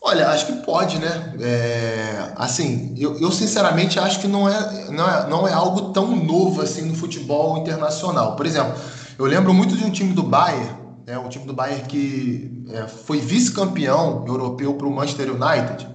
Olha, 0.00 0.28
acho 0.28 0.46
que 0.46 0.52
pode, 0.64 0.98
né? 0.98 1.34
É, 1.40 2.32
assim, 2.36 2.94
eu, 2.96 3.18
eu, 3.18 3.32
sinceramente 3.32 3.98
acho 3.98 4.20
que 4.20 4.28
não 4.28 4.48
é, 4.48 4.90
não, 4.90 5.08
é, 5.08 5.28
não 5.28 5.48
é 5.48 5.52
algo 5.52 5.92
tão 5.92 6.14
novo 6.16 6.62
assim 6.62 6.82
no 6.82 6.94
futebol 6.94 7.58
internacional. 7.58 8.36
Por 8.36 8.46
exemplo, 8.46 8.74
eu 9.18 9.26
lembro 9.26 9.52
muito 9.52 9.76
de 9.76 9.84
um 9.84 9.90
time 9.90 10.12
do 10.14 10.22
Bayern, 10.22 10.70
né, 11.04 11.18
um 11.18 11.28
time 11.28 11.44
do 11.44 11.52
Bayern 11.52 11.84
que 11.86 12.64
é, 12.70 12.86
foi 12.86 13.18
vice-campeão 13.18 14.24
europeu 14.26 14.74
para 14.74 14.86
o 14.86 14.94
Manchester 14.94 15.30
United, 15.30 15.88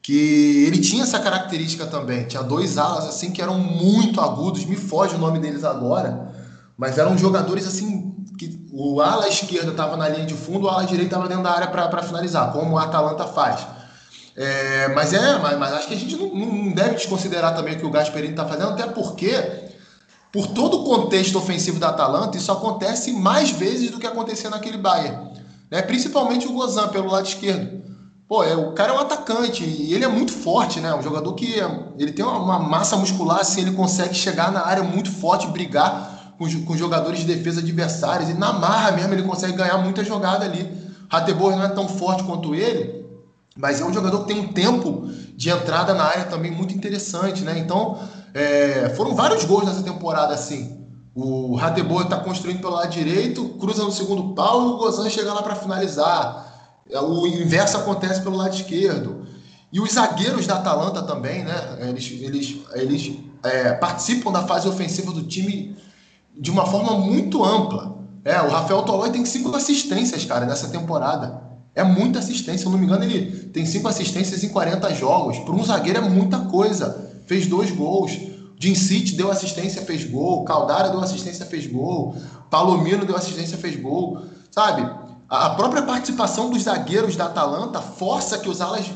que 0.00 0.64
ele 0.66 0.78
tinha 0.78 1.02
essa 1.02 1.18
característica 1.18 1.86
também. 1.86 2.24
Tinha 2.24 2.42
dois 2.42 2.78
alas 2.78 3.04
assim 3.06 3.32
que 3.32 3.42
eram 3.42 3.58
muito 3.58 4.20
agudos, 4.20 4.64
me 4.64 4.76
foge 4.76 5.16
o 5.16 5.18
nome 5.18 5.40
deles 5.40 5.64
agora, 5.64 6.32
mas 6.76 6.96
eram 6.96 7.18
jogadores 7.18 7.66
assim 7.66 8.14
que 8.38 8.68
o 8.72 9.00
ala 9.00 9.28
esquerda 9.28 9.72
estava 9.72 9.96
na 9.96 10.08
linha 10.08 10.24
de 10.24 10.34
fundo, 10.34 10.66
o 10.66 10.68
ala 10.68 10.84
direita 10.84 11.16
estava 11.16 11.28
dentro 11.28 11.42
da 11.42 11.50
área 11.50 11.66
para 11.66 12.02
finalizar, 12.02 12.52
como 12.52 12.76
o 12.76 12.78
Atalanta 12.78 13.26
faz. 13.26 13.66
É, 14.36 14.88
mas 14.94 15.12
é, 15.12 15.38
mas, 15.38 15.58
mas, 15.58 15.72
acho 15.72 15.88
que 15.88 15.94
a 15.94 15.96
gente 15.96 16.16
não, 16.16 16.32
não 16.32 16.72
deve 16.72 16.94
desconsiderar 16.94 17.56
também 17.56 17.74
o 17.74 17.78
que 17.78 17.86
o 17.86 17.90
Gasperini 17.90 18.34
está 18.34 18.46
fazendo, 18.46 18.70
até 18.70 18.86
porque 18.86 19.68
por 20.32 20.46
todo 20.46 20.82
o 20.82 20.84
contexto 20.84 21.36
ofensivo 21.36 21.80
da 21.80 21.88
Atalanta, 21.88 22.38
isso 22.38 22.52
acontece 22.52 23.12
mais 23.12 23.50
vezes 23.50 23.90
do 23.90 23.98
que 23.98 24.06
acontecia 24.06 24.48
naquele 24.48 24.78
Bayern. 24.78 25.32
Né? 25.68 25.82
Principalmente 25.82 26.46
o 26.46 26.52
Gozan 26.52 26.88
pelo 26.88 27.10
lado 27.10 27.26
esquerdo. 27.26 27.82
Pô, 28.28 28.44
é, 28.44 28.54
o 28.54 28.72
cara 28.72 28.92
é 28.92 28.96
um 28.96 29.00
atacante 29.00 29.64
e 29.64 29.94
ele 29.94 30.04
é 30.04 30.08
muito 30.08 30.32
forte, 30.32 30.80
né? 30.80 30.94
Um 30.94 31.02
jogador 31.02 31.32
que 31.32 31.58
é, 31.58 31.80
ele 31.98 32.12
tem 32.12 32.22
uma, 32.22 32.36
uma, 32.36 32.58
massa 32.58 32.94
muscular, 32.94 33.40
assim, 33.40 33.62
ele 33.62 33.72
consegue 33.72 34.14
chegar 34.14 34.52
na 34.52 34.66
área 34.66 34.84
muito 34.84 35.10
forte, 35.10 35.46
brigar 35.46 36.17
com, 36.38 36.64
com 36.64 36.76
jogadores 36.76 37.20
de 37.20 37.26
defesa 37.26 37.60
adversários. 37.60 38.30
E 38.30 38.34
na 38.34 38.52
marra 38.52 38.92
mesmo 38.92 39.12
ele 39.12 39.24
consegue 39.24 39.54
ganhar 39.54 39.76
muita 39.78 40.04
jogada 40.04 40.44
ali. 40.44 40.70
Ratebor 41.10 41.56
não 41.56 41.64
é 41.64 41.68
tão 41.68 41.88
forte 41.88 42.22
quanto 42.22 42.54
ele, 42.54 43.04
mas 43.56 43.80
é 43.80 43.84
um 43.84 43.92
jogador 43.92 44.20
que 44.20 44.32
tem 44.32 44.40
um 44.40 44.52
tempo 44.52 45.10
de 45.34 45.50
entrada 45.50 45.94
na 45.94 46.04
área 46.04 46.24
também 46.24 46.50
muito 46.50 46.74
interessante, 46.74 47.42
né? 47.42 47.58
Então, 47.58 47.98
é, 48.34 48.90
foram 48.90 49.14
vários 49.14 49.44
gols 49.44 49.64
nessa 49.64 49.82
temporada 49.82 50.34
assim. 50.34 50.78
O 51.14 51.56
Ratebor 51.56 52.02
está 52.02 52.18
construindo 52.18 52.60
pelo 52.60 52.74
lado 52.74 52.90
direito, 52.90 53.48
cruza 53.58 53.82
no 53.82 53.90
segundo 53.90 54.34
pau 54.34 54.62
e 54.62 54.66
o 54.66 54.76
Gozan 54.76 55.10
chega 55.10 55.32
lá 55.32 55.42
para 55.42 55.56
finalizar. 55.56 56.46
É, 56.88 57.00
o 57.00 57.26
inverso 57.26 57.76
acontece 57.76 58.20
pelo 58.20 58.36
lado 58.36 58.54
esquerdo. 58.54 59.26
E 59.72 59.80
os 59.80 59.92
zagueiros 59.92 60.46
da 60.46 60.56
Atalanta 60.56 61.02
também, 61.02 61.42
né? 61.42 61.78
Eles, 61.88 62.10
eles, 62.20 62.56
eles 62.74 63.18
é, 63.42 63.72
participam 63.72 64.30
da 64.30 64.46
fase 64.46 64.68
ofensiva 64.68 65.12
do 65.12 65.22
time 65.24 65.76
de 66.38 66.50
uma 66.50 66.66
forma 66.66 66.92
muito 66.98 67.44
ampla. 67.44 67.98
É, 68.24 68.40
o 68.42 68.48
Rafael 68.48 68.82
Tolói 68.82 69.10
tem 69.10 69.24
cinco 69.24 69.54
assistências, 69.54 70.24
cara, 70.24 70.46
nessa 70.46 70.68
temporada. 70.68 71.42
É 71.74 71.82
muita 71.82 72.18
assistência. 72.18 72.58
Se 72.58 72.66
eu 72.66 72.72
não 72.72 72.78
me 72.78 72.84
engano, 72.84 73.04
ele 73.04 73.48
tem 73.48 73.64
cinco 73.64 73.88
assistências 73.88 74.42
em 74.44 74.48
40 74.48 74.94
jogos. 74.94 75.38
Para 75.38 75.54
um 75.54 75.64
zagueiro 75.64 75.98
é 75.98 76.08
muita 76.08 76.38
coisa. 76.40 77.10
Fez 77.26 77.46
dois 77.46 77.70
gols. 77.70 78.12
Jim 78.58 78.74
City 78.74 79.14
deu 79.14 79.30
assistência, 79.30 79.82
fez 79.82 80.04
gol. 80.04 80.44
Caldara 80.44 80.90
deu 80.90 81.00
assistência, 81.00 81.46
fez 81.46 81.66
gol. 81.66 82.16
Palomino 82.50 83.04
deu 83.04 83.16
assistência, 83.16 83.56
fez 83.56 83.80
gol. 83.80 84.22
Sabe? 84.50 84.88
A 85.28 85.50
própria 85.50 85.82
participação 85.82 86.50
dos 86.50 86.64
zagueiros 86.64 87.14
da 87.14 87.26
Atalanta 87.26 87.80
força 87.80 88.38
que 88.38 88.48
os 88.48 88.60
alas 88.60 88.86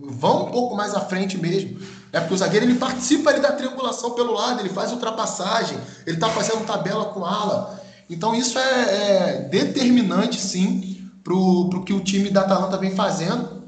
vão 0.00 0.46
um 0.46 0.50
pouco 0.50 0.74
mais 0.74 0.94
à 0.94 1.00
frente 1.00 1.38
mesmo. 1.38 1.78
É 2.12 2.20
porque 2.20 2.34
o 2.34 2.38
zagueiro 2.38 2.66
ele 2.66 2.78
participa 2.78 3.30
ali 3.30 3.40
da 3.40 3.52
triangulação 3.52 4.12
pelo 4.12 4.32
lado, 4.32 4.60
ele 4.60 4.70
faz 4.70 4.92
ultrapassagem, 4.92 5.78
ele 6.06 6.16
está 6.16 6.28
fazendo 6.30 6.64
tabela 6.64 7.06
com 7.06 7.24
ala. 7.24 7.80
Então 8.08 8.34
isso 8.34 8.58
é, 8.58 8.62
é 8.62 9.48
determinante, 9.50 10.40
sim, 10.40 11.10
para 11.22 11.34
o 11.34 11.84
que 11.84 11.92
o 11.92 12.00
time 12.00 12.30
da 12.30 12.40
Atalanta 12.42 12.78
vem 12.78 12.94
fazendo. 12.94 13.58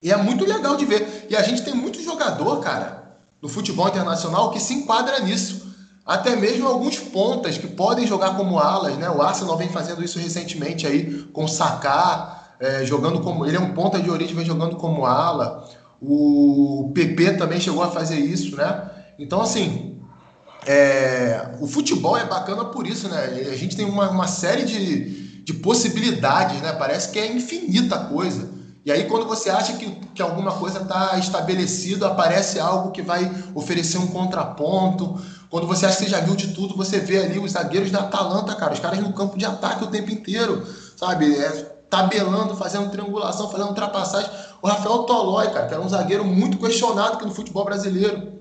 E 0.00 0.10
é 0.10 0.16
muito 0.16 0.44
legal 0.44 0.76
de 0.76 0.84
ver. 0.84 1.26
E 1.30 1.36
a 1.36 1.42
gente 1.42 1.62
tem 1.62 1.74
muito 1.74 2.02
jogador, 2.02 2.60
cara, 2.60 3.16
no 3.40 3.48
futebol 3.48 3.88
internacional 3.88 4.50
que 4.50 4.60
se 4.60 4.74
enquadra 4.74 5.20
nisso. 5.20 5.62
Até 6.04 6.34
mesmo 6.34 6.66
alguns 6.66 6.98
pontas 6.98 7.56
que 7.56 7.68
podem 7.68 8.06
jogar 8.06 8.36
como 8.36 8.58
alas, 8.58 8.96
né? 8.96 9.08
O 9.08 9.22
Arsenal 9.22 9.56
vem 9.56 9.68
fazendo 9.68 10.02
isso 10.02 10.18
recentemente 10.18 10.86
aí 10.86 11.22
com 11.32 11.44
o 11.44 11.48
Saká, 11.48 12.54
é, 12.58 12.84
jogando 12.84 13.20
como. 13.20 13.46
Ele 13.46 13.56
é 13.56 13.60
um 13.60 13.72
ponta 13.72 14.00
de 14.00 14.10
origem, 14.10 14.34
vem 14.34 14.44
jogando 14.44 14.76
como 14.76 15.06
ala. 15.06 15.68
O 16.04 16.90
PP 16.94 17.34
também 17.34 17.60
chegou 17.60 17.82
a 17.82 17.90
fazer 17.90 18.18
isso, 18.18 18.56
né? 18.56 18.90
Então, 19.18 19.40
assim, 19.40 20.00
é, 20.66 21.52
o 21.60 21.66
futebol 21.66 22.16
é 22.16 22.26
bacana 22.26 22.64
por 22.64 22.86
isso, 22.86 23.08
né? 23.08 23.24
A 23.52 23.56
gente 23.56 23.76
tem 23.76 23.84
uma, 23.84 24.10
uma 24.10 24.26
série 24.26 24.64
de, 24.64 25.44
de 25.44 25.54
possibilidades, 25.54 26.60
né? 26.60 26.72
Parece 26.72 27.12
que 27.12 27.20
é 27.20 27.32
infinita 27.32 27.98
coisa. 27.98 28.50
E 28.84 28.90
aí, 28.90 29.04
quando 29.04 29.26
você 29.26 29.48
acha 29.48 29.74
que, 29.74 29.88
que 30.12 30.20
alguma 30.20 30.50
coisa 30.52 30.80
está 30.80 31.16
estabelecida, 31.18 32.08
aparece 32.08 32.58
algo 32.58 32.90
que 32.90 33.00
vai 33.00 33.30
oferecer 33.54 33.98
um 33.98 34.08
contraponto. 34.08 35.20
Quando 35.48 35.68
você 35.68 35.86
acha 35.86 35.98
que 35.98 36.04
você 36.04 36.10
já 36.10 36.20
viu 36.20 36.34
de 36.34 36.48
tudo, 36.48 36.76
você 36.76 36.98
vê 36.98 37.18
ali 37.18 37.38
os 37.38 37.52
zagueiros 37.52 37.92
da 37.92 38.00
Atalanta, 38.00 38.56
cara, 38.56 38.72
os 38.72 38.80
caras 38.80 38.98
no 38.98 39.12
campo 39.12 39.38
de 39.38 39.44
ataque 39.44 39.84
o 39.84 39.88
tempo 39.88 40.10
inteiro, 40.10 40.66
sabe? 40.96 41.32
É, 41.32 41.71
tabelando, 41.92 42.56
fazendo 42.56 42.90
triangulação, 42.90 43.50
fazendo 43.50 43.68
ultrapassagem. 43.68 44.30
O 44.62 44.66
Rafael 44.66 45.00
Tolói, 45.00 45.50
cara, 45.50 45.66
que 45.66 45.74
era 45.74 45.82
um 45.82 45.88
zagueiro 45.90 46.24
muito 46.24 46.56
questionado 46.56 47.16
aqui 47.16 47.26
no 47.26 47.34
futebol 47.34 47.66
brasileiro. 47.66 48.32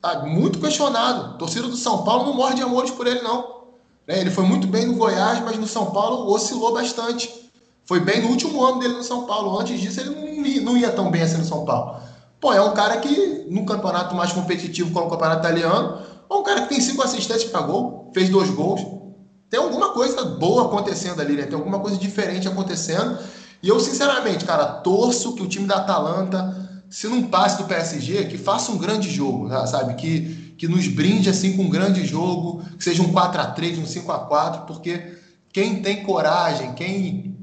Sabe? 0.00 0.30
Muito 0.30 0.60
questionado. 0.60 1.36
Torcida 1.36 1.66
do 1.66 1.74
São 1.76 2.04
Paulo 2.04 2.26
não 2.26 2.34
morde 2.34 2.62
amores 2.62 2.92
por 2.92 3.08
ele, 3.08 3.20
não. 3.20 3.62
Né? 4.06 4.20
Ele 4.20 4.30
foi 4.30 4.44
muito 4.44 4.68
bem 4.68 4.86
no 4.86 4.94
Goiás, 4.94 5.42
mas 5.44 5.58
no 5.58 5.66
São 5.66 5.86
Paulo 5.86 6.32
oscilou 6.32 6.72
bastante. 6.72 7.50
Foi 7.84 7.98
bem 7.98 8.22
no 8.22 8.28
último 8.28 8.64
ano 8.64 8.78
dele 8.78 8.94
no 8.94 9.02
São 9.02 9.26
Paulo. 9.26 9.58
Antes 9.58 9.80
disso, 9.80 9.98
ele 9.98 10.10
não 10.10 10.46
ia, 10.46 10.60
não 10.60 10.76
ia 10.76 10.92
tão 10.92 11.10
bem 11.10 11.22
assim 11.22 11.38
no 11.38 11.44
São 11.44 11.64
Paulo. 11.64 11.96
Pô, 12.40 12.52
é 12.52 12.62
um 12.62 12.72
cara 12.72 12.98
que, 12.98 13.46
no 13.50 13.66
campeonato 13.66 14.14
mais 14.14 14.32
competitivo 14.32 14.92
como 14.92 15.06
o 15.06 15.10
campeonato 15.10 15.40
italiano, 15.40 15.98
é 16.30 16.34
um 16.34 16.44
cara 16.44 16.62
que 16.62 16.68
tem 16.68 16.80
cinco 16.80 17.02
assistências 17.02 17.50
para 17.50 17.62
gol, 17.62 18.12
fez 18.14 18.28
dois 18.28 18.48
gols. 18.50 19.01
Tem 19.52 19.60
alguma 19.60 19.90
coisa 19.90 20.24
boa 20.24 20.64
acontecendo 20.64 21.20
ali, 21.20 21.34
né? 21.34 21.42
Tem 21.42 21.54
alguma 21.54 21.78
coisa 21.78 21.98
diferente 21.98 22.48
acontecendo. 22.48 23.18
E 23.62 23.68
eu, 23.68 23.78
sinceramente, 23.78 24.46
cara, 24.46 24.64
torço 24.64 25.34
que 25.34 25.42
o 25.42 25.46
time 25.46 25.66
da 25.66 25.76
Atalanta, 25.76 26.82
se 26.88 27.06
não 27.06 27.24
passe 27.24 27.58
do 27.58 27.64
PSG, 27.64 28.24
que 28.28 28.38
faça 28.38 28.72
um 28.72 28.78
grande 28.78 29.10
jogo, 29.10 29.50
sabe? 29.66 29.92
Que, 29.96 30.54
que 30.56 30.66
nos 30.66 30.88
brinde 30.88 31.28
assim 31.28 31.54
com 31.54 31.64
um 31.64 31.68
grande 31.68 32.06
jogo, 32.06 32.62
que 32.78 32.82
seja 32.82 33.02
um 33.02 33.12
4 33.12 33.42
a 33.42 33.46
3 33.48 33.78
um 33.78 33.84
5 33.84 34.10
a 34.10 34.20
4 34.20 34.62
porque 34.62 35.18
quem 35.52 35.82
tem 35.82 36.02
coragem, 36.02 36.72
quem 36.72 37.36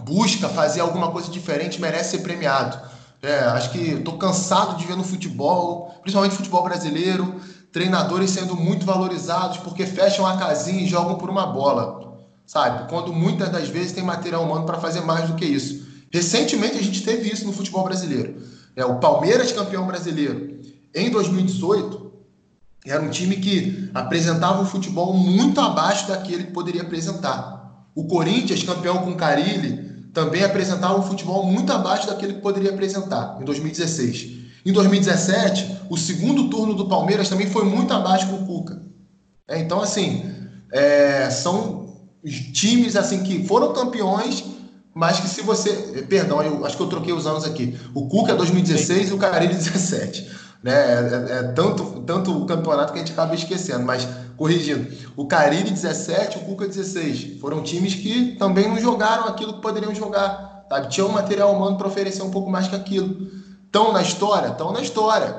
busca 0.00 0.48
fazer 0.48 0.80
alguma 0.80 1.10
coisa 1.10 1.30
diferente 1.30 1.78
merece 1.78 2.12
ser 2.16 2.22
premiado. 2.22 2.80
É, 3.20 3.40
acho 3.40 3.72
que 3.72 3.78
estou 3.78 4.16
cansado 4.16 4.78
de 4.78 4.86
ver 4.86 4.96
no 4.96 5.04
futebol, 5.04 5.94
principalmente 6.00 6.34
futebol 6.34 6.62
brasileiro, 6.62 7.38
treinadores 7.72 8.30
sendo 8.30 8.54
muito 8.54 8.84
valorizados 8.84 9.58
porque 9.58 9.86
fecham 9.86 10.26
a 10.26 10.36
casinha 10.36 10.82
e 10.82 10.86
jogam 10.86 11.16
por 11.16 11.30
uma 11.30 11.46
bola, 11.46 12.18
sabe? 12.46 12.88
Quando 12.88 13.12
muitas 13.12 13.48
das 13.48 13.68
vezes 13.68 13.92
tem 13.92 14.04
material 14.04 14.44
humano 14.44 14.66
para 14.66 14.78
fazer 14.78 15.00
mais 15.00 15.28
do 15.28 15.34
que 15.34 15.44
isso. 15.44 15.86
Recentemente 16.12 16.76
a 16.76 16.82
gente 16.82 17.02
teve 17.02 17.30
isso 17.30 17.46
no 17.46 17.52
futebol 17.52 17.84
brasileiro. 17.84 18.42
É, 18.76 18.84
o 18.84 18.96
Palmeiras, 18.96 19.50
campeão 19.52 19.86
brasileiro, 19.86 20.60
em 20.94 21.10
2018, 21.10 22.12
era 22.84 23.02
um 23.02 23.08
time 23.08 23.36
que 23.36 23.90
apresentava 23.94 24.60
um 24.60 24.66
futebol 24.66 25.14
muito 25.14 25.60
abaixo 25.60 26.08
daquele 26.08 26.44
que 26.44 26.52
poderia 26.52 26.82
apresentar. 26.82 27.86
O 27.94 28.04
Corinthians, 28.04 28.62
campeão 28.62 28.98
com 28.98 29.14
Carilli, 29.14 30.10
também 30.12 30.44
apresentava 30.44 30.98
um 30.98 31.02
futebol 31.02 31.46
muito 31.46 31.72
abaixo 31.72 32.06
daquele 32.06 32.34
que 32.34 32.40
poderia 32.40 32.70
apresentar 32.70 33.38
em 33.40 33.44
2016. 33.44 34.41
Em 34.64 34.72
2017, 34.72 35.82
o 35.90 35.96
segundo 35.96 36.48
turno 36.48 36.74
do 36.74 36.86
Palmeiras 36.86 37.28
também 37.28 37.48
foi 37.48 37.64
muito 37.64 37.92
abaixo 37.92 38.28
com 38.28 38.36
o 38.36 38.46
Cuca. 38.46 38.80
É, 39.48 39.58
então, 39.58 39.80
assim, 39.80 40.24
é, 40.72 41.28
são 41.30 41.96
times 42.52 42.96
assim 42.96 43.22
que 43.22 43.46
foram 43.46 43.72
campeões, 43.72 44.44
mas 44.94 45.18
que 45.18 45.28
se 45.28 45.42
você. 45.42 46.04
Perdão, 46.08 46.42
eu 46.42 46.64
acho 46.64 46.76
que 46.76 46.82
eu 46.82 46.88
troquei 46.88 47.12
os 47.12 47.26
anos 47.26 47.44
aqui. 47.44 47.76
O 47.94 48.08
Cuca 48.08 48.32
é 48.32 48.36
2016 48.36 49.06
Sim. 49.06 49.10
e 49.10 49.14
o 49.14 49.18
Carilli 49.18 49.54
17. 49.54 50.30
Né? 50.62 50.72
É, 50.72 50.74
é, 50.74 51.38
é, 51.38 51.42
tanto, 51.54 52.02
tanto 52.06 52.30
o 52.30 52.46
campeonato 52.46 52.92
que 52.92 52.98
a 53.00 53.02
gente 53.02 53.12
acaba 53.12 53.34
esquecendo, 53.34 53.84
mas 53.84 54.06
corrigindo, 54.36 54.86
o 55.16 55.26
Cariri 55.26 55.70
17, 55.70 56.38
o 56.38 56.40
Cuca 56.42 56.66
16. 56.66 57.40
Foram 57.40 57.62
times 57.62 57.94
que 57.94 58.36
também 58.36 58.68
não 58.68 58.78
jogaram 58.78 59.24
aquilo 59.24 59.54
que 59.54 59.60
poderiam 59.60 59.94
jogar. 59.94 60.66
Sabe? 60.68 60.88
Tinham 60.88 61.08
um 61.08 61.12
material 61.12 61.54
humano 61.54 61.76
para 61.76 61.88
oferecer 61.88 62.22
um 62.22 62.30
pouco 62.30 62.48
mais 62.48 62.68
que 62.68 62.76
aquilo. 62.76 63.41
Estão 63.72 63.90
na 63.90 64.02
história? 64.02 64.48
Estão 64.48 64.70
na 64.70 64.82
história. 64.82 65.34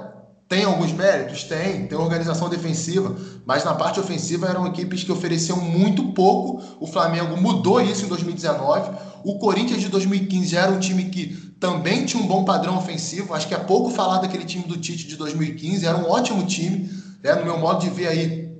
Tem 0.49 0.63
alguns 0.63 0.91
méritos? 0.91 1.43
Tem. 1.43 1.85
Tem 1.85 1.95
organização 1.95 2.49
defensiva, 2.49 3.15
mas 3.45 3.63
na 3.63 3.75
parte 3.75 3.99
ofensiva 3.99 4.47
eram 4.47 4.65
equipes 4.65 5.03
que 5.03 5.11
ofereciam 5.11 5.61
muito 5.61 6.13
pouco. 6.13 6.59
O 6.79 6.87
Flamengo 6.87 7.39
mudou 7.39 7.79
isso 7.79 8.05
em 8.05 8.07
2019. 8.07 8.89
O 9.23 9.37
Corinthians 9.37 9.81
de 9.81 9.87
2015 9.87 10.47
já 10.47 10.61
era 10.61 10.71
um 10.71 10.79
time 10.79 11.03
que 11.11 11.27
também 11.59 12.05
tinha 12.05 12.23
um 12.23 12.25
bom 12.25 12.43
padrão 12.43 12.75
ofensivo. 12.75 13.35
Acho 13.35 13.47
que 13.47 13.53
é 13.53 13.59
pouco 13.59 13.91
falar 13.91 14.17
daquele 14.17 14.45
time 14.45 14.63
do 14.63 14.77
Tite 14.77 15.07
de 15.07 15.15
2015. 15.15 15.85
Era 15.85 15.99
um 15.99 16.09
ótimo 16.09 16.43
time. 16.47 16.89
Né? 17.23 17.35
No 17.35 17.45
meu 17.45 17.59
modo 17.59 17.81
de 17.81 17.91
ver 17.91 18.07
aí, 18.07 18.51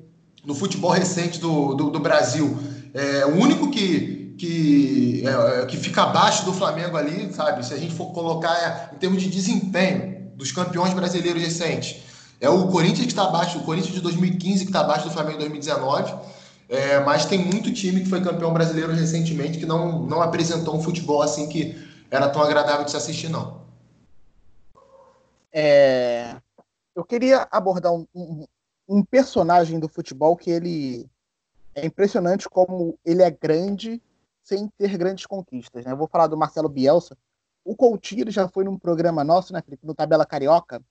no 0.45 0.53
futebol 0.53 0.91
recente 0.91 1.39
do, 1.39 1.73
do, 1.73 1.89
do 1.89 1.99
Brasil. 1.99 2.59
É 2.93 3.25
o 3.25 3.41
único 3.41 3.71
que, 3.71 4.22
que, 4.43 5.23
é, 5.25 5.65
que 5.67 5.77
fica 5.77 6.03
abaixo 6.03 6.43
do 6.43 6.51
Flamengo 6.51 6.97
ali, 6.97 7.33
sabe? 7.33 7.65
Se 7.65 7.73
a 7.73 7.77
gente 7.77 7.95
for 7.95 8.11
colocar 8.11 8.91
em 8.93 8.97
termos 8.97 9.21
de 9.21 9.29
desempenho 9.29 10.31
dos 10.35 10.51
campeões 10.51 10.93
brasileiros 10.93 11.41
recentes. 11.41 12.03
É 12.41 12.49
o 12.49 12.67
Corinthians 12.67 13.05
que 13.05 13.13
está 13.13 13.23
abaixo, 13.23 13.59
o 13.59 13.63
Corinthians 13.63 13.93
de 13.93 14.01
2015 14.01 14.65
que 14.65 14.69
está 14.69 14.81
abaixo 14.81 15.05
do 15.05 15.11
Flamengo 15.11 15.37
em 15.37 15.39
2019. 15.39 16.13
É, 16.67 16.99
mas 16.99 17.25
tem 17.25 17.39
muito 17.39 17.71
time 17.71 18.01
que 18.01 18.09
foi 18.09 18.19
campeão 18.21 18.51
brasileiro 18.51 18.91
recentemente 18.91 19.59
que 19.59 19.65
não, 19.65 20.01
não 20.01 20.21
apresentou 20.21 20.75
um 20.75 20.83
futebol 20.83 21.21
assim 21.21 21.47
que 21.47 21.77
era 22.11 22.27
tão 22.27 22.41
agradável 22.41 22.83
de 22.83 22.91
se 22.91 22.97
assistir, 22.97 23.29
não. 23.29 23.61
É, 25.53 26.35
eu 26.93 27.05
queria 27.05 27.47
abordar 27.49 27.93
um, 27.93 28.05
um, 28.13 28.45
um 28.89 29.03
personagem 29.05 29.79
do 29.79 29.87
futebol 29.87 30.35
que 30.35 30.51
ele 30.51 31.09
é 31.73 31.85
impressionante 31.85 32.49
como 32.49 32.99
ele 33.05 33.21
é 33.21 33.31
grande 33.31 34.01
sem 34.43 34.69
ter 34.77 34.97
grandes 34.97 35.25
conquistas. 35.25 35.85
Né? 35.85 35.91
Eu 35.91 35.97
vou 35.97 36.07
falar 36.07 36.27
do 36.27 36.37
Marcelo 36.37 36.69
Bielsa. 36.69 37.17
O 37.63 37.75
Coutinho 37.75 38.29
já 38.29 38.47
foi 38.47 38.65
num 38.65 38.77
programa 38.77 39.23
nosso, 39.23 39.53
né, 39.53 39.61
Felipe, 39.61 39.87
no 39.87 39.95
Tabela 39.95 40.25
Carioca, 40.25 40.81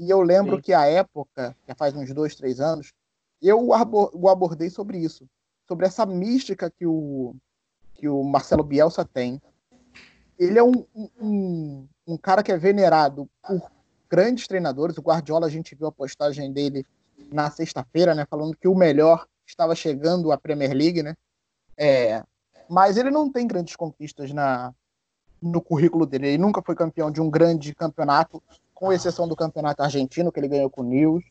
e 0.00 0.08
eu 0.08 0.22
lembro 0.22 0.56
Sim. 0.56 0.62
que 0.62 0.72
a 0.72 0.86
época, 0.86 1.54
que 1.64 1.74
faz 1.74 1.94
uns 1.94 2.12
dois, 2.12 2.34
três 2.34 2.58
anos, 2.58 2.92
eu 3.40 3.68
o 3.68 4.28
abordei 4.28 4.70
sobre 4.70 4.98
isso, 4.98 5.28
sobre 5.68 5.86
essa 5.86 6.06
mística 6.06 6.70
que 6.70 6.86
o, 6.86 7.34
que 7.94 8.08
o 8.08 8.22
Marcelo 8.22 8.64
Bielsa 8.64 9.04
tem. 9.04 9.40
Ele 10.38 10.58
é 10.58 10.62
um, 10.62 10.86
um, 11.20 11.88
um 12.06 12.16
cara 12.16 12.42
que 12.42 12.50
é 12.50 12.56
venerado 12.56 13.28
por 13.46 13.70
grandes 14.08 14.46
treinadores. 14.46 14.96
O 14.96 15.02
Guardiola, 15.02 15.46
a 15.46 15.50
gente 15.50 15.74
viu 15.74 15.86
a 15.86 15.92
postagem 15.92 16.52
dele 16.52 16.86
na 17.30 17.50
sexta-feira, 17.50 18.14
né, 18.14 18.26
falando 18.28 18.56
que 18.56 18.68
o 18.68 18.74
melhor 18.74 19.26
estava 19.46 19.74
chegando 19.74 20.32
à 20.32 20.38
Premier 20.38 20.72
League, 20.72 21.02
né? 21.02 21.14
É, 21.76 22.24
mas 22.72 22.96
ele 22.96 23.10
não 23.10 23.30
tem 23.30 23.46
grandes 23.46 23.76
conquistas 23.76 24.32
na, 24.32 24.72
no 25.42 25.60
currículo 25.60 26.06
dele. 26.06 26.28
Ele 26.28 26.38
nunca 26.38 26.62
foi 26.62 26.74
campeão 26.74 27.10
de 27.10 27.20
um 27.20 27.28
grande 27.28 27.74
campeonato, 27.74 28.42
com 28.72 28.90
exceção 28.90 29.28
do 29.28 29.36
campeonato 29.36 29.82
argentino 29.82 30.32
que 30.32 30.40
ele 30.40 30.48
ganhou 30.48 30.70
com 30.70 30.80
o 30.80 30.84
News. 30.84 31.22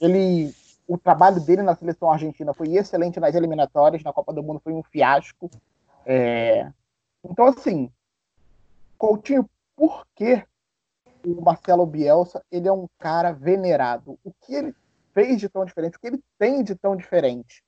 Ele, 0.00 0.54
o 0.86 0.96
trabalho 0.96 1.40
dele 1.40 1.62
na 1.62 1.74
seleção 1.74 2.12
argentina 2.12 2.54
foi 2.54 2.76
excelente 2.76 3.18
nas 3.18 3.34
eliminatórias, 3.34 4.04
na 4.04 4.12
Copa 4.12 4.32
do 4.32 4.40
Mundo 4.40 4.60
foi 4.62 4.72
um 4.72 4.84
fiasco. 4.84 5.50
É, 6.06 6.70
então, 7.24 7.46
assim, 7.46 7.90
Coutinho, 8.96 9.50
por 9.74 10.06
que 10.14 10.44
o 11.26 11.42
Marcelo 11.42 11.86
Bielsa 11.86 12.40
ele 12.52 12.68
é 12.68 12.72
um 12.72 12.86
cara 13.00 13.32
venerado? 13.32 14.16
O 14.22 14.32
que 14.32 14.54
ele 14.54 14.72
fez 15.12 15.40
de 15.40 15.48
tão 15.48 15.64
diferente? 15.64 15.96
O 15.96 16.00
que 16.00 16.06
ele 16.06 16.22
tem 16.38 16.62
de 16.62 16.76
tão 16.76 16.94
diferente? 16.94 17.64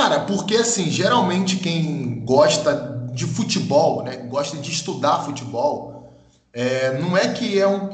Cara, 0.00 0.20
porque 0.20 0.56
assim, 0.56 0.90
geralmente 0.90 1.56
quem 1.56 2.24
gosta 2.24 3.06
de 3.12 3.26
futebol, 3.26 4.02
né, 4.02 4.16
gosta 4.16 4.56
de 4.56 4.72
estudar 4.72 5.24
futebol, 5.26 6.10
é, 6.54 6.98
não 6.98 7.14
é 7.14 7.28
que 7.28 7.60
é 7.60 7.68
um, 7.68 7.90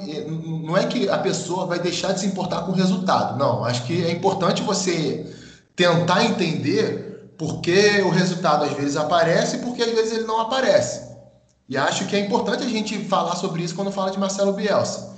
não 0.64 0.76
é 0.76 0.86
que 0.86 1.08
a 1.08 1.18
pessoa 1.18 1.66
vai 1.66 1.80
deixar 1.80 2.12
de 2.12 2.20
se 2.20 2.26
importar 2.26 2.62
com 2.62 2.70
o 2.70 2.74
resultado. 2.76 3.36
Não, 3.36 3.64
acho 3.64 3.82
que 3.86 4.04
é 4.04 4.12
importante 4.12 4.62
você 4.62 5.34
tentar 5.74 6.24
entender 6.24 7.34
por 7.36 7.60
que 7.60 8.00
o 8.02 8.10
resultado 8.10 8.66
às 8.66 8.72
vezes 8.74 8.96
aparece 8.96 9.56
e 9.56 9.58
por 9.58 9.74
que 9.74 9.82
às 9.82 9.90
vezes 9.90 10.12
ele 10.12 10.28
não 10.28 10.40
aparece. 10.40 11.02
E 11.68 11.76
acho 11.76 12.06
que 12.06 12.14
é 12.14 12.20
importante 12.20 12.62
a 12.62 12.68
gente 12.68 12.96
falar 13.06 13.34
sobre 13.34 13.64
isso 13.64 13.74
quando 13.74 13.90
fala 13.90 14.12
de 14.12 14.18
Marcelo 14.20 14.52
Bielsa. 14.52 15.16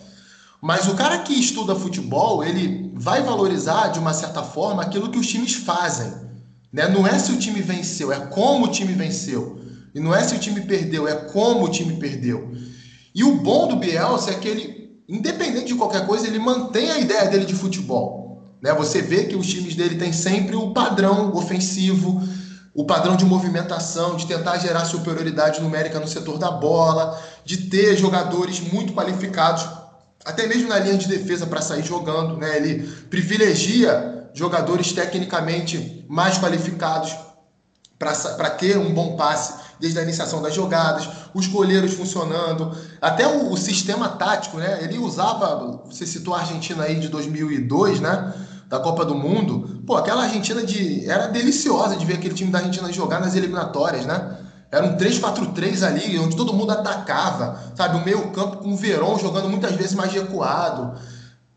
Mas 0.58 0.88
o 0.88 0.94
cara 0.94 1.18
que 1.18 1.34
estuda 1.34 1.74
futebol, 1.74 2.42
ele 2.42 2.90
vai 2.94 3.22
valorizar 3.22 3.88
de 3.88 3.98
uma 3.98 4.14
certa 4.14 4.42
forma 4.42 4.82
aquilo 4.82 5.10
que 5.10 5.18
os 5.18 5.26
times 5.26 5.52
fazem. 5.52 6.27
Né? 6.72 6.88
Não 6.88 7.06
é 7.06 7.18
se 7.18 7.32
o 7.32 7.38
time 7.38 7.60
venceu, 7.60 8.12
é 8.12 8.18
como 8.26 8.66
o 8.66 8.70
time 8.70 8.92
venceu. 8.92 9.60
E 9.94 10.00
não 10.00 10.14
é 10.14 10.22
se 10.22 10.34
o 10.34 10.38
time 10.38 10.60
perdeu, 10.62 11.08
é 11.08 11.14
como 11.14 11.64
o 11.64 11.70
time 11.70 11.96
perdeu. 11.96 12.52
E 13.14 13.24
o 13.24 13.36
bom 13.36 13.68
do 13.68 13.76
Bielsa 13.76 14.30
é 14.30 14.34
que 14.34 14.48
ele, 14.48 14.90
independente 15.08 15.66
de 15.66 15.74
qualquer 15.74 16.06
coisa, 16.06 16.26
ele 16.26 16.38
mantém 16.38 16.90
a 16.90 16.98
ideia 16.98 17.26
dele 17.28 17.44
de 17.46 17.54
futebol. 17.54 18.42
Né? 18.62 18.72
Você 18.74 19.00
vê 19.00 19.24
que 19.24 19.36
os 19.36 19.46
times 19.46 19.74
dele 19.74 19.96
têm 19.96 20.12
sempre 20.12 20.56
o 20.56 20.72
padrão 20.72 21.34
ofensivo, 21.34 22.22
o 22.74 22.84
padrão 22.84 23.16
de 23.16 23.24
movimentação, 23.24 24.16
de 24.16 24.26
tentar 24.26 24.58
gerar 24.58 24.84
superioridade 24.84 25.60
numérica 25.60 25.98
no 25.98 26.06
setor 26.06 26.38
da 26.38 26.50
bola, 26.50 27.20
de 27.44 27.56
ter 27.68 27.96
jogadores 27.96 28.60
muito 28.60 28.92
qualificados 28.92 29.66
até 30.24 30.46
mesmo 30.46 30.68
na 30.68 30.78
linha 30.78 30.98
de 30.98 31.08
defesa 31.08 31.46
para 31.46 31.62
sair 31.62 31.82
jogando, 31.82 32.36
né? 32.36 32.56
Ele 32.56 32.86
privilegia 33.08 34.17
jogadores 34.38 34.92
tecnicamente 34.92 36.04
mais 36.08 36.38
qualificados 36.38 37.14
para 37.98 38.50
ter 38.50 38.78
um 38.78 38.94
bom 38.94 39.16
passe 39.16 39.54
desde 39.80 39.98
a 39.98 40.02
iniciação 40.02 40.40
das 40.40 40.54
jogadas, 40.54 41.08
os 41.34 41.46
goleiros 41.48 41.94
funcionando, 41.94 42.76
até 43.00 43.26
o, 43.26 43.52
o, 43.52 43.56
sistema 43.56 44.08
tático, 44.08 44.58
né? 44.58 44.78
Ele 44.82 44.98
usava, 44.98 45.82
você 45.86 46.06
citou 46.06 46.34
a 46.34 46.40
Argentina 46.40 46.84
aí 46.84 46.98
de 46.98 47.08
2002, 47.08 48.00
né? 48.00 48.32
Da 48.68 48.78
Copa 48.78 49.04
do 49.04 49.14
Mundo. 49.14 49.82
Pô, 49.86 49.96
aquela 49.96 50.24
Argentina 50.24 50.62
de 50.62 51.08
era 51.08 51.26
deliciosa 51.26 51.96
de 51.96 52.04
ver 52.04 52.14
aquele 52.14 52.34
time 52.34 52.50
da 52.50 52.58
Argentina 52.58 52.92
jogar 52.92 53.20
nas 53.20 53.34
eliminatórias, 53.34 54.04
né? 54.06 54.38
Era 54.70 54.84
um 54.84 54.96
3-4-3 54.96 55.82
ali, 55.82 56.18
onde 56.18 56.36
todo 56.36 56.52
mundo 56.52 56.72
atacava, 56.72 57.58
sabe? 57.74 57.96
O 57.96 58.04
meio 58.04 58.30
campo 58.32 58.58
com 58.58 58.72
o 58.72 58.76
Verón 58.76 59.18
jogando 59.18 59.48
muitas 59.48 59.72
vezes 59.72 59.94
mais 59.94 60.12
recuado. 60.12 60.98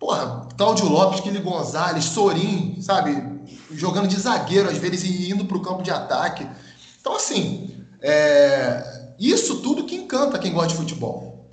Porra, 0.01 0.47
Cláudio 0.57 0.89
Lopes, 0.89 1.19
Kili 1.19 1.37
Gonzalez, 1.37 2.05
Sorin, 2.05 2.81
sabe? 2.81 3.23
Jogando 3.69 4.07
de 4.07 4.19
zagueiro 4.19 4.67
às 4.67 4.79
vezes 4.79 5.03
e 5.03 5.29
indo 5.29 5.45
para 5.45 5.55
o 5.55 5.61
campo 5.61 5.83
de 5.83 5.91
ataque. 5.91 6.47
Então, 6.99 7.15
assim, 7.15 7.69
é... 8.01 9.13
isso 9.19 9.61
tudo 9.61 9.85
que 9.85 9.95
encanta 9.95 10.39
quem 10.39 10.53
gosta 10.53 10.69
de 10.69 10.75
futebol. 10.75 11.45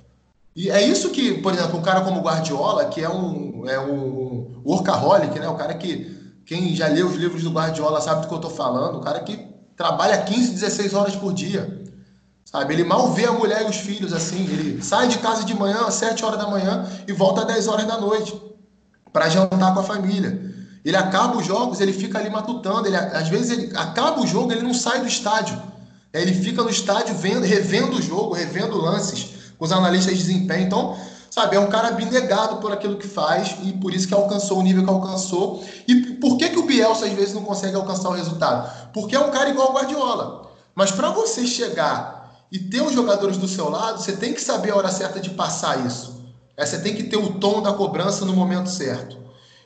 E 0.55 0.71
é 0.71 0.81
isso 0.81 1.11
que, 1.11 1.35
por 1.35 1.53
exemplo, 1.53 1.77
um 1.77 1.83
cara 1.83 2.01
como 2.01 2.21
Guardiola, 2.21 2.85
que 2.85 3.01
é 3.01 3.07
um, 3.07 3.69
é 3.69 3.79
um 3.79 4.63
workaholic, 4.65 5.39
né? 5.39 5.47
O 5.47 5.55
cara 5.55 5.75
que, 5.75 6.33
quem 6.43 6.75
já 6.75 6.87
leu 6.87 7.07
os 7.07 7.15
livros 7.15 7.43
do 7.43 7.51
Guardiola 7.51 8.01
sabe 8.01 8.21
do 8.21 8.27
que 8.27 8.33
eu 8.33 8.39
estou 8.39 8.51
falando, 8.51 8.97
o 8.97 9.01
cara 9.01 9.19
que 9.19 9.45
trabalha 9.77 10.23
15, 10.23 10.53
16 10.53 10.95
horas 10.95 11.15
por 11.15 11.33
dia. 11.33 11.78
Sabe? 12.51 12.73
Ele 12.73 12.83
mal 12.83 13.11
vê 13.13 13.25
a 13.25 13.31
mulher 13.31 13.61
e 13.61 13.69
os 13.69 13.75
filhos 13.75 14.11
assim. 14.11 14.43
Ele 14.45 14.81
sai 14.81 15.07
de 15.07 15.19
casa 15.19 15.43
de 15.43 15.53
manhã 15.53 15.85
às 15.85 15.93
7 15.95 16.25
horas 16.25 16.39
da 16.39 16.47
manhã 16.47 16.83
e 17.07 17.13
volta 17.13 17.41
às 17.41 17.47
10 17.47 17.67
horas 17.67 17.85
da 17.85 17.99
noite 17.99 18.41
para 19.13 19.29
jantar 19.29 19.71
com 19.71 19.81
a 19.81 19.83
família. 19.83 20.49
Ele 20.83 20.97
acaba 20.97 21.37
os 21.37 21.45
jogos, 21.45 21.79
ele 21.79 21.93
fica 21.93 22.17
ali 22.17 22.27
matutando. 22.27 22.87
Ele, 22.87 22.95
às 22.95 23.27
vezes 23.27 23.51
ele 23.51 23.77
acaba 23.77 24.19
o 24.19 24.25
jogo, 24.25 24.51
ele 24.51 24.63
não 24.63 24.73
sai 24.73 24.99
do 24.99 25.07
estádio. 25.07 25.61
Ele 26.11 26.33
fica 26.33 26.63
no 26.63 26.71
estádio 26.71 27.13
vendo, 27.13 27.45
revendo 27.45 27.97
o 27.97 28.01
jogo, 28.01 28.33
revendo 28.33 28.77
lances 28.77 29.29
com 29.59 29.65
os 29.65 29.71
analistas 29.71 30.17
de 30.17 30.23
desempenho. 30.23 30.65
Então, 30.65 30.97
sabe, 31.29 31.55
é 31.55 31.59
um 31.59 31.67
cara 31.67 31.89
abnegado 31.89 32.57
por 32.57 32.71
aquilo 32.71 32.97
que 32.97 33.07
faz 33.07 33.57
e 33.61 33.73
por 33.73 33.93
isso 33.93 34.07
que 34.07 34.13
alcançou 34.15 34.57
o 34.57 34.63
nível 34.63 34.83
que 34.83 34.89
alcançou. 34.89 35.63
E 35.87 36.13
por 36.15 36.35
que, 36.35 36.49
que 36.49 36.57
o 36.57 36.65
Bielsa 36.65 37.05
às 37.05 37.13
vezes 37.13 37.35
não 37.35 37.43
consegue 37.43 37.75
alcançar 37.75 38.09
o 38.09 38.13
resultado? 38.13 38.91
Porque 38.91 39.15
é 39.15 39.19
um 39.19 39.29
cara 39.29 39.51
igual 39.51 39.69
o 39.69 39.73
Guardiola. 39.73 40.49
Mas 40.73 40.89
para 40.89 41.11
você 41.11 41.45
chegar 41.45 42.18
e 42.51 42.57
ter 42.57 42.81
os 42.81 42.93
jogadores 42.93 43.37
do 43.37 43.47
seu 43.47 43.69
lado, 43.69 44.01
você 44.01 44.13
tem 44.13 44.33
que 44.33 44.41
saber 44.41 44.71
a 44.71 44.75
hora 44.75 44.89
certa 44.89 45.19
de 45.19 45.29
passar 45.29 45.85
isso. 45.85 46.23
É, 46.57 46.65
você 46.65 46.79
tem 46.79 46.95
que 46.95 47.03
ter 47.03 47.17
o 47.17 47.35
tom 47.35 47.61
da 47.61 47.71
cobrança 47.73 48.25
no 48.25 48.33
momento 48.33 48.69
certo. 48.69 49.17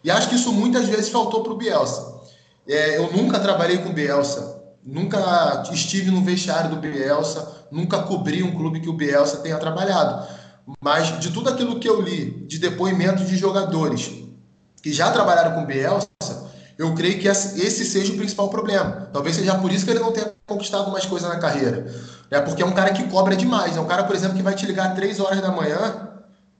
E 0.03 0.11
acho 0.11 0.29
que 0.29 0.35
isso 0.35 0.51
muitas 0.51 0.87
vezes 0.87 1.09
faltou 1.09 1.41
para 1.41 1.53
o 1.53 1.57
Bielsa. 1.57 2.21
É, 2.67 2.97
eu 2.97 3.11
nunca 3.11 3.39
trabalhei 3.39 3.77
com 3.77 3.89
o 3.89 3.93
Bielsa, 3.93 4.61
nunca 4.83 5.63
estive 5.71 6.11
no 6.11 6.21
vestiário 6.21 6.69
do 6.69 6.75
Bielsa, 6.75 7.67
nunca 7.71 8.03
cobri 8.03 8.43
um 8.43 8.55
clube 8.55 8.81
que 8.81 8.89
o 8.89 8.93
Bielsa 8.93 9.37
tenha 9.37 9.57
trabalhado. 9.57 10.27
Mas 10.81 11.19
de 11.19 11.31
tudo 11.31 11.49
aquilo 11.49 11.79
que 11.79 11.87
eu 11.87 12.01
li, 12.01 12.45
de 12.47 12.59
depoimentos 12.59 13.27
de 13.27 13.37
jogadores 13.37 14.11
que 14.81 14.91
já 14.91 15.11
trabalharam 15.11 15.55
com 15.55 15.65
Bielsa, 15.65 16.09
eu 16.77 16.93
creio 16.95 17.19
que 17.19 17.27
esse 17.27 17.85
seja 17.85 18.13
o 18.13 18.17
principal 18.17 18.49
problema. 18.49 19.09
Talvez 19.13 19.35
seja 19.35 19.55
por 19.55 19.71
isso 19.71 19.85
que 19.85 19.91
ele 19.91 19.99
não 19.99 20.11
tenha 20.11 20.33
conquistado 20.45 20.91
mais 20.91 21.05
coisa 21.05 21.29
na 21.29 21.37
carreira. 21.37 21.85
É 22.31 22.39
porque 22.39 22.63
é 22.63 22.65
um 22.65 22.71
cara 22.71 22.91
que 22.91 23.03
cobra 23.07 23.35
demais. 23.35 23.77
É 23.77 23.79
um 23.79 23.85
cara, 23.85 24.03
por 24.03 24.15
exemplo, 24.15 24.35
que 24.35 24.43
vai 24.43 24.55
te 24.55 24.65
ligar 24.65 24.95
três 24.95 25.19
horas 25.19 25.39
da 25.41 25.51
manhã, 25.51 26.09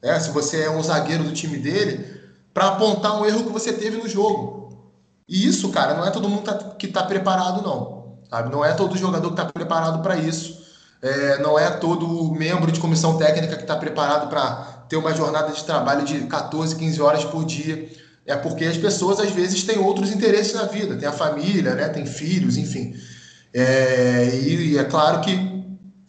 né, 0.02 0.20
se 0.20 0.30
você 0.30 0.64
é 0.64 0.70
um 0.70 0.84
zagueiro 0.84 1.24
do 1.24 1.34
time 1.34 1.58
dele, 1.58 2.22
para 2.54 2.68
apontar 2.68 3.20
um 3.20 3.26
erro 3.26 3.44
que 3.44 3.52
você 3.52 3.74
teve 3.74 3.98
no 3.98 4.08
jogo. 4.08 4.92
E 5.28 5.48
isso, 5.48 5.70
cara, 5.70 5.96
não 5.96 6.06
é 6.06 6.12
todo 6.12 6.30
mundo 6.30 6.44
tá, 6.44 6.54
que 6.78 6.86
está 6.86 7.04
preparado, 7.04 7.62
não. 7.64 8.20
Sabe? 8.30 8.52
Não 8.52 8.64
é 8.64 8.74
todo 8.74 8.98
jogador 8.98 9.28
que 9.30 9.40
está 9.40 9.52
preparado 9.52 10.02
para 10.04 10.16
isso. 10.18 10.62
É, 11.02 11.40
não 11.40 11.58
é 11.58 11.70
todo 11.70 12.32
membro 12.32 12.72
de 12.72 12.80
comissão 12.80 13.18
técnica 13.18 13.56
que 13.56 13.64
está 13.64 13.76
preparado 13.76 14.30
para 14.30 14.86
ter 14.88 14.96
uma 14.96 15.14
jornada 15.14 15.52
de 15.52 15.64
trabalho 15.64 16.06
de 16.06 16.22
14, 16.28 16.76
15 16.76 17.02
horas 17.02 17.26
por 17.26 17.44
dia. 17.46 17.90
É 18.26 18.36
porque 18.36 18.66
as 18.66 18.78
pessoas, 18.78 19.20
às 19.20 19.32
vezes, 19.32 19.64
têm 19.64 19.78
outros 19.78 20.12
interesses 20.12 20.54
na 20.54 20.64
vida. 20.66 20.98
Tem 20.98 21.08
a 21.08 21.12
família, 21.12 21.76
né? 21.76 21.90
tem 21.90 22.06
filhos, 22.06 22.58
enfim. 22.58 22.96
É, 23.54 24.30
e 24.36 24.78
é 24.78 24.84
claro 24.86 25.22
que 25.22 25.32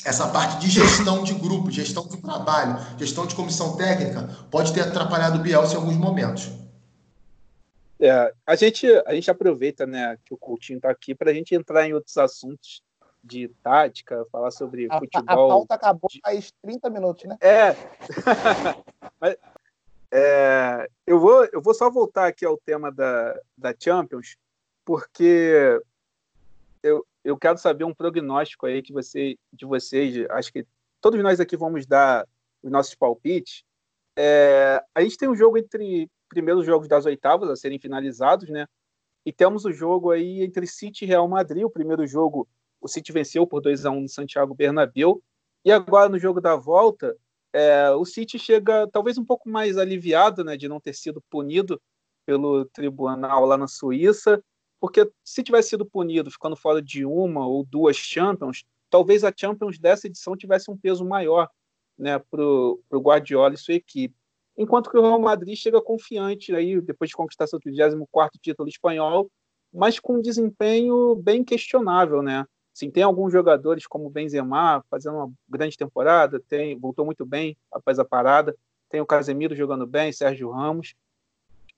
essa 0.04 0.28
parte 0.28 0.60
de 0.60 0.68
gestão 0.68 1.24
de 1.24 1.34
grupo, 1.34 1.70
gestão 1.70 2.06
de 2.06 2.16
trabalho, 2.18 2.78
gestão 2.98 3.26
de 3.26 3.34
comissão 3.34 3.76
técnica, 3.76 4.28
pode 4.50 4.72
ter 4.72 4.82
atrapalhado 4.82 5.38
o 5.38 5.42
Bielsa 5.42 5.74
em 5.74 5.76
alguns 5.76 5.96
momentos. 5.96 6.50
É, 7.98 8.32
a, 8.46 8.54
gente, 8.54 8.86
a 9.06 9.14
gente 9.14 9.30
aproveita 9.30 9.86
né, 9.86 10.18
que 10.24 10.34
o 10.34 10.36
Coutinho 10.36 10.76
está 10.76 10.90
aqui 10.90 11.14
para 11.14 11.30
a 11.30 11.34
gente 11.34 11.54
entrar 11.54 11.88
em 11.88 11.94
outros 11.94 12.16
assuntos 12.18 12.82
de 13.22 13.48
tática, 13.62 14.26
falar 14.30 14.50
sobre 14.50 14.86
a, 14.90 14.98
futebol. 14.98 15.46
A 15.46 15.48
pauta 15.48 15.74
acabou 15.74 16.10
de... 16.10 16.20
faz 16.20 16.52
30 16.62 16.90
minutos, 16.90 17.24
né? 17.24 17.38
É. 17.40 17.74
Mas, 19.18 19.36
é. 20.14 20.88
eu, 21.06 21.18
vou, 21.18 21.44
eu 21.52 21.60
vou 21.60 21.74
só 21.74 21.90
voltar 21.90 22.26
aqui 22.26 22.44
ao 22.44 22.56
tema 22.56 22.92
da, 22.92 23.38
da 23.56 23.74
Champions, 23.78 24.36
porque 24.84 25.80
eu, 26.82 27.04
eu 27.24 27.36
quero 27.36 27.58
saber 27.58 27.84
um 27.84 27.94
prognóstico 27.94 28.66
aí 28.66 28.82
que 28.82 28.92
você, 28.92 29.36
de 29.52 29.64
vocês, 29.64 30.26
acho 30.30 30.52
que 30.52 30.66
todos 31.00 31.20
nós 31.22 31.40
aqui 31.40 31.56
vamos 31.56 31.86
dar 31.86 32.26
os 32.62 32.70
nossos 32.70 32.94
palpites. 32.94 33.64
É, 34.16 34.82
a 34.94 35.02
gente 35.02 35.16
tem 35.16 35.28
um 35.28 35.34
jogo 35.34 35.58
entre 35.58 36.08
primeiros 36.28 36.64
jogos 36.64 36.86
das 36.86 37.06
oitavas 37.06 37.50
a 37.50 37.56
serem 37.56 37.78
finalizados, 37.78 38.48
né? 38.48 38.66
E 39.26 39.32
temos 39.32 39.64
o 39.64 39.72
jogo 39.72 40.10
aí 40.10 40.42
entre 40.42 40.66
City 40.66 41.04
e 41.04 41.08
Real 41.08 41.26
Madrid. 41.26 41.64
O 41.64 41.70
primeiro 41.70 42.06
jogo, 42.06 42.46
o 42.80 42.86
City 42.86 43.10
venceu 43.10 43.46
por 43.46 43.60
2 43.60 43.86
a 43.86 43.90
1 43.90 44.00
no 44.02 44.08
Santiago 44.08 44.54
Bernabéu. 44.54 45.22
E 45.64 45.72
agora 45.72 46.08
no 46.10 46.18
jogo 46.18 46.40
da 46.40 46.54
volta, 46.56 47.16
é, 47.55 47.90
o 47.92 48.05
City 48.05 48.38
chega 48.38 48.86
talvez 48.88 49.16
um 49.16 49.24
pouco 49.24 49.48
mais 49.48 49.78
aliviado, 49.78 50.44
né, 50.44 50.57
de 50.57 50.68
não 50.68 50.80
ter 50.80 50.94
sido 50.94 51.22
punido 51.30 51.80
pelo 52.26 52.64
tribunal 52.66 53.46
lá 53.46 53.57
na 53.57 53.68
Suíça 53.68 54.42
porque 54.84 55.11
se 55.24 55.42
tivesse 55.42 55.70
sido 55.70 55.86
punido 55.86 56.30
ficando 56.30 56.55
fora 56.55 56.82
de 56.82 57.07
uma 57.07 57.46
ou 57.46 57.64
duas 57.64 57.96
Champions, 57.96 58.66
talvez 58.90 59.24
a 59.24 59.32
Champions 59.34 59.78
dessa 59.78 60.07
edição 60.07 60.36
tivesse 60.36 60.70
um 60.70 60.76
peso 60.76 61.07
maior 61.07 61.48
né, 61.96 62.18
para 62.18 62.42
o 62.42 62.82
Guardiola 62.92 63.55
e 63.55 63.57
sua 63.57 63.72
equipe. 63.72 64.14
Enquanto 64.59 64.90
que 64.90 64.98
o 64.98 65.00
Real 65.00 65.18
Madrid 65.18 65.57
chega 65.57 65.80
confiante 65.80 66.55
aí, 66.55 66.78
depois 66.82 67.09
de 67.09 67.16
conquistar 67.16 67.46
seu 67.46 67.59
34 67.59 68.38
título 68.42 68.68
espanhol, 68.68 69.30
mas 69.72 69.98
com 69.98 70.16
um 70.18 70.20
desempenho 70.20 71.16
bem 71.16 71.42
questionável, 71.42 72.20
né? 72.20 72.44
Sim, 72.74 72.90
tem 72.90 73.04
alguns 73.04 73.32
jogadores 73.32 73.86
como 73.86 74.10
Benzema 74.10 74.84
fazendo 74.90 75.16
uma 75.16 75.32
grande 75.48 75.76
temporada, 75.76 76.40
tem 76.40 76.76
voltou 76.76 77.04
muito 77.04 77.24
bem 77.24 77.56
após 77.70 78.00
a 78.00 78.04
parada, 78.04 78.54
tem 78.90 79.00
o 79.00 79.06
Casemiro 79.06 79.54
jogando 79.54 79.86
bem, 79.86 80.12
Sérgio 80.12 80.50
Ramos, 80.50 80.96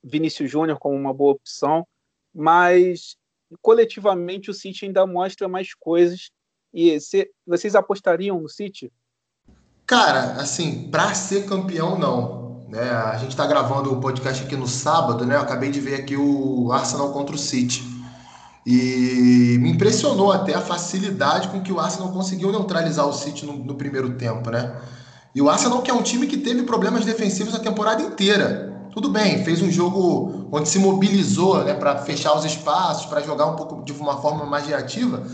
Vinícius 0.03 0.49
Júnior 0.49 0.79
como 0.79 0.95
uma 0.95 1.13
boa 1.13 1.33
opção, 1.33 1.87
mas 2.33 3.15
coletivamente 3.61 4.49
o 4.49 4.53
City 4.53 4.85
ainda 4.85 5.05
mostra 5.05 5.47
mais 5.47 5.73
coisas. 5.75 6.31
E 6.73 6.99
se, 6.99 7.29
vocês 7.45 7.75
apostariam 7.75 8.41
no 8.41 8.49
City? 8.49 8.91
Cara, 9.85 10.33
assim, 10.33 10.89
para 10.89 11.13
ser 11.13 11.45
campeão, 11.45 11.97
não. 11.97 12.65
Né? 12.67 12.89
A 12.89 13.17
gente 13.17 13.31
está 13.31 13.45
gravando 13.45 13.93
o 13.93 14.01
podcast 14.01 14.43
aqui 14.43 14.55
no 14.55 14.67
sábado, 14.67 15.25
né? 15.25 15.35
Eu 15.35 15.41
acabei 15.41 15.69
de 15.69 15.79
ver 15.79 15.95
aqui 15.95 16.17
o 16.17 16.71
Arsenal 16.71 17.13
contra 17.13 17.35
o 17.35 17.39
City. 17.39 17.96
E 18.69 19.57
me 19.61 19.71
impressionou 19.71 20.29
até 20.29 20.53
a 20.53 20.59
facilidade 20.59 21.47
com 21.47 21.61
que 21.61 21.71
o 21.71 21.79
Arsenal 21.79 22.11
conseguiu 22.11 22.51
neutralizar 22.51 23.07
o 23.07 23.13
City 23.13 23.45
no, 23.45 23.53
no 23.53 23.75
primeiro 23.75 24.15
tempo, 24.15 24.49
né? 24.49 24.75
E 25.33 25.41
o 25.41 25.49
Arsenal 25.49 25.81
que 25.81 25.89
é 25.89 25.93
um 25.93 26.01
time 26.01 26.27
que 26.27 26.35
teve 26.35 26.63
problemas 26.63 27.05
defensivos 27.05 27.55
a 27.55 27.59
temporada 27.59 28.01
inteira. 28.01 28.89
Tudo 28.91 29.07
bem, 29.07 29.41
fez 29.45 29.61
um 29.61 29.71
jogo 29.71 30.49
onde 30.51 30.67
se 30.67 30.79
mobilizou 30.79 31.63
né, 31.63 31.75
para 31.75 31.99
fechar 31.99 32.35
os 32.35 32.43
espaços, 32.43 33.05
para 33.05 33.21
jogar 33.21 33.45
um 33.45 33.55
pouco 33.55 33.85
de 33.85 33.93
uma 33.93 34.17
forma 34.17 34.45
mais 34.45 34.67
reativa. 34.67 35.25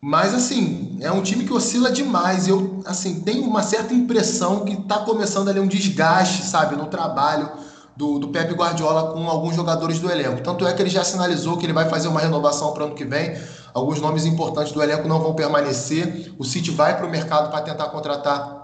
Mas, 0.00 0.32
assim, 0.32 0.98
é 1.00 1.10
um 1.10 1.22
time 1.22 1.44
que 1.44 1.52
oscila 1.52 1.90
demais. 1.90 2.46
Eu, 2.46 2.80
assim, 2.84 3.22
tenho 3.22 3.42
uma 3.42 3.64
certa 3.64 3.92
impressão 3.92 4.64
que 4.64 4.74
está 4.74 5.00
começando 5.00 5.48
ali 5.48 5.58
um 5.58 5.66
desgaste, 5.66 6.44
sabe, 6.44 6.76
no 6.76 6.86
trabalho 6.86 7.50
do, 7.96 8.18
do 8.18 8.28
Pepe 8.28 8.54
Guardiola 8.54 9.12
com 9.12 9.28
alguns 9.28 9.54
jogadores 9.54 9.98
do 9.98 10.10
elenco. 10.10 10.42
Tanto 10.42 10.66
é 10.66 10.72
que 10.72 10.82
ele 10.82 10.90
já 10.90 11.04
sinalizou 11.04 11.56
que 11.56 11.66
ele 11.66 11.72
vai 11.72 11.88
fazer 11.88 12.08
uma 12.08 12.20
renovação 12.20 12.72
para 12.72 12.84
o 12.84 12.86
ano 12.86 12.94
que 12.94 13.04
vem. 13.04 13.36
Alguns 13.74 14.00
nomes 14.00 14.24
importantes 14.26 14.72
do 14.72 14.82
elenco 14.82 15.08
não 15.08 15.20
vão 15.20 15.34
permanecer. 15.34 16.32
O 16.38 16.44
City 16.44 16.70
vai 16.70 16.96
para 16.96 17.06
o 17.06 17.10
mercado 17.10 17.50
para 17.50 17.60
tentar 17.60 17.86
contratar 17.86 18.62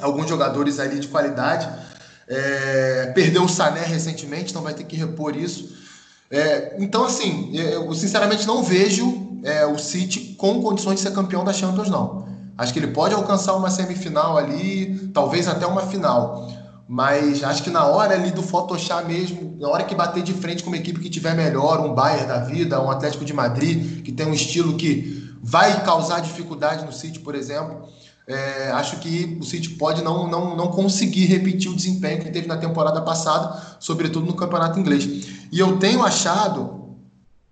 alguns 0.00 0.28
jogadores 0.28 0.78
ali 0.78 0.98
de 0.98 1.08
qualidade. 1.08 1.68
É, 2.28 3.12
perdeu 3.14 3.44
o 3.44 3.48
Sané 3.48 3.84
recentemente, 3.84 4.50
então 4.50 4.62
vai 4.62 4.74
ter 4.74 4.84
que 4.84 4.96
repor 4.96 5.36
isso. 5.36 5.76
É, 6.30 6.76
então, 6.78 7.04
assim, 7.04 7.54
eu 7.54 7.92
sinceramente 7.94 8.46
não 8.46 8.62
vejo 8.62 9.38
é, 9.42 9.66
o 9.66 9.78
City 9.78 10.34
com 10.38 10.62
condições 10.62 10.96
de 10.96 11.02
ser 11.02 11.12
campeão 11.12 11.44
da 11.44 11.52
Champions, 11.52 11.90
não. 11.90 12.26
Acho 12.56 12.72
que 12.72 12.78
ele 12.78 12.88
pode 12.88 13.14
alcançar 13.14 13.54
uma 13.54 13.70
semifinal 13.70 14.38
ali, 14.38 15.10
talvez 15.12 15.48
até 15.48 15.66
uma 15.66 15.82
final. 15.82 16.48
Mas 16.92 17.42
acho 17.42 17.62
que 17.62 17.70
na 17.70 17.86
hora 17.86 18.12
ali 18.12 18.30
do 18.30 18.42
Photoshop 18.42 19.06
mesmo, 19.06 19.56
na 19.58 19.66
hora 19.66 19.82
que 19.82 19.94
bater 19.94 20.22
de 20.22 20.34
frente 20.34 20.62
com 20.62 20.68
uma 20.68 20.76
equipe 20.76 21.00
que 21.00 21.08
tiver 21.08 21.34
melhor, 21.34 21.80
um 21.80 21.94
Bayern 21.94 22.28
da 22.28 22.40
vida, 22.40 22.82
um 22.82 22.90
Atlético 22.90 23.24
de 23.24 23.32
Madrid, 23.32 24.02
que 24.02 24.12
tem 24.12 24.26
um 24.26 24.34
estilo 24.34 24.76
que 24.76 25.26
vai 25.42 25.82
causar 25.84 26.20
dificuldade 26.20 26.84
no 26.84 26.92
City, 26.92 27.18
por 27.20 27.34
exemplo, 27.34 27.88
é, 28.28 28.72
acho 28.72 28.98
que 28.98 29.38
o 29.40 29.42
City 29.42 29.70
pode 29.70 30.04
não, 30.04 30.28
não, 30.28 30.54
não 30.54 30.66
conseguir 30.66 31.24
repetir 31.24 31.70
o 31.70 31.74
desempenho 31.74 32.20
que 32.20 32.30
teve 32.30 32.46
na 32.46 32.58
temporada 32.58 33.00
passada, 33.00 33.78
sobretudo 33.80 34.26
no 34.26 34.34
campeonato 34.34 34.78
inglês. 34.78 35.06
E 35.50 35.58
eu 35.58 35.78
tenho 35.78 36.02
achado 36.02 36.94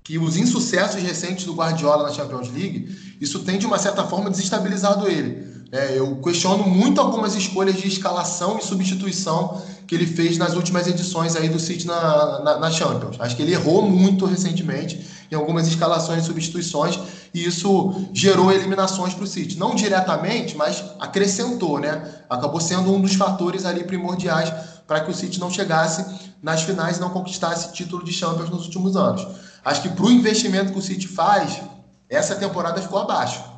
que 0.05 0.19
os 0.19 0.37
insucessos 0.37 1.03
recentes 1.03 1.47
do 1.47 1.55
Guardiola 1.55 2.03
na 2.03 2.13
Champions 2.13 2.51
League 2.53 3.17
isso 3.19 3.39
tem 3.39 3.59
de 3.59 3.65
uma 3.65 3.79
certa 3.79 4.05
forma 4.05 4.29
desestabilizado 4.29 5.09
ele. 5.09 5.60
É, 5.73 5.97
eu 5.97 6.17
questiono 6.17 6.65
muito 6.65 7.01
algumas 7.01 7.37
escolhas 7.37 7.77
de 7.77 7.87
escalação 7.87 8.59
e 8.59 8.65
substituição 8.65 9.63
que 9.87 9.95
ele 9.95 10.07
fez 10.07 10.37
nas 10.37 10.55
últimas 10.55 10.89
edições 10.89 11.37
aí 11.37 11.49
do 11.49 11.61
City 11.61 11.87
na, 11.87 12.41
na, 12.41 12.59
na 12.59 12.71
Champions. 12.73 13.17
Acho 13.21 13.37
que 13.37 13.43
ele 13.43 13.53
errou 13.53 13.83
muito 13.83 14.25
recentemente 14.25 15.07
em 15.31 15.35
algumas 15.35 15.69
escalações 15.69 16.25
e 16.25 16.27
substituições 16.27 16.99
e 17.33 17.45
isso 17.45 18.09
gerou 18.13 18.51
eliminações 18.51 19.15
para 19.15 19.23
o 19.23 19.27
City. 19.29 19.57
Não 19.57 19.77
diretamente, 19.77 20.57
mas 20.57 20.83
acrescentou, 20.99 21.79
né? 21.79 22.03
Acabou 22.29 22.61
sendo 22.61 22.93
um 22.93 23.01
dos 23.01 23.15
fatores 23.15 23.65
ali 23.65 23.85
primordiais 23.85 24.53
para 24.89 25.01
que 25.01 25.11
o 25.11 25.15
City 25.15 25.39
não 25.39 25.51
chegasse 25.51 26.05
nas 26.43 26.63
finais 26.63 26.97
e 26.97 27.01
não 27.01 27.11
conquistasse 27.11 27.73
título 27.73 28.05
de 28.05 28.13
Champions 28.13 28.51
nos 28.51 28.65
últimos 28.65 28.97
anos. 28.97 29.25
Acho 29.65 29.83
que 29.83 29.89
para 29.89 30.05
o 30.05 30.11
investimento 30.11 30.73
que 30.73 30.79
o 30.79 30.83
City 30.83 31.07
faz, 31.07 31.61
essa 32.09 32.35
temporada 32.35 32.83
ficou 32.83 32.99
abaixo. 32.99 33.50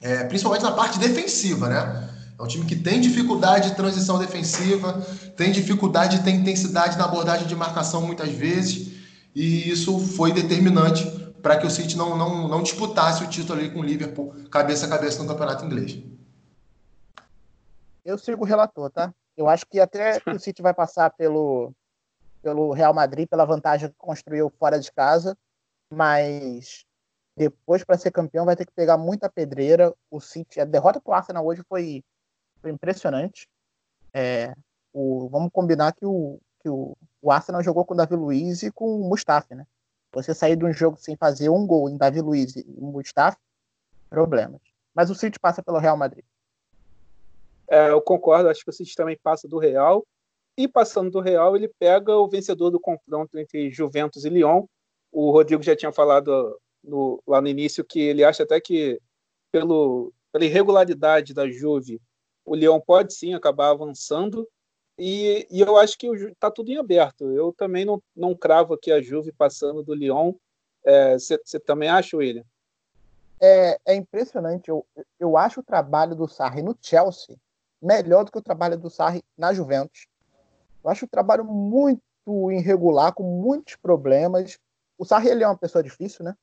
É, 0.00 0.24
principalmente 0.24 0.62
na 0.62 0.72
parte 0.72 0.98
defensiva, 0.98 1.68
né? 1.68 2.08
É 2.38 2.42
um 2.42 2.46
time 2.46 2.64
que 2.64 2.76
tem 2.76 3.00
dificuldade 3.00 3.70
de 3.70 3.76
transição 3.76 4.18
defensiva, 4.18 4.92
tem 5.36 5.50
dificuldade 5.50 6.18
de 6.18 6.24
ter 6.24 6.30
intensidade 6.30 6.96
na 6.96 7.04
abordagem 7.04 7.48
de 7.48 7.56
marcação 7.56 8.00
muitas 8.02 8.30
vezes, 8.30 8.92
e 9.34 9.68
isso 9.68 9.98
foi 9.98 10.32
determinante 10.32 11.04
para 11.42 11.56
que 11.56 11.66
o 11.66 11.70
City 11.70 11.96
não, 11.96 12.16
não, 12.16 12.46
não 12.46 12.62
disputasse 12.62 13.24
o 13.24 13.28
título 13.28 13.58
ali 13.58 13.70
com 13.70 13.80
o 13.80 13.84
Liverpool 13.84 14.34
cabeça 14.50 14.86
a 14.86 14.88
cabeça 14.88 15.22
no 15.22 15.28
campeonato 15.28 15.64
inglês. 15.64 16.00
Eu 18.04 18.16
sigo 18.16 18.44
o 18.44 18.46
relator, 18.46 18.90
tá? 18.90 19.12
Eu 19.36 19.48
acho 19.48 19.66
que 19.66 19.80
até 19.80 20.20
o 20.32 20.38
City 20.38 20.62
vai 20.62 20.72
passar 20.72 21.10
pelo, 21.10 21.72
pelo 22.40 22.72
Real 22.72 22.94
Madrid, 22.94 23.28
pela 23.28 23.44
vantagem 23.44 23.88
que 23.88 23.94
construiu 23.98 24.50
fora 24.58 24.78
de 24.78 24.90
casa, 24.92 25.36
mas 25.92 26.84
depois, 27.38 27.84
para 27.84 27.96
ser 27.96 28.10
campeão, 28.10 28.44
vai 28.44 28.56
ter 28.56 28.66
que 28.66 28.72
pegar 28.72 28.98
muita 28.98 29.30
pedreira. 29.30 29.94
O 30.10 30.20
City, 30.20 30.60
a 30.60 30.64
derrota 30.64 31.00
para 31.00 31.10
o 31.10 31.14
Arsenal 31.14 31.46
hoje 31.46 31.62
foi, 31.68 32.04
foi 32.60 32.72
impressionante. 32.72 33.48
É, 34.12 34.52
o, 34.92 35.28
vamos 35.28 35.50
combinar 35.52 35.92
que, 35.92 36.04
o, 36.04 36.40
que 36.60 36.68
o, 36.68 36.96
o 37.22 37.30
Arsenal 37.30 37.62
jogou 37.62 37.84
com 37.84 37.94
o 37.94 37.96
Davi 37.96 38.16
Luiz 38.16 38.64
e 38.64 38.72
com 38.72 39.00
o 39.00 39.08
Mustafi, 39.08 39.54
né? 39.54 39.64
Você 40.12 40.34
sair 40.34 40.56
de 40.56 40.64
um 40.64 40.72
jogo 40.72 40.96
sem 40.96 41.16
fazer 41.16 41.48
um 41.48 41.64
gol 41.64 41.88
em 41.88 41.96
Davi 41.96 42.20
Luiz 42.20 42.56
e 42.56 42.64
Mustafi, 42.66 43.38
problemas. 44.10 44.60
Mas 44.92 45.08
o 45.08 45.14
City 45.14 45.38
passa 45.38 45.62
pelo 45.62 45.78
Real 45.78 45.96
Madrid. 45.96 46.24
É, 47.68 47.90
eu 47.90 48.00
concordo, 48.00 48.48
acho 48.48 48.64
que 48.64 48.70
o 48.70 48.72
City 48.72 48.96
também 48.96 49.16
passa 49.22 49.46
do 49.46 49.58
Real. 49.58 50.04
E 50.56 50.66
passando 50.66 51.10
do 51.10 51.20
Real, 51.20 51.54
ele 51.54 51.68
pega 51.78 52.16
o 52.16 52.28
vencedor 52.28 52.70
do 52.70 52.80
confronto 52.80 53.38
entre 53.38 53.70
Juventus 53.70 54.24
e 54.24 54.28
Lyon. 54.28 54.64
O 55.12 55.30
Rodrigo 55.30 55.62
já 55.62 55.76
tinha 55.76 55.92
falado 55.92 56.58
no, 56.82 57.22
lá 57.26 57.40
no 57.40 57.48
início 57.48 57.84
que 57.84 58.00
ele 58.00 58.24
acha 58.24 58.42
até 58.42 58.60
que 58.60 59.00
pelo, 59.50 60.12
pela 60.32 60.44
irregularidade 60.44 61.34
da 61.34 61.48
Juve, 61.48 62.00
o 62.44 62.54
Lyon 62.54 62.80
pode 62.80 63.14
sim 63.14 63.34
acabar 63.34 63.70
avançando. 63.70 64.48
E, 64.98 65.46
e 65.50 65.60
eu 65.60 65.76
acho 65.76 65.96
que 65.96 66.06
está 66.08 66.50
tudo 66.50 66.70
em 66.70 66.76
aberto. 66.76 67.30
Eu 67.30 67.52
também 67.52 67.84
não, 67.84 68.02
não 68.16 68.34
cravo 68.34 68.74
aqui 68.74 68.90
a 68.90 69.00
Juve 69.00 69.32
passando 69.32 69.82
do 69.82 69.94
Lyon. 69.94 70.34
Você 71.14 71.34
é, 71.34 71.58
também 71.60 71.88
acha, 71.88 72.16
William? 72.16 72.44
É, 73.40 73.78
é 73.86 73.94
impressionante. 73.94 74.68
Eu, 74.68 74.84
eu 75.20 75.36
acho 75.36 75.60
o 75.60 75.64
trabalho 75.64 76.16
do 76.16 76.26
Sarri 76.26 76.62
no 76.62 76.76
Chelsea 76.80 77.36
melhor 77.80 78.24
do 78.24 78.32
que 78.32 78.38
o 78.38 78.42
trabalho 78.42 78.76
do 78.76 78.90
Sarri 78.90 79.22
na 79.36 79.52
Juventus. 79.52 80.08
Eu 80.82 80.90
acho 80.90 81.04
o 81.04 81.08
trabalho 81.08 81.44
muito 81.44 82.02
irregular, 82.50 83.12
com 83.12 83.22
muitos 83.22 83.76
problemas. 83.76 84.58
O 84.98 85.04
Sarri 85.04 85.28
ele 85.28 85.44
é 85.44 85.48
uma 85.48 85.56
pessoa 85.56 85.82
difícil, 85.82 86.24
né? 86.24 86.36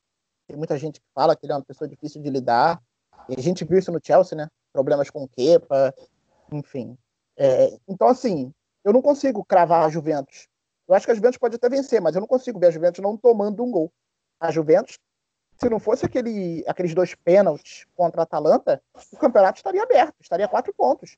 Tem 0.48 0.58
muita 0.58 0.78
gente 0.78 1.00
que 1.00 1.06
fala 1.14 1.36
que 1.36 1.46
ele 1.46 1.54
é 1.54 1.56
uma 1.56 1.64
pessoa 1.64 1.88
difícil 1.88 2.22
de 2.22 2.30
lidar. 2.30 2.82
E 3.28 3.36
a 3.38 3.41
gente 3.41 3.66
viu 3.66 3.80
isso 3.80 3.91
no 3.91 4.00
Chelsea, 4.04 4.38
né? 4.38 4.48
Problemas 4.72 5.10
com 5.10 5.24
o 5.24 5.28
Kepa, 5.28 5.93
enfim. 6.52 6.98
É, 7.38 7.78
então, 7.88 8.08
assim, 8.08 8.54
eu 8.84 8.93
não 8.93 9.02
consigo 9.02 9.43
cravar 9.43 9.86
a 9.86 9.89
Juventus. 9.89 10.48
Eu 10.88 10.93
acho 10.93 11.06
que 11.06 11.12
a 11.12 11.16
Juventus 11.16 11.38
pode 11.38 11.56
até 11.56 11.68
vencer, 11.68 12.00
mas 12.00 12.16
eu 12.16 12.22
não 12.22 12.28
consigo 12.28 12.60
ver 12.60 12.68
a 12.68 12.72
Juventus 12.72 13.02
não 13.02 13.18
tomando 13.18 13.64
um 13.64 13.72
gol. 13.72 13.91
A 14.39 14.52
Juventus, 14.52 15.00
se 15.58 15.70
não 15.70 15.80
fosse 15.80 16.06
aquele, 16.06 16.64
aqueles 16.68 16.93
dois 16.93 17.16
pênaltis 17.16 17.86
contra 17.96 18.22
a 18.22 18.24
Atalanta, 18.24 18.82
o 19.12 19.18
campeonato 19.18 19.58
estaria 19.58 19.82
aberto, 19.82 20.16
estaria 20.22 20.48
quatro 20.48 20.74
pontos. 20.74 21.18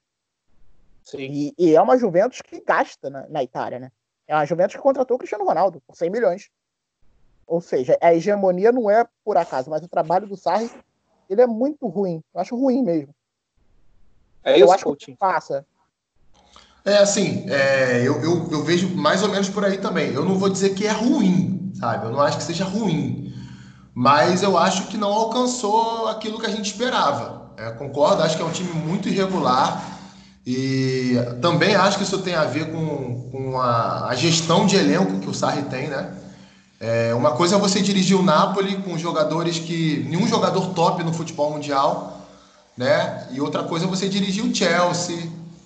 E, 1.14 1.54
e, 1.58 1.76
é 1.76 1.82
uma 1.82 1.98
Juventus 1.98 2.42
que 2.42 2.62
gasta 2.62 3.10
na, 3.10 3.28
na, 3.30 3.44
Itália, 3.44 3.80
né? 3.80 3.92
É 4.28 4.36
uma 4.36 4.46
Juventus 4.46 4.76
que 4.76 4.82
contratou 4.82 5.16
o 5.16 5.18
Cristiano 5.18 5.46
Ronaldo 5.46 5.82
por 5.88 5.96
100 5.96 6.10
milhões. 6.10 6.50
Ou 7.48 7.62
seja, 7.62 7.98
a 8.02 8.14
hegemonia 8.14 8.72
não 8.72 8.92
é 8.92 9.08
por 9.24 9.38
acaso, 9.38 9.70
mas 9.70 9.82
o 9.82 9.88
trabalho 9.88 10.28
do 10.28 10.36
Sarri 10.36 10.70
ele 11.30 11.42
é 11.42 11.48
muito 11.48 11.88
ruim. 11.88 12.22
Eu 12.34 12.42
acho 12.42 12.56
ruim 12.56 12.84
mesmo. 12.84 13.14
É 14.44 14.56
isso, 14.56 14.66
eu 14.66 14.72
acho 14.72 14.96
que 14.96 15.16
passa. 15.16 15.66
É 16.86 16.98
assim, 16.98 17.46
é, 17.50 18.02
eu, 18.02 18.22
eu, 18.22 18.48
eu, 18.50 18.64
vejo 18.64 18.88
mais 18.96 19.22
ou 19.22 19.30
menos 19.30 19.50
por 19.50 19.64
aí 19.66 19.78
também. 19.78 20.14
Eu 20.14 20.24
não 20.24 20.38
vou 20.38 20.50
dizer 20.50 20.74
que 20.74 20.86
é 20.88 20.92
ruim, 20.92 21.72
sabe? 21.78 22.06
Eu 22.06 22.12
não 22.12 22.22
acho 22.22 22.38
que 22.38 22.44
seja 22.44 22.64
ruim. 22.64 23.34
Mas 23.94 24.44
eu 24.44 24.58
acho 24.58 24.88
que 24.88 24.98
não 24.98 25.12
alcançou 25.12 26.08
aquilo 26.08 26.40
que 26.40 26.46
a 26.46 26.52
gente 26.52 26.72
esperava. 26.72 27.52
É, 27.58 27.72
concordo, 27.72 28.24
acho 28.24 28.38
que 28.38 28.42
é 28.42 28.46
um 28.46 28.52
time 28.52 28.72
muito 28.72 29.10
irregular. 29.10 30.00
E 30.46 31.16
também 31.42 31.76
acho 31.76 31.98
que 31.98 32.04
isso 32.04 32.20
tem 32.20 32.36
a 32.36 32.46
ver 32.46 32.72
com, 32.72 33.30
com 33.32 33.60
a, 33.60 34.08
a 34.08 34.16
gestão 34.16 34.66
de 34.66 34.78
elenco 34.78 35.20
que 35.20 35.30
o 35.30 35.34
Sarri 35.34 35.64
tem, 35.64 35.90
né? 35.90 36.14
É, 36.80 37.14
uma 37.16 37.32
coisa 37.32 37.56
é 37.56 37.60
você 37.60 37.82
dirigir 37.82 38.18
o 38.18 38.24
Napoli 38.24 38.78
com 38.78 38.98
jogadores 38.98 39.58
que. 39.58 40.06
nenhum 40.08 40.28
jogador 40.28 40.74
top 40.74 41.04
no 41.04 41.12
futebol 41.12 41.52
mundial, 41.52 42.28
né? 42.78 43.28
E 43.32 43.42
outra 43.42 43.64
coisa 43.64 43.86
é 43.86 43.88
você 43.88 44.08
dirigir 44.08 44.44
o 44.44 44.54
Chelsea, 44.54 45.18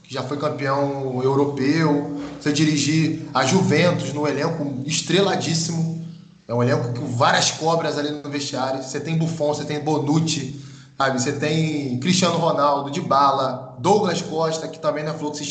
que 0.03 0.13
já 0.13 0.23
foi 0.23 0.37
campeão 0.37 1.21
europeu, 1.21 2.21
você 2.39 2.53
dirigir 2.53 3.27
a 3.33 3.45
Juventus 3.45 4.13
no 4.13 4.25
elenco 4.27 4.83
estreladíssimo. 4.85 6.01
É 6.47 6.53
um 6.53 6.63
elenco 6.63 6.99
com 6.99 7.07
várias 7.07 7.51
cobras 7.51 7.97
ali 7.97 8.11
no 8.11 8.29
vestiário. 8.29 8.81
Você 8.81 8.99
tem 8.99 9.17
Buffon, 9.17 9.53
você 9.53 9.65
tem 9.65 9.79
Bonucci, 9.79 10.61
Sabe, 11.01 11.19
você 11.19 11.31
tem 11.33 11.99
Cristiano 11.99 12.37
Ronaldo, 12.37 12.91
de 12.91 13.01
bala, 13.01 13.75
Douglas 13.79 14.21
Costa, 14.21 14.67
que 14.67 14.79
também 14.79 15.03
não 15.03 15.15
é 15.15 15.17
fluxo 15.17 15.43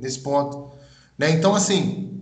nesse 0.00 0.18
ponto. 0.18 0.72
Né? 1.16 1.30
Então, 1.30 1.54
assim, 1.54 2.20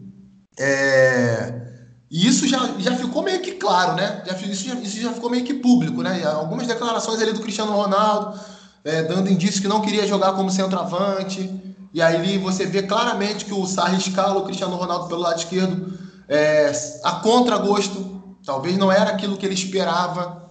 é... 0.59 1.66
e 2.11 2.27
isso 2.27 2.47
já, 2.47 2.59
já 2.79 2.97
ficou 2.97 3.23
meio 3.23 3.41
que 3.41 3.53
claro, 3.53 3.95
né? 3.95 4.23
Já, 4.27 4.37
isso, 4.37 4.69
já, 4.69 4.75
isso 4.75 5.01
já 5.01 5.13
ficou 5.13 5.31
meio 5.31 5.45
que 5.45 5.55
público, 5.55 6.03
né? 6.03 6.25
Algumas 6.25 6.67
declarações 6.67 7.21
ali 7.21 7.33
do 7.33 7.41
Cristiano 7.41 7.73
Ronaldo, 7.73 8.39
é, 8.85 9.03
dando 9.03 9.31
indício 9.31 9.61
que 9.61 9.69
não 9.69 9.81
queria 9.81 10.07
jogar 10.07 10.33
como 10.33 10.51
centroavante. 10.51 11.51
E 11.93 12.01
aí 12.01 12.39
você 12.39 12.67
vê 12.67 12.83
claramente 12.83 13.45
que 13.45 13.55
o 13.55 13.67
Sarri 13.67 13.97
escala 13.97 14.39
o 14.39 14.45
Cristiano 14.45 14.77
Ronaldo 14.77 15.09
pelo 15.09 15.21
lado 15.21 15.39
esquerdo 15.39 15.99
é, 16.29 16.73
a 17.03 17.13
contragosto. 17.13 18.37
Talvez 18.45 18.77
não 18.79 18.93
era 18.93 19.11
aquilo 19.11 19.37
que 19.37 19.45
ele 19.45 19.55
esperava 19.55 20.47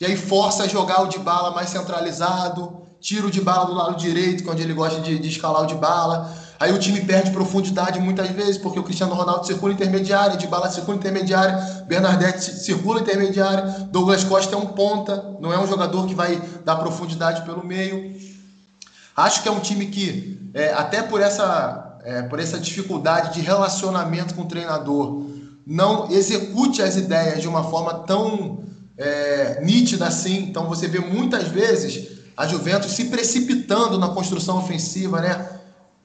e 0.00 0.06
aí 0.06 0.16
força 0.16 0.62
a 0.62 0.68
jogar 0.68 1.02
o 1.02 1.08
de 1.08 1.18
bala 1.18 1.50
mais 1.50 1.68
centralizado, 1.68 2.86
tira 3.00 3.26
o 3.26 3.30
de 3.30 3.40
bala 3.40 3.66
do 3.66 3.74
lado 3.74 3.96
direito, 3.96 4.48
é 4.48 4.50
onde 4.50 4.62
ele 4.62 4.72
gosta 4.72 4.98
de, 5.00 5.18
de 5.18 5.28
escalar 5.28 5.62
o 5.62 5.66
de 5.66 5.74
bala. 5.74 6.34
Aí 6.60 6.74
o 6.74 6.78
time 6.78 7.00
perde 7.00 7.30
profundidade 7.30 7.98
muitas 7.98 8.28
vezes, 8.28 8.58
porque 8.58 8.78
o 8.78 8.82
Cristiano 8.82 9.14
Ronaldo 9.14 9.46
circula 9.46 9.72
intermediária, 9.72 10.36
de 10.36 10.46
bala 10.46 10.70
circula 10.70 10.98
intermediária, 10.98 11.56
Bernardete 11.88 12.54
circula 12.54 13.00
intermediária, 13.00 13.88
Douglas 13.90 14.24
Costa 14.24 14.54
é 14.54 14.58
um 14.58 14.66
ponta, 14.66 15.24
não 15.40 15.50
é 15.54 15.58
um 15.58 15.66
jogador 15.66 16.06
que 16.06 16.14
vai 16.14 16.38
dar 16.62 16.76
profundidade 16.76 17.46
pelo 17.46 17.64
meio. 17.64 18.14
Acho 19.16 19.42
que 19.42 19.48
é 19.48 19.50
um 19.50 19.60
time 19.60 19.86
que, 19.86 20.50
é, 20.52 20.74
até 20.74 21.00
por 21.00 21.22
essa, 21.22 21.98
é, 22.04 22.20
por 22.24 22.38
essa 22.38 22.58
dificuldade 22.58 23.32
de 23.32 23.40
relacionamento 23.40 24.34
com 24.34 24.42
o 24.42 24.48
treinador, 24.48 25.24
não 25.66 26.10
execute 26.10 26.82
as 26.82 26.94
ideias 26.94 27.40
de 27.40 27.48
uma 27.48 27.64
forma 27.64 28.00
tão 28.00 28.64
é, 28.98 29.62
nítida 29.64 30.06
assim. 30.08 30.40
Então 30.50 30.68
você 30.68 30.86
vê 30.86 30.98
muitas 30.98 31.48
vezes 31.48 32.18
a 32.36 32.46
Juventus 32.46 32.92
se 32.92 33.06
precipitando 33.06 33.98
na 33.98 34.08
construção 34.08 34.58
ofensiva, 34.58 35.22
né? 35.22 35.59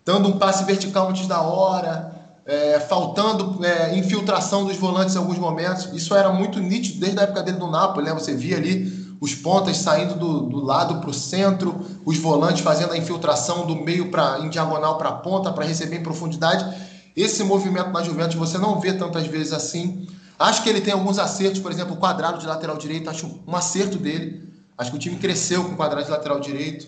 Dando 0.06 0.30
um 0.30 0.38
passe 0.38 0.64
vertical 0.64 1.10
antes 1.10 1.28
da 1.28 1.42
hora, 1.42 2.14
é, 2.46 2.80
faltando 2.80 3.66
é, 3.66 3.98
infiltração 3.98 4.66
dos 4.66 4.78
volantes 4.78 5.16
em 5.16 5.18
alguns 5.18 5.40
momentos. 5.40 5.90
Isso 5.94 6.14
era 6.14 6.32
muito 6.32 6.60
nítido 6.60 7.00
desde 7.00 7.20
a 7.20 7.24
época 7.24 7.42
dele 7.42 7.58
no 7.58 7.72
Napoli, 7.72 8.06
né? 8.06 8.14
Você 8.14 8.36
via 8.36 8.58
ali 8.58 9.04
os 9.20 9.34
pontas 9.34 9.78
saindo 9.78 10.14
do, 10.16 10.42
do 10.42 10.64
lado 10.64 11.00
para 11.00 11.10
o 11.10 11.14
centro, 11.14 11.84
os 12.06 12.18
volantes 12.18 12.62
fazendo 12.62 12.94
a 12.94 12.98
infiltração 12.98 13.66
do 13.66 13.76
meio 13.76 14.12
para 14.12 14.40
em 14.40 14.50
diagonal 14.50 14.98
para 14.98 15.10
a 15.10 15.14
ponta 15.14 15.52
para 15.52 15.66
receber 15.66 15.98
em 15.98 16.04
profundidade. 16.04 16.66
Esse 17.16 17.44
movimento 17.44 17.90
na 17.90 18.04
Juventus 18.04 18.36
você 18.36 18.58
não 18.60 18.80
vê 18.80 18.94
tantas 18.94 19.26
vezes 19.26 19.54
assim. 19.54 20.08
Acho 20.38 20.62
que 20.62 20.70
ele 20.70 20.82
tem 20.82 20.94
alguns 20.94 21.18
acertos, 21.18 21.62
por 21.62 21.72
exemplo, 21.72 21.96
o 21.96 21.98
quadrado 21.98 22.38
de 22.38 22.46
lateral 22.46 22.78
direito, 22.78 23.10
acho 23.10 23.42
um 23.48 23.56
acerto 23.56 23.98
dele. 23.98 24.54
Acho 24.78 24.92
que 24.92 24.98
o 24.98 25.00
time 25.00 25.16
cresceu 25.16 25.64
com 25.64 25.72
o 25.72 25.76
quadrado 25.76 26.06
de 26.06 26.12
lateral 26.12 26.40
direito. 26.40 26.88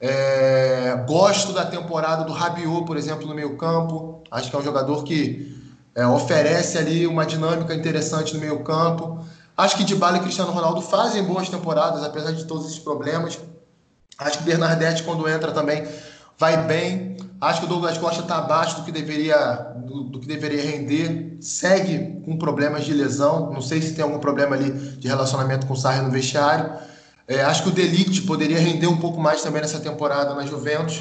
É, 0.00 1.04
gosto 1.06 1.52
da 1.52 1.66
temporada 1.66 2.24
do 2.24 2.32
Rabiot, 2.32 2.86
por 2.86 2.96
exemplo, 2.96 3.26
no 3.26 3.34
meio 3.34 3.56
campo. 3.56 4.22
Acho 4.30 4.48
que 4.48 4.56
é 4.56 4.58
um 4.58 4.62
jogador 4.62 5.04
que 5.04 5.54
é, 5.94 6.06
oferece 6.06 6.78
ali 6.78 7.06
uma 7.06 7.26
dinâmica 7.26 7.74
interessante 7.74 8.34
no 8.34 8.40
meio 8.40 8.60
campo. 8.60 9.22
Acho 9.56 9.76
que 9.76 9.84
Dybala 9.84 10.16
e 10.16 10.20
Cristiano 10.20 10.52
Ronaldo 10.52 10.80
fazem 10.80 11.22
boas 11.22 11.50
temporadas, 11.50 12.02
apesar 12.02 12.32
de 12.32 12.44
todos 12.44 12.64
esses 12.66 12.78
problemas. 12.78 13.38
Acho 14.16 14.38
que 14.38 14.44
Bernardete, 14.44 15.02
quando 15.02 15.28
entra 15.28 15.52
também, 15.52 15.86
vai 16.38 16.64
bem. 16.64 17.16
Acho 17.38 17.60
que 17.60 17.66
o 17.66 17.68
Douglas 17.68 17.98
Costa 17.98 18.22
está 18.22 18.38
abaixo 18.38 18.76
do 18.76 18.84
que, 18.84 18.92
deveria, 18.92 19.36
do, 19.76 20.04
do, 20.04 20.20
que 20.20 20.26
deveria 20.26 20.62
render. 20.62 21.36
Segue 21.40 22.22
com 22.24 22.38
problemas 22.38 22.84
de 22.84 22.94
lesão. 22.94 23.50
Não 23.50 23.60
sei 23.60 23.82
se 23.82 23.94
tem 23.94 24.02
algum 24.02 24.18
problema 24.18 24.56
ali 24.56 24.70
de 24.70 25.08
relacionamento 25.08 25.66
com 25.66 25.74
o 25.74 25.76
Sarri 25.76 26.00
no 26.00 26.10
vestiário. 26.10 26.70
É, 27.30 27.42
acho 27.42 27.62
que 27.62 27.68
o 27.68 27.72
Delict 27.72 28.22
poderia 28.22 28.58
render 28.58 28.88
um 28.88 28.96
pouco 28.96 29.20
mais 29.20 29.40
também 29.40 29.62
nessa 29.62 29.78
temporada 29.78 30.34
na 30.34 30.44
Juventus. 30.44 31.00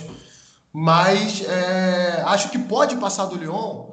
Mas 0.71 1.43
é, 1.43 2.21
acho 2.27 2.51
que 2.51 2.59
pode 2.59 2.97
passar 2.97 3.25
do 3.25 3.35
Lyon 3.35 3.87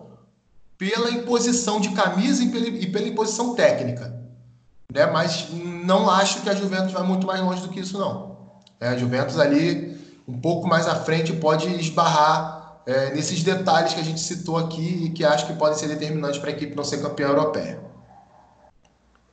pela 0.76 1.10
imposição 1.10 1.80
de 1.80 1.88
camisa 1.92 2.44
e 2.44 2.50
pela, 2.50 2.66
e 2.66 2.86
pela 2.88 3.08
imposição 3.08 3.54
técnica. 3.54 4.22
Né? 4.92 5.06
Mas 5.06 5.48
não 5.50 6.10
acho 6.10 6.42
que 6.42 6.50
a 6.50 6.54
Juventus 6.54 6.92
vai 6.92 7.02
muito 7.04 7.26
mais 7.26 7.40
longe 7.40 7.62
do 7.62 7.70
que 7.70 7.80
isso, 7.80 7.96
não. 7.96 8.36
É, 8.78 8.88
a 8.88 8.98
Juventus 8.98 9.38
ali, 9.38 9.98
um 10.28 10.38
pouco 10.38 10.68
mais 10.68 10.86
à 10.86 10.94
frente, 10.94 11.32
pode 11.32 11.66
esbarrar 11.80 12.82
é, 12.84 13.14
nesses 13.14 13.42
detalhes 13.42 13.94
que 13.94 14.00
a 14.00 14.04
gente 14.04 14.20
citou 14.20 14.58
aqui 14.58 15.06
e 15.06 15.08
que 15.08 15.24
acho 15.24 15.46
que 15.46 15.54
podem 15.54 15.78
ser 15.78 15.88
determinantes 15.88 16.38
para 16.38 16.50
a 16.50 16.52
equipe 16.52 16.76
não 16.76 16.84
ser 16.84 17.00
campeã 17.00 17.28
europeia. 17.28 17.80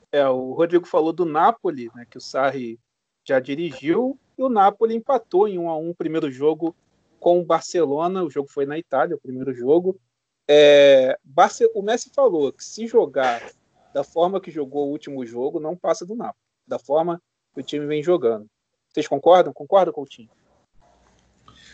É, 0.10 0.26
o 0.30 0.54
Rodrigo 0.54 0.88
falou 0.88 1.12
do 1.12 1.26
Napoli, 1.26 1.92
né, 1.94 2.06
que 2.10 2.18
o 2.18 2.22
Sarri 2.22 2.80
já 3.24 3.40
dirigiu, 3.40 4.18
e 4.38 4.44
o 4.44 4.50
Napoli 4.50 4.96
empatou 4.96 5.48
em 5.48 5.58
1 5.58 5.70
a 5.70 5.78
1 5.78 5.90
o 5.90 5.96
primeiro 5.96 6.32
jogo 6.32 6.76
com 7.20 7.40
o 7.40 7.46
Barcelona. 7.46 8.24
O 8.24 8.30
jogo 8.30 8.50
foi 8.50 8.66
na 8.66 8.78
Itália, 8.78 9.16
o 9.16 9.22
primeiro 9.22 9.54
jogo. 9.54 10.00
É, 10.48 11.18
o 11.74 11.82
Messi 11.82 12.12
falou 12.14 12.52
que 12.52 12.64
se 12.64 12.86
jogar 12.88 13.42
da 13.94 14.04
forma 14.04 14.42
que 14.42 14.52
jogou 14.52 14.88
o 14.88 14.92
último 14.92 15.26
jogo, 15.26 15.60
não 15.60 15.76
passa 15.76 16.06
do 16.06 16.16
Napoli. 16.16 16.36
Da 16.68 16.80
forma 16.80 17.22
que 17.54 17.62
o 17.62 17.64
time 17.64 17.86
vem 17.86 18.02
jogando. 18.02 18.48
Vocês 18.92 19.08
concordam? 19.08 19.54
Concordam 19.54 19.94
com 19.94 20.02
o 20.02 20.06
time? 20.06 20.30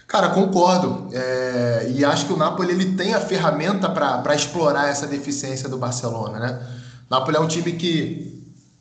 Cara, 0.08 0.30
concordo. 0.30 1.10
É, 1.16 1.89
e 1.91 2.04
acho 2.04 2.28
que 2.28 2.34
o 2.34 2.38
Napoli 2.38 2.72
ele 2.72 2.95
tem 2.95 3.14
a 3.14 3.22
ferramenta 3.22 3.89
para 3.89 4.36
explorar 4.36 4.89
essa 4.89 5.08
deficiência 5.08 5.70
do 5.70 5.78
Barcelona, 5.78 6.39
né? 6.39 6.68
O 7.08 7.14
Napoli 7.14 7.38
é 7.38 7.39
um 7.39 7.47
time 7.47 7.74
que 7.74 8.39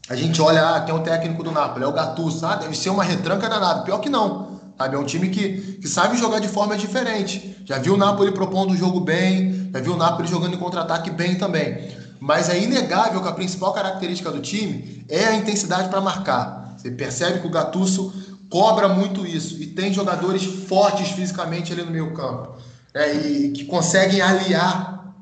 a 0.08 0.16
gente 0.16 0.40
olha, 0.40 0.62
ah, 0.62 0.84
é 0.88 0.92
o 0.92 1.00
técnico 1.00 1.42
do 1.42 1.50
Napoli? 1.50 1.84
É 1.84 1.86
o 1.86 1.92
Gattuso. 1.92 2.44
Ah, 2.46 2.56
deve 2.56 2.76
ser 2.76 2.90
uma 2.90 3.04
retranca 3.04 3.48
danada. 3.48 3.82
Pior 3.82 3.98
que 3.98 4.08
não. 4.08 4.58
Sabe? 4.78 4.96
É 4.96 4.98
um 4.98 5.04
time 5.04 5.28
que, 5.28 5.78
que 5.80 5.88
sabe 5.88 6.16
jogar 6.16 6.38
de 6.38 6.48
forma 6.48 6.76
diferente. 6.76 7.62
Já 7.66 7.78
viu 7.78 7.94
o 7.94 7.96
Napoli 7.96 8.32
propondo 8.32 8.72
o 8.72 8.76
jogo 8.76 9.00
bem, 9.00 9.70
já 9.72 9.80
viu 9.80 9.92
o 9.92 9.96
Napoli 9.96 10.26
jogando 10.26 10.54
em 10.54 10.58
contra-ataque 10.58 11.10
bem 11.10 11.34
também. 11.34 11.90
Mas 12.18 12.48
é 12.48 12.58
inegável 12.58 13.20
que 13.20 13.28
a 13.28 13.32
principal 13.32 13.72
característica 13.72 14.30
do 14.30 14.40
time 14.40 15.04
é 15.08 15.26
a 15.26 15.34
intensidade 15.34 15.88
para 15.88 16.00
marcar. 16.00 16.74
Você 16.76 16.90
percebe 16.90 17.40
que 17.40 17.46
o 17.46 17.50
Gattuso 17.50 18.12
cobra 18.48 18.88
muito 18.88 19.26
isso 19.26 19.60
e 19.60 19.66
tem 19.66 19.92
jogadores 19.92 20.42
fortes 20.42 21.10
fisicamente 21.10 21.72
ali 21.72 21.82
no 21.82 21.90
meio 21.90 22.14
campo 22.14 22.56
né? 22.94 23.14
e 23.14 23.50
que 23.50 23.64
conseguem 23.66 24.22
aliar 24.22 25.14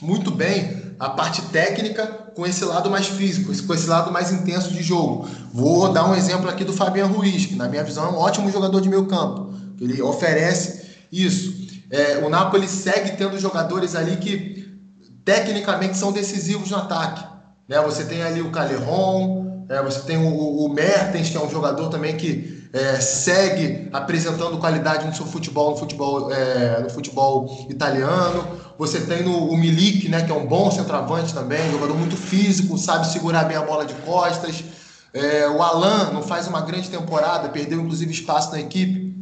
muito 0.00 0.30
bem 0.30 0.79
a 1.00 1.08
parte 1.08 1.40
técnica 1.46 2.06
com 2.34 2.46
esse 2.46 2.62
lado 2.62 2.90
mais 2.90 3.06
físico, 3.06 3.50
com 3.66 3.74
esse 3.74 3.88
lado 3.88 4.12
mais 4.12 4.30
intenso 4.30 4.70
de 4.70 4.82
jogo. 4.82 5.26
Vou 5.50 5.90
dar 5.90 6.04
um 6.04 6.14
exemplo 6.14 6.46
aqui 6.46 6.62
do 6.62 6.74
Fabian 6.74 7.06
Ruiz, 7.06 7.46
que 7.46 7.56
na 7.56 7.66
minha 7.66 7.82
visão 7.82 8.04
é 8.04 8.08
um 8.10 8.18
ótimo 8.18 8.52
jogador 8.52 8.82
de 8.82 8.88
meio 8.90 9.06
campo. 9.06 9.50
Ele 9.80 10.02
oferece 10.02 10.90
isso. 11.10 11.54
É, 11.90 12.18
o 12.18 12.28
Napoli 12.28 12.68
segue 12.68 13.16
tendo 13.16 13.38
jogadores 13.38 13.96
ali 13.96 14.18
que 14.18 14.78
tecnicamente 15.24 15.96
são 15.96 16.12
decisivos 16.12 16.70
no 16.70 16.76
ataque. 16.76 17.24
Né? 17.66 17.80
Você 17.80 18.04
tem 18.04 18.22
ali 18.22 18.42
o 18.42 18.50
Caleron, 18.50 19.64
é, 19.70 19.82
você 19.82 20.00
tem 20.00 20.18
o, 20.18 20.66
o, 20.66 20.68
Mertens, 20.68 21.30
que 21.30 21.36
é 21.36 21.40
um 21.40 21.48
jogador 21.48 21.88
também 21.88 22.14
que 22.16 22.68
é, 22.74 23.00
segue 23.00 23.88
apresentando 23.90 24.58
qualidade 24.58 25.06
no 25.06 25.14
seu 25.14 25.24
futebol, 25.24 25.70
no 25.70 25.76
futebol, 25.78 26.30
é, 26.30 26.80
no 26.82 26.90
futebol 26.90 27.66
italiano. 27.70 28.44
Você 28.80 28.98
tem 29.02 29.22
no, 29.22 29.50
o 29.50 29.58
Milik, 29.58 30.08
né, 30.08 30.22
que 30.22 30.32
é 30.32 30.34
um 30.34 30.46
bom 30.46 30.70
centroavante 30.70 31.34
também, 31.34 31.70
jogador 31.70 31.94
muito 31.94 32.16
físico, 32.16 32.78
sabe 32.78 33.06
segurar 33.12 33.44
bem 33.44 33.54
a 33.54 33.60
bola 33.60 33.84
de 33.84 33.92
costas. 33.92 34.64
É, 35.12 35.46
o 35.50 35.62
Alan 35.62 36.10
não 36.14 36.22
faz 36.22 36.48
uma 36.48 36.62
grande 36.62 36.88
temporada, 36.88 37.50
perdeu 37.50 37.78
inclusive 37.78 38.10
espaço 38.10 38.52
na 38.52 38.58
equipe. 38.58 39.14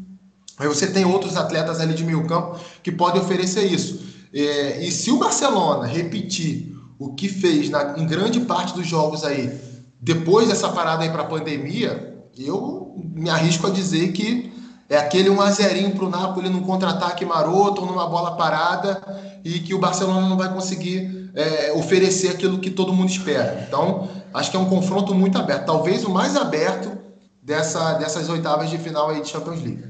Aí 0.61 0.69
você 0.69 0.87
tem 0.87 1.05
outros 1.05 1.37
atletas 1.37 1.81
ali 1.81 1.93
de 1.93 2.05
meio 2.05 2.25
campo 2.25 2.57
que 2.85 2.93
podem 2.93 3.21
oferecer 3.21 3.65
isso. 3.65 4.01
É, 4.33 4.85
e 4.85 4.93
se 4.93 5.11
o 5.11 5.19
Barcelona 5.19 5.87
repetir 5.89 6.77
o 6.97 7.15
que 7.15 7.29
fez 7.29 7.69
na, 7.69 7.99
em 7.99 8.07
grande 8.07 8.39
parte 8.39 8.73
dos 8.75 8.87
jogos 8.87 9.25
aí, 9.25 9.59
depois 10.01 10.47
dessa 10.47 10.69
parada 10.69 11.03
aí 11.03 11.11
para 11.11 11.23
a 11.23 11.27
pandemia, 11.27 12.17
eu 12.39 12.95
me 13.13 13.29
arrisco 13.29 13.67
a 13.67 13.71
dizer 13.71 14.13
que 14.13 14.53
é 14.89 14.97
aquele 14.97 15.29
1 15.29 15.41
a 15.41 15.51
0 15.51 15.91
para 15.91 16.05
o 16.05 16.09
Napoli 16.09 16.49
num 16.49 16.63
contra-ataque 16.63 17.25
maroto 17.25 17.83
ou 17.83 17.87
numa 17.87 18.09
bola 18.09 18.37
parada 18.37 19.03
e 19.45 19.61
que 19.61 19.75
o 19.75 19.79
Barcelona 19.79 20.27
não 20.27 20.37
vai 20.37 20.53
conseguir 20.53 21.31
é, 21.35 21.73
oferecer 21.73 22.31
aquilo 22.31 22.59
que 22.59 22.71
todo 22.71 22.93
mundo 22.93 23.11
espera. 23.11 23.65
Então, 23.67 24.09
acho 24.33 24.51
que 24.51 24.57
é 24.57 24.61
um 24.61 24.69
confronto 24.69 25.15
muito 25.15 25.37
aberto, 25.37 25.67
talvez 25.67 26.05
o 26.05 26.11
mais 26.11 26.37
aberto 26.37 26.97
dessa, 27.43 27.95
dessas 27.95 28.29
oitavas 28.31 28.71
de 28.71 28.79
final 28.79 29.11
aí 29.11 29.21
de 29.21 29.29
Champions 29.29 29.63
League. 29.63 29.85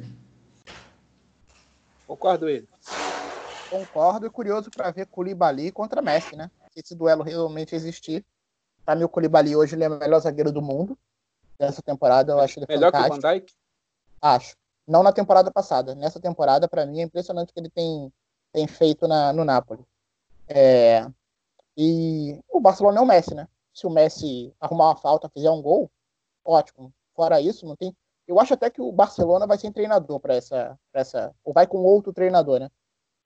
Concordo 2.06 2.48
ele. 2.48 2.68
Concordo 3.70 4.26
e 4.26 4.30
curioso 4.30 4.70
para 4.70 4.90
ver 4.90 5.06
Koulibaly 5.06 5.70
contra 5.70 6.02
Messi, 6.02 6.34
né? 6.34 6.50
Se 6.72 6.80
esse 6.80 6.94
duelo 6.94 7.22
realmente 7.22 7.74
existir. 7.74 8.24
Para 8.84 8.96
mim, 8.96 9.04
o 9.04 9.08
Koulibaly 9.08 9.54
hoje 9.54 9.76
ele 9.76 9.84
é 9.84 9.88
o 9.88 9.98
melhor 9.98 10.18
zagueiro 10.18 10.50
do 10.50 10.62
mundo. 10.62 10.98
Nessa 11.60 11.82
temporada, 11.82 12.32
eu 12.32 12.40
acho 12.40 12.58
ele 12.58 12.66
melhor 12.68 12.90
fantástico. 12.90 13.20
que 13.20 13.26
o 13.26 13.30
Van 13.30 13.34
Dijk? 13.34 13.52
Acho. 14.22 14.56
Não 14.88 15.02
na 15.02 15.12
temporada 15.12 15.50
passada. 15.50 15.94
Nessa 15.94 16.18
temporada, 16.18 16.66
para 16.66 16.86
mim, 16.86 17.00
é 17.00 17.02
impressionante 17.02 17.50
o 17.50 17.52
que 17.52 17.60
ele 17.60 17.68
tem, 17.68 18.10
tem 18.50 18.66
feito 18.66 19.06
na, 19.06 19.34
no 19.34 19.44
Napoli. 19.44 19.84
É... 20.48 21.06
E 21.76 22.40
o 22.48 22.58
Barcelona 22.58 22.98
é 22.98 23.02
o 23.02 23.06
Messi, 23.06 23.34
né? 23.34 23.46
Se 23.74 23.86
o 23.86 23.90
Messi 23.90 24.52
arrumar 24.58 24.86
uma 24.86 24.96
falta, 24.96 25.28
fizer 25.28 25.50
um 25.50 25.60
gol, 25.60 25.90
ótimo. 26.42 26.92
Fora 27.14 27.38
isso, 27.38 27.66
não 27.66 27.76
tem. 27.76 27.94
Eu 28.26 28.40
acho 28.40 28.54
até 28.54 28.70
que 28.70 28.80
o 28.80 28.90
Barcelona 28.90 29.46
vai 29.46 29.58
ser 29.58 29.70
treinador 29.72 30.18
para 30.18 30.34
essa, 30.34 30.78
essa. 30.92 31.34
Ou 31.44 31.52
vai 31.52 31.66
com 31.66 31.78
outro 31.78 32.12
treinador, 32.12 32.58
né? 32.58 32.70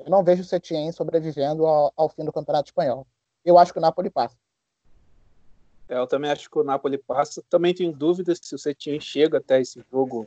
Eu 0.00 0.10
não 0.10 0.24
vejo 0.24 0.42
o 0.42 0.44
Setien 0.44 0.90
sobrevivendo 0.90 1.64
ao, 1.64 1.92
ao, 1.96 2.08
fim 2.08 2.24
do 2.24 2.32
Campeonato 2.32 2.68
Espanhol. 2.68 3.06
Eu 3.44 3.56
acho 3.56 3.72
que 3.72 3.78
o 3.78 3.82
Napoli 3.82 4.10
passa. 4.10 4.36
É, 5.88 5.96
eu 5.96 6.06
também 6.08 6.30
acho 6.30 6.50
que 6.50 6.58
o 6.58 6.64
Napoli 6.64 6.98
passa. 6.98 7.42
Também 7.48 7.72
tenho 7.72 7.92
dúvidas 7.92 8.40
se 8.42 8.54
o 8.54 8.58
Setien 8.58 8.98
chega 9.00 9.38
até 9.38 9.60
esse 9.60 9.84
jogo 9.90 10.26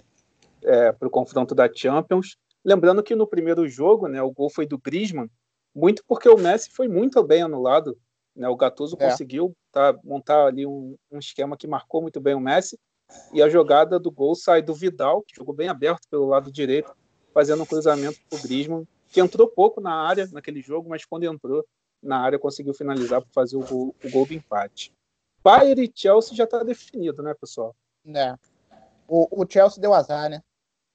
é, 0.66 0.92
para 0.92 1.08
o 1.08 1.12
confronto 1.12 1.54
da 1.56 1.72
Champions. 1.74 2.38
Lembrando 2.64 3.04
que 3.04 3.16
no 3.16 3.28
primeiro 3.28 3.68
jogo, 3.68 4.08
né, 4.08 4.22
o 4.22 4.32
gol 4.32 4.50
foi 4.50 4.66
do 4.66 4.78
Griezmann, 4.78 5.30
muito 5.74 6.04
porque 6.08 6.28
o 6.28 6.38
Messi 6.38 6.72
foi 6.72 6.88
muito 6.88 7.24
bem 7.24 7.42
anulado. 7.42 7.98
Né, 8.36 8.48
o 8.50 8.56
Gattuso 8.56 8.98
é. 9.00 9.10
conseguiu 9.10 9.56
tá, 9.72 9.98
montar 10.04 10.48
ali 10.48 10.66
um, 10.66 10.96
um 11.12 11.20
esquema 11.20 11.56
que 11.56 11.68
marcou 11.68 12.02
muito 12.02 12.20
bem 12.20 12.36
o 12.36 12.40
Messi. 12.40 12.78
E 13.32 13.42
a 13.42 13.48
jogada 13.48 14.00
do 14.00 14.12
gol 14.12 14.36
sai 14.36 14.62
do 14.62 14.74
Vidal, 14.74 15.22
que 15.22 15.36
jogou 15.36 15.54
bem 15.54 15.70
aberto 15.70 16.08
pelo 16.10 16.26
lado 16.26 16.52
direito, 16.52 16.92
fazendo 17.34 17.62
um 17.64 17.66
cruzamento 17.66 18.20
para 18.30 18.40
o 18.40 18.42
Griezmann 18.42 18.88
que 19.16 19.22
entrou 19.22 19.48
pouco 19.48 19.80
na 19.80 19.94
área 19.94 20.28
naquele 20.34 20.62
jogo, 20.62 20.90
mas 20.90 21.06
quando 21.06 21.24
entrou 21.24 21.66
na 22.04 22.20
área 22.20 22.38
conseguiu 22.38 22.74
finalizar 22.74 23.22
para 23.22 23.32
fazer 23.32 23.56
o 23.56 23.66
gol, 23.66 23.96
o 24.04 24.12
gol 24.12 24.26
do 24.26 24.34
empate. 24.34 24.94
Bayern 25.42 25.86
e 25.86 25.92
Chelsea 25.94 26.36
já 26.36 26.44
está 26.44 26.64
definido, 26.64 27.24
né, 27.24 27.34
pessoal? 27.34 27.74
É. 28.14 28.36
O, 29.08 29.42
o, 29.42 29.46
Chelsea 29.50 29.82
deu 29.82 29.94
azar, 29.94 30.30
né? 30.30 30.42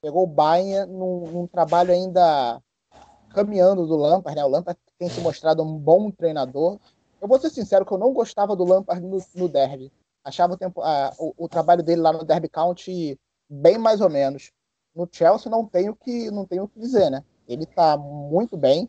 Pegou 0.03 0.25
o 0.25 0.27
Bayern 0.27 0.91
num, 0.91 1.27
num, 1.31 1.47
trabalho 1.47 1.93
ainda 1.93 2.63
caminhando 3.31 3.87
do 3.87 3.97
Lampard, 3.97 4.37
né? 4.37 4.45
O 4.45 4.49
Lampard 4.49 4.79
tem 4.99 5.09
se 5.09 5.21
mostrado 5.21 5.63
um 5.63 5.79
bom 5.79 6.11
treinador. 6.11 6.79
Eu 7.21 7.29
vou 7.29 7.39
ser 7.39 7.51
sincero 7.51 7.85
que 7.85 7.93
eu 7.93 7.99
não 7.99 8.13
gostava 8.13 8.57
do 8.57 8.65
Lampard 8.65 9.05
no, 9.05 9.19
no 9.35 9.49
derby. 9.49 9.93
Achava 10.25 10.55
o, 10.55 10.57
tempo, 10.57 10.83
o, 11.19 11.45
o, 11.45 11.49
trabalho 11.49 11.83
dele 11.83 12.01
lá 12.01 12.13
no 12.13 12.25
Derby 12.25 12.49
County 12.49 13.19
bem 13.49 13.79
mais 13.79 14.01
ou 14.01 14.11
menos. 14.11 14.53
No 14.95 15.09
Chelsea 15.11 15.51
não 15.51 15.67
tenho 15.67 15.95
que 15.95 16.31
não 16.31 16.45
tenho 16.47 16.65
o 16.65 16.69
que 16.69 16.79
dizer, 16.79 17.11
né? 17.11 17.25
Ele 17.47 17.65
está 17.65 17.97
muito 17.97 18.57
bem, 18.57 18.89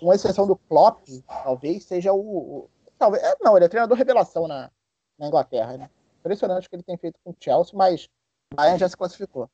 com 0.00 0.12
exceção 0.12 0.46
do 0.46 0.56
Klopp, 0.56 1.04
talvez 1.42 1.84
seja 1.84 2.12
o. 2.12 2.18
o 2.18 2.70
talvez, 2.98 3.22
é, 3.22 3.34
não, 3.40 3.56
ele 3.56 3.66
é 3.66 3.68
treinador 3.68 3.96
revelação 3.96 4.46
na, 4.46 4.70
na 5.18 5.26
Inglaterra. 5.26 5.76
Né? 5.76 5.90
Impressionante 6.20 6.66
o 6.66 6.70
que 6.70 6.76
ele 6.76 6.82
tem 6.82 6.96
feito 6.96 7.18
com 7.24 7.30
o 7.30 7.36
Chelsea, 7.38 7.72
mas 7.74 8.08
Bayern 8.54 8.78
já 8.78 8.88
se 8.88 8.96
classificou. 8.96 9.48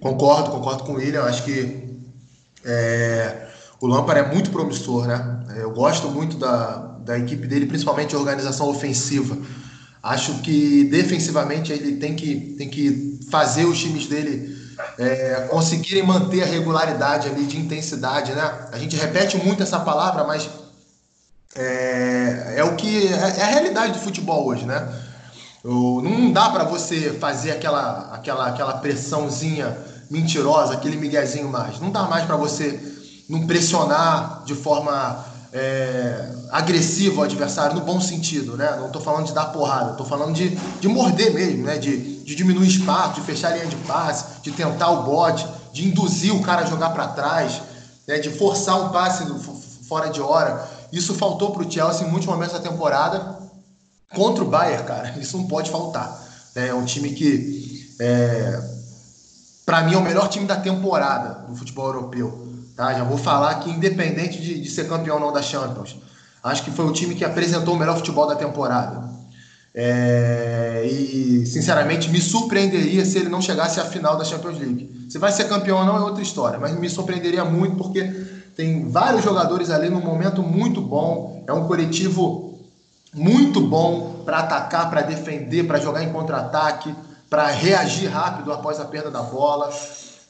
Concordo, 0.00 0.50
concordo 0.50 0.84
com 0.84 0.92
o 0.92 0.96
William. 0.96 1.22
Acho 1.22 1.44
que 1.44 1.98
é, 2.64 3.48
o 3.80 3.86
Lampard 3.86 4.20
é 4.20 4.32
muito 4.32 4.50
promissor, 4.50 5.06
né? 5.06 5.44
Eu 5.56 5.70
gosto 5.70 6.08
muito 6.08 6.36
da, 6.36 6.76
da 7.04 7.18
equipe 7.18 7.46
dele, 7.46 7.66
principalmente 7.66 8.14
a 8.14 8.18
organização 8.18 8.68
ofensiva. 8.68 9.36
Acho 10.02 10.40
que 10.40 10.84
defensivamente 10.84 11.72
ele 11.72 11.96
tem 11.96 12.14
que, 12.14 12.54
tem 12.58 12.68
que 12.68 13.20
fazer 13.30 13.64
os 13.64 13.78
times 13.78 14.06
dele 14.06 14.54
é, 14.98 15.46
conseguirem 15.50 16.02
manter 16.02 16.42
a 16.42 16.46
regularidade 16.46 17.28
ali 17.28 17.44
de 17.44 17.58
intensidade, 17.58 18.32
né? 18.32 18.68
A 18.72 18.78
gente 18.78 18.96
repete 18.96 19.36
muito 19.38 19.62
essa 19.62 19.80
palavra, 19.80 20.24
mas 20.24 20.48
é, 21.54 22.54
é, 22.56 22.58
é 22.58 22.64
o 22.64 22.74
que 22.76 23.06
é, 23.06 23.38
é 23.38 23.42
a 23.42 23.46
realidade 23.46 23.92
do 23.94 23.98
futebol 23.98 24.46
hoje, 24.46 24.64
né? 24.64 24.86
Não 25.64 26.30
dá 26.30 26.50
para 26.50 26.64
você 26.64 27.14
fazer 27.14 27.52
aquela, 27.52 28.10
aquela, 28.12 28.48
aquela 28.48 28.74
pressãozinha 28.74 29.74
mentirosa, 30.10 30.74
aquele 30.74 30.96
miguezinho 30.96 31.48
mais. 31.48 31.80
Não 31.80 31.90
dá 31.90 32.02
mais 32.02 32.26
para 32.26 32.36
você 32.36 32.78
não 33.30 33.46
pressionar 33.46 34.42
de 34.44 34.54
forma 34.54 35.24
é, 35.50 36.28
agressiva 36.50 37.22
o 37.22 37.24
adversário, 37.24 37.76
no 37.76 37.80
bom 37.80 37.98
sentido, 37.98 38.58
né? 38.58 38.76
Não 38.78 38.88
estou 38.88 39.00
falando 39.00 39.24
de 39.24 39.32
dar 39.32 39.46
porrada, 39.46 39.92
estou 39.92 40.04
falando 40.04 40.34
de, 40.34 40.50
de 40.50 40.86
morder 40.86 41.32
mesmo, 41.32 41.64
né? 41.64 41.78
De, 41.78 42.22
de 42.22 42.34
diminuir 42.34 42.68
espaço, 42.68 43.14
de 43.14 43.22
fechar 43.22 43.52
a 43.52 43.54
linha 43.56 43.66
de 43.66 43.76
passe, 43.76 44.42
de 44.42 44.50
tentar 44.50 44.90
o 44.90 45.04
bote, 45.04 45.48
de 45.72 45.88
induzir 45.88 46.34
o 46.34 46.42
cara 46.42 46.60
a 46.60 46.66
jogar 46.66 46.90
para 46.90 47.08
trás, 47.08 47.62
né? 48.06 48.18
de 48.18 48.28
forçar 48.28 48.78
um 48.82 48.90
passe 48.90 49.24
fora 49.88 50.10
de 50.10 50.20
hora. 50.20 50.68
Isso 50.92 51.14
faltou 51.14 51.52
para 51.52 51.66
o 51.66 51.70
Chelsea 51.70 52.06
em 52.06 52.10
muitos 52.10 52.28
momentos 52.28 52.52
da 52.52 52.60
temporada 52.60 53.43
contra 54.12 54.44
o 54.44 54.48
Bayern, 54.48 54.84
cara. 54.84 55.14
Isso 55.20 55.36
não 55.36 55.46
pode 55.46 55.70
faltar. 55.70 56.20
Né? 56.54 56.68
É 56.68 56.74
um 56.74 56.84
time 56.84 57.10
que, 57.12 57.94
é, 58.00 58.60
para 59.64 59.82
mim, 59.82 59.94
é 59.94 59.98
o 59.98 60.02
melhor 60.02 60.28
time 60.28 60.46
da 60.46 60.56
temporada 60.56 61.46
do 61.46 61.54
futebol 61.54 61.86
europeu. 61.86 62.48
Tá? 62.76 62.92
Já 62.92 63.04
vou 63.04 63.18
falar 63.18 63.54
que, 63.60 63.70
independente 63.70 64.40
de, 64.40 64.60
de 64.60 64.70
ser 64.70 64.88
campeão 64.88 65.16
ou 65.16 65.20
não 65.20 65.32
da 65.32 65.42
Champions, 65.42 65.96
acho 66.42 66.64
que 66.64 66.70
foi 66.70 66.84
o 66.86 66.92
time 66.92 67.14
que 67.14 67.24
apresentou 67.24 67.74
o 67.74 67.78
melhor 67.78 67.96
futebol 67.96 68.26
da 68.26 68.34
temporada. 68.34 69.14
É, 69.76 70.86
e, 70.86 71.44
sinceramente, 71.46 72.08
me 72.08 72.20
surpreenderia 72.20 73.04
se 73.04 73.18
ele 73.18 73.28
não 73.28 73.40
chegasse 73.42 73.80
à 73.80 73.84
final 73.84 74.16
da 74.16 74.24
Champions 74.24 74.58
League. 74.58 75.06
Se 75.10 75.18
vai 75.18 75.32
ser 75.32 75.48
campeão 75.48 75.78
ou 75.78 75.84
não 75.84 75.96
é 75.96 76.00
outra 76.00 76.22
história, 76.22 76.58
mas 76.58 76.78
me 76.78 76.88
surpreenderia 76.88 77.44
muito 77.44 77.76
porque 77.76 78.02
tem 78.56 78.88
vários 78.88 79.24
jogadores 79.24 79.70
ali 79.70 79.90
num 79.90 80.00
momento 80.00 80.42
muito 80.42 80.80
bom. 80.80 81.42
É 81.46 81.52
um 81.52 81.66
coletivo 81.66 82.43
muito 83.14 83.60
bom 83.60 84.22
para 84.24 84.40
atacar, 84.40 84.90
para 84.90 85.02
defender, 85.02 85.64
para 85.64 85.78
jogar 85.78 86.02
em 86.02 86.12
contra-ataque, 86.12 86.94
para 87.30 87.46
reagir 87.48 88.08
rápido 88.08 88.52
após 88.52 88.80
a 88.80 88.84
perda 88.84 89.10
da 89.10 89.22
bola. 89.22 89.70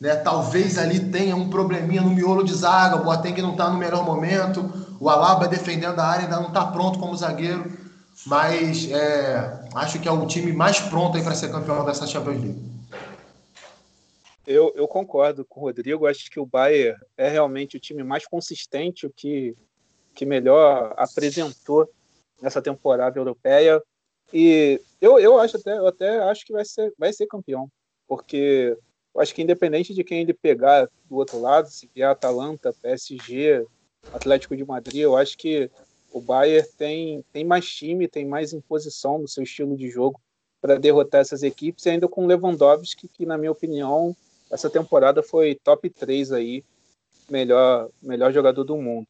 Né? 0.01 0.14
Talvez 0.16 0.76
ali 0.78 1.01
tenha 1.01 1.35
um 1.35 1.49
probleminha 1.49 2.03
no 2.03 2.11
miolo 2.11 2.45
de 2.45 2.55
zaga, 2.55 2.97
o 2.97 3.05
Boateng 3.05 3.41
não 3.41 3.53
está 3.53 3.70
no 3.70 3.78
melhor 3.78 4.05
momento, 4.05 4.70
o 5.01 5.09
Alaba 5.09 5.49
defendendo 5.49 5.99
a 5.99 6.05
área 6.05 6.24
ainda 6.24 6.37
não 6.37 6.49
está 6.49 6.66
pronto 6.66 6.99
como 6.99 7.16
zagueiro, 7.16 7.70
mas 8.26 8.91
é, 8.91 9.68
acho 9.74 9.99
que 9.99 10.09
é 10.09 10.12
o 10.12 10.26
time 10.26 10.53
mais 10.53 10.80
pronto 10.80 11.20
para 11.22 11.35
ser 11.35 11.51
campeão 11.51 11.85
dessa 11.85 12.07
Champions 12.07 12.41
League. 12.41 12.74
Eu, 14.47 14.72
eu, 14.76 14.87
concordo 14.87 15.43
com 15.45 15.61
o 15.61 15.62
Rodrigo. 15.64 16.07
Acho 16.07 16.30
que 16.30 16.39
o 16.39 16.45
Bayern 16.45 16.99
é 17.16 17.30
realmente 17.30 17.78
o 17.78 17.80
time 17.80 18.03
mais 18.03 18.26
consistente, 18.26 19.07
o 19.07 19.11
que, 19.11 19.57
que 20.14 20.26
melhor 20.26 20.93
apresentou 20.99 21.89
nessa 22.41 22.62
temporada 22.62 23.18
europeia. 23.18 23.82
E 24.32 24.80
eu, 25.01 25.18
eu 25.18 25.39
acho 25.39 25.57
até, 25.57 25.78
eu 25.78 25.87
até 25.87 26.18
acho 26.24 26.45
que 26.45 26.53
vai 26.53 26.64
ser, 26.64 26.93
vai 26.99 27.12
ser 27.12 27.26
campeão, 27.26 27.68
porque 28.07 28.76
eu 29.14 29.20
acho 29.20 29.35
que 29.35 29.43
independente 29.43 29.95
de 29.95 30.03
quem 30.03 30.22
ele 30.22 30.35
pegar 30.35 30.89
do 31.09 31.16
outro 31.16 31.41
lado, 31.41 31.68
se 31.68 31.89
vier 31.95 32.09
Atalanta, 32.09 32.74
PSG, 32.82 33.64
Atlético 34.12 34.57
de 34.57 34.64
Madrid, 34.64 35.03
eu 35.03 35.16
acho 35.16 35.39
que 35.39 35.70
o 36.12 36.20
Bayern 36.20 36.68
tem, 36.76 37.24
tem 37.32 37.45
mais 37.45 37.66
time, 37.66 38.09
tem 38.09 38.26
mais 38.26 38.53
imposição 38.53 39.18
no 39.18 39.28
seu 39.28 39.43
estilo 39.43 39.76
de 39.76 39.89
jogo 39.89 40.20
para 40.61 40.78
derrotar 40.78 41.20
essas 41.20 41.43
equipes, 41.43 41.85
e 41.85 41.91
ainda 41.91 42.09
com 42.09 42.26
Lewandowski, 42.26 43.07
que 43.07 43.26
na 43.26 43.37
minha 43.37 43.53
opinião, 43.53 44.16
essa 44.51 44.70
temporada 44.70 45.22
foi 45.22 45.55
top 45.57 45.91
3 45.91 46.32
aí, 46.32 46.64
melhor, 47.28 47.91
melhor 48.03 48.32
jogador 48.32 48.64
do 48.64 48.76
mundo. 48.76 49.07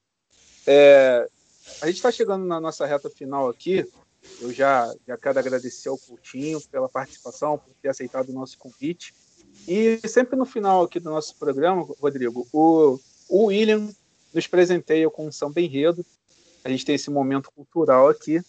É, 0.67 1.29
a 1.81 1.87
gente 1.87 1.97
está 1.97 2.11
chegando 2.11 2.45
na 2.45 2.61
nossa 2.61 2.87
reta 2.87 3.11
final 3.11 3.49
aqui. 3.49 3.87
Eu 4.41 4.53
já, 4.53 4.93
já 5.07 5.17
quero 5.17 5.39
agradecer 5.39 5.89
ao 5.89 5.99
Coutinho 5.99 6.61
pela 6.63 6.89
participação, 6.89 7.59
por 7.59 7.73
ter 7.83 7.89
aceitado 7.89 8.31
o 8.31 8.33
nosso 8.33 8.57
convite. 8.59 9.15
E 9.69 10.01
sempre 10.09 10.37
no 10.37 10.45
final 10.45 10.85
aqui 10.85 10.99
do 10.99 11.11
nosso 11.11 11.37
programa, 11.37 11.87
Rodrigo, 12.01 12.47
o, 12.53 12.99
o 13.29 13.45
William 13.47 13.89
nos 14.33 14.47
presenteia 14.47 15.09
com 15.09 15.27
um 15.27 15.33
samba 15.33 15.61
enredo. 15.61 16.05
A 16.65 16.69
gente 16.69 16.85
tem 16.85 16.95
esse 16.95 17.11
momento 17.11 17.51
cultural 17.55 18.09
aqui. 18.09 18.43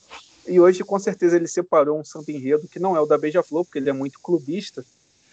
E 0.47 0.59
hoje, 0.59 0.83
com 0.83 0.99
certeza, 0.99 1.35
ele 1.35 1.47
separou 1.47 1.99
um 1.99 2.05
samba 2.05 2.31
enredo 2.31 2.67
que 2.67 2.79
não 2.79 2.95
é 2.95 3.01
o 3.01 3.05
da 3.05 3.17
Beija-Flor, 3.17 3.65
porque 3.65 3.79
ele 3.79 3.89
é 3.89 3.93
muito 3.93 4.19
clubista. 4.19 4.85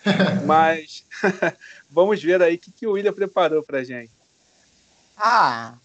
Mas 0.46 1.04
vamos 1.90 2.22
ver 2.22 2.42
aí 2.42 2.56
o 2.56 2.58
que, 2.58 2.72
que 2.72 2.86
o 2.86 2.92
William 2.92 3.12
preparou 3.12 3.62
pra 3.62 3.84
gente. 3.84 4.12
Ah, 5.16 5.78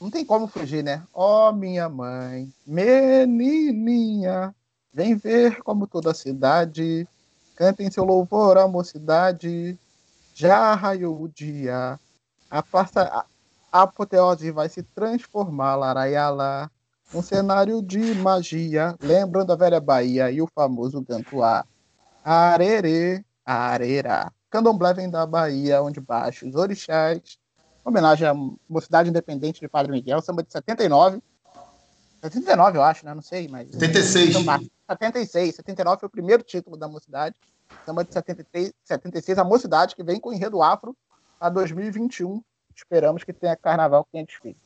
não 0.00 0.10
tem 0.10 0.24
como 0.24 0.46
fugir, 0.46 0.82
né? 0.84 1.02
Ó, 1.12 1.48
oh, 1.48 1.52
minha 1.52 1.88
mãe, 1.88 2.52
menininha, 2.66 4.54
vem 4.92 5.14
ver 5.14 5.62
como 5.62 5.86
toda 5.86 6.10
a 6.10 6.14
cidade 6.14 7.08
canta 7.56 7.82
em 7.82 7.90
seu 7.90 8.04
louvor 8.04 8.58
a 8.58 8.68
mocidade. 8.68 9.76
Já 10.34 10.74
raiou 10.74 11.22
o 11.22 11.28
dia, 11.28 11.98
a 12.50 12.62
farsa 12.62 13.26
a 13.72 13.82
apoteose 13.82 14.50
vai 14.50 14.68
se 14.68 14.82
transformar, 14.82 15.76
laraiala, 15.76 16.70
um 17.12 17.22
cenário 17.22 17.82
de 17.82 18.14
magia, 18.16 18.94
lembrando 19.00 19.52
a 19.52 19.56
velha 19.56 19.80
Bahia 19.80 20.30
e 20.30 20.42
o 20.42 20.48
famoso 20.54 21.00
Gantuá. 21.00 21.64
Arerê, 22.22 23.24
arerá. 23.44 24.30
Candomblé 24.50 24.92
vem 24.92 25.10
da 25.10 25.26
Bahia, 25.26 25.82
onde 25.82 26.00
baixos 26.00 26.54
orixás 26.54 27.38
homenagem 27.88 28.26
à 28.26 28.34
Mocidade 28.68 29.08
Independente 29.08 29.60
de 29.60 29.68
Padre 29.68 29.92
Miguel, 29.92 30.20
samba 30.20 30.42
de 30.42 30.50
79. 30.50 31.22
79, 32.22 32.78
eu 32.78 32.82
acho, 32.82 33.04
né? 33.04 33.14
Não 33.14 33.22
sei, 33.22 33.46
mas. 33.48 33.70
76. 33.70 34.32
76. 34.88 35.54
79 35.56 36.00
foi 36.00 36.06
o 36.06 36.10
primeiro 36.10 36.42
título 36.42 36.76
da 36.76 36.88
Mocidade. 36.88 37.36
Samba 37.84 38.04
de 38.04 38.12
73, 38.12 38.72
76, 38.84 39.38
a 39.38 39.44
Mocidade, 39.44 39.94
que 39.94 40.02
vem 40.02 40.20
com 40.20 40.30
o 40.30 40.32
enredo 40.32 40.62
afro 40.62 40.96
a 41.40 41.48
2021. 41.48 42.42
Esperamos 42.74 43.24
que 43.24 43.32
tenha 43.32 43.56
carnaval, 43.56 44.04
que 44.04 44.12
tenha 44.12 44.24
desfile. 44.24 44.56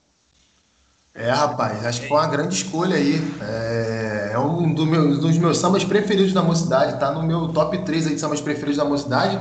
É, 1.15 1.31
rapaz, 1.31 1.85
acho 1.85 2.03
que 2.03 2.09
foi 2.09 2.19
uma 2.19 2.27
grande 2.29 2.55
escolha 2.55 2.97
aí. 2.97 3.21
É, 3.43 4.31
é 4.35 4.39
um 4.39 4.73
do 4.73 4.87
meu, 4.87 5.19
dos 5.19 5.37
meus 5.39 5.59
sambas 5.59 5.85
preferidos 5.85 6.33
da 6.33 6.43
Mocidade, 6.43 6.99
tá 7.01 7.11
no 7.11 7.23
meu 7.23 7.53
top 7.53 7.85
3 7.85 8.07
aí 8.07 8.15
de 8.15 8.21
sambas 8.21 8.41
preferidos 8.41 8.77
da 8.77 8.85
Mocidade 8.85 9.39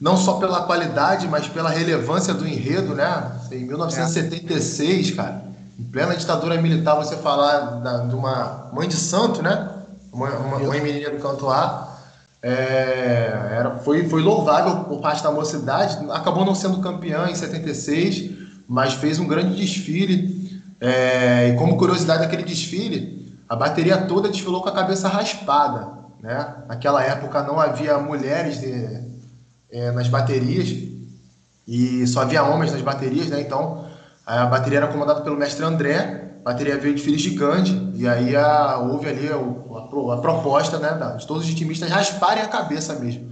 não 0.00 0.16
só 0.16 0.34
pela 0.34 0.62
qualidade, 0.62 1.26
mas 1.28 1.48
pela 1.48 1.70
relevância 1.70 2.34
do 2.34 2.46
enredo, 2.46 2.94
né? 2.94 3.32
Em 3.50 3.64
1976, 3.64 5.08
é. 5.08 5.14
cara, 5.14 5.42
em 5.78 5.84
plena 5.84 6.14
ditadura 6.16 6.60
militar, 6.60 6.96
você 6.96 7.16
falar 7.16 7.80
da, 7.80 7.98
de 7.98 8.14
uma 8.14 8.70
mãe 8.72 8.88
de 8.88 8.96
santo, 8.96 9.42
né? 9.42 9.70
Uma, 10.12 10.30
uma 10.30 10.58
mãe 10.58 10.80
menina 10.80 11.10
do 11.10 11.18
canto 11.18 11.48
A, 11.48 11.96
é, 12.42 13.48
era, 13.50 13.78
foi, 13.78 14.08
foi 14.08 14.22
louvável 14.22 14.84
por 14.84 15.00
parte 15.00 15.22
da 15.22 15.30
mocidade. 15.30 15.98
Acabou 16.10 16.44
não 16.44 16.54
sendo 16.54 16.80
campeã 16.80 17.28
em 17.28 17.34
76, 17.34 18.30
mas 18.68 18.94
fez 18.94 19.18
um 19.18 19.26
grande 19.26 19.56
desfile. 19.56 20.62
É, 20.78 21.48
e 21.48 21.56
como 21.56 21.76
curiosidade 21.76 22.20
daquele 22.20 22.42
desfile, 22.42 23.36
a 23.48 23.56
bateria 23.56 23.96
toda 23.96 24.28
desfilou 24.28 24.62
com 24.62 24.68
a 24.68 24.72
cabeça 24.72 25.08
raspada. 25.08 25.88
Né? 26.20 26.54
Naquela 26.68 27.02
época 27.02 27.42
não 27.42 27.58
havia 27.58 27.98
mulheres 27.98 28.60
de, 28.60 29.05
é, 29.70 29.90
nas 29.92 30.08
baterias 30.08 30.68
e 31.66 32.06
só 32.06 32.22
havia 32.22 32.44
homens 32.44 32.72
nas 32.72 32.82
baterias, 32.82 33.28
né? 33.28 33.40
Então 33.40 33.86
a 34.24 34.46
bateria 34.46 34.78
era 34.78 34.88
comandada 34.88 35.20
pelo 35.20 35.36
mestre 35.36 35.64
André, 35.64 36.32
a 36.44 36.50
bateria 36.50 36.78
veio 36.78 36.94
de 36.94 37.16
de 37.16 37.30
Gandhi, 37.30 37.92
e 37.94 38.08
aí 38.08 38.36
a, 38.36 38.78
houve 38.78 39.08
ali 39.08 39.28
a, 39.28 39.36
a, 39.36 40.14
a 40.14 40.16
proposta 40.18 40.78
né, 40.78 41.16
de 41.16 41.26
todos 41.26 41.46
os 41.46 41.54
timistas 41.54 41.90
rasparem 41.90 42.42
a 42.42 42.48
cabeça 42.48 42.94
mesmo, 42.94 43.28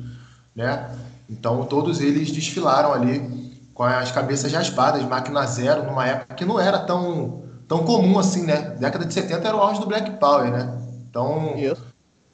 né? 0.55 0.91
Então 1.29 1.65
todos 1.65 2.01
eles 2.01 2.31
desfilaram 2.31 2.93
ali 2.93 3.45
com 3.73 3.83
as 3.83 4.13
cabeças 4.13 4.53
raspadas, 4.53 5.03
máquina 5.03 5.45
zero, 5.47 5.85
numa 5.85 6.07
época 6.07 6.35
que 6.35 6.45
não 6.45 6.61
era 6.61 6.79
tão, 6.79 7.43
tão 7.67 7.85
comum 7.85 8.19
assim, 8.19 8.45
né? 8.45 8.77
Década 8.79 9.05
de 9.05 9.13
70 9.13 9.49
era 9.49 9.57
o 9.57 9.61
auge 9.61 9.81
do 9.81 9.87
Black 9.87 10.13
Power, 10.13 10.51
né? 10.51 10.79
Então 11.11 11.55
Isso. 11.57 11.85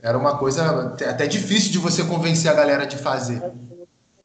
era 0.03 0.19
uma 0.19 0.37
coisa 0.37 0.95
até 1.09 1.27
difícil 1.27 1.73
de 1.73 1.79
você 1.79 2.05
convencer 2.05 2.51
a 2.51 2.55
galera 2.55 2.87
de 2.87 2.97
fazer. 2.97 3.43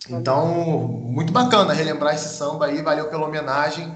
Então, 0.09 0.47
muito 0.87 1.33
bacana 1.33 1.73
relembrar 1.73 2.13
esse 2.13 2.29
samba 2.29 2.67
aí, 2.67 2.81
valeu 2.81 3.07
pela 3.07 3.25
homenagem. 3.25 3.91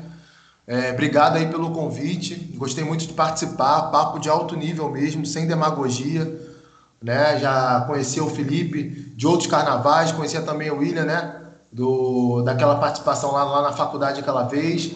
É, 0.66 0.91
obrigado 0.91 1.38
aí 1.38 1.47
pelo 1.47 1.72
convite. 1.72 2.36
Gostei 2.55 2.84
muito 2.84 3.05
de 3.07 3.14
participar, 3.14 3.89
papo 3.89 4.20
de 4.20 4.30
alto 4.30 4.55
nível 4.55 4.89
mesmo, 4.89 5.26
sem 5.26 5.47
demagogia. 5.47 6.47
Né? 7.01 7.39
Já 7.39 7.82
conhecia 7.82 8.24
o 8.24 8.30
Felipe 8.30 9.14
de 9.16 9.26
outros 9.26 9.47
carnavais, 9.47 10.12
conhecia 10.12 10.41
também 10.41 10.70
o 10.70 10.78
William, 10.78 11.05
né? 11.05 11.36
Do, 11.72 12.41
daquela 12.41 12.78
participação 12.78 13.32
lá, 13.32 13.43
lá 13.43 13.62
na 13.62 13.72
faculdade 13.72 14.20
aquela 14.20 14.43
vez. 14.43 14.91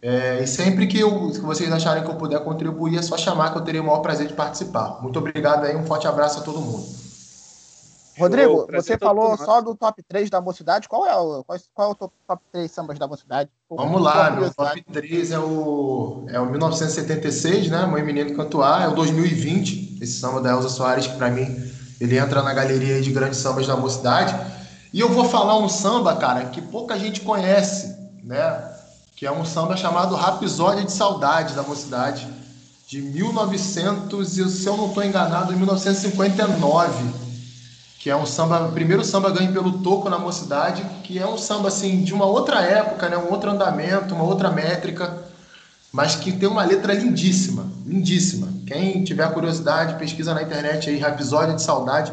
É, 0.00 0.42
e 0.42 0.46
sempre 0.46 0.86
que, 0.86 0.98
eu, 0.98 1.30
que 1.30 1.40
vocês 1.40 1.70
acharem 1.70 2.02
que 2.02 2.10
eu 2.10 2.16
puder 2.16 2.40
contribuir, 2.40 2.98
é 2.98 3.02
só 3.02 3.16
chamar 3.16 3.52
que 3.52 3.58
eu 3.58 3.62
terei 3.62 3.80
o 3.80 3.84
maior 3.84 4.00
prazer 4.00 4.26
de 4.26 4.34
participar. 4.34 5.00
Muito 5.02 5.18
obrigado 5.18 5.64
aí, 5.64 5.76
um 5.76 5.84
forte 5.84 6.08
abraço 6.08 6.40
a 6.40 6.42
todo 6.42 6.60
mundo. 6.60 7.01
Rodrigo, 8.18 8.66
você 8.70 8.98
falou 8.98 9.36
só 9.38 9.60
do 9.60 9.74
top 9.74 10.02
3 10.02 10.28
da 10.28 10.40
mocidade. 10.40 10.88
Qual 10.88 11.06
é 11.06 11.16
o, 11.16 11.42
qual, 11.44 11.58
qual 11.74 11.88
é 11.88 11.92
o 11.92 11.94
top, 11.94 12.14
top 12.26 12.42
3 12.52 12.70
sambas 12.70 12.98
da 12.98 13.08
mocidade? 13.08 13.50
Vamos 13.70 14.02
lá, 14.02 14.30
meu 14.30 14.52
top 14.52 14.82
3 14.92 15.32
é 15.32 15.38
o, 15.38 16.26
é 16.28 16.38
o 16.38 16.46
1976, 16.46 17.70
né? 17.70 17.86
Mãe 17.86 18.02
Menino 18.02 18.36
Cantuar, 18.36 18.82
é 18.82 18.88
o 18.88 18.94
2020, 18.94 19.98
esse 20.02 20.20
samba 20.20 20.40
da 20.40 20.50
Elza 20.50 20.68
Soares, 20.68 21.06
que 21.06 21.16
para 21.16 21.30
mim 21.30 21.56
ele 22.00 22.18
entra 22.18 22.42
na 22.42 22.52
galeria 22.52 23.00
de 23.00 23.10
grandes 23.10 23.38
sambas 23.38 23.66
da 23.66 23.76
mocidade. 23.76 24.34
E 24.92 25.00
eu 25.00 25.08
vou 25.08 25.24
falar 25.24 25.58
um 25.58 25.68
samba, 25.68 26.14
cara, 26.16 26.46
que 26.46 26.60
pouca 26.60 26.98
gente 26.98 27.22
conhece, 27.22 27.96
né? 28.22 28.72
Que 29.16 29.26
é 29.26 29.32
um 29.32 29.44
samba 29.44 29.74
chamado 29.76 30.14
Rapisódia 30.14 30.84
de 30.84 30.92
Saudade 30.92 31.54
da 31.54 31.62
mocidade, 31.62 32.28
de 32.86 33.00
1900, 33.00 34.36
e 34.36 34.50
se 34.50 34.66
eu 34.66 34.76
não 34.76 34.88
estou 34.88 35.02
enganado, 35.02 35.56
1959 35.56 37.21
que 38.02 38.10
é 38.10 38.16
um 38.16 38.26
samba, 38.26 38.68
primeiro 38.74 39.04
samba 39.04 39.30
ganho 39.30 39.52
pelo 39.52 39.78
Toco 39.78 40.10
na 40.10 40.18
Mocidade, 40.18 40.84
que 41.04 41.20
é 41.20 41.24
um 41.26 41.38
samba 41.38 41.68
assim 41.68 42.02
de 42.02 42.12
uma 42.12 42.26
outra 42.26 42.60
época, 42.60 43.08
né, 43.08 43.16
um 43.16 43.30
outro 43.30 43.48
andamento, 43.48 44.12
uma 44.12 44.24
outra 44.24 44.50
métrica, 44.50 45.18
mas 45.92 46.16
que 46.16 46.32
tem 46.32 46.48
uma 46.48 46.64
letra 46.64 46.94
lindíssima, 46.94 47.64
lindíssima. 47.86 48.48
Quem 48.66 49.04
tiver 49.04 49.32
curiosidade, 49.32 49.94
pesquisa 50.00 50.34
na 50.34 50.42
internet 50.42 50.90
aí, 50.90 51.00
Episódio 51.00 51.54
de 51.54 51.62
Saudade. 51.62 52.12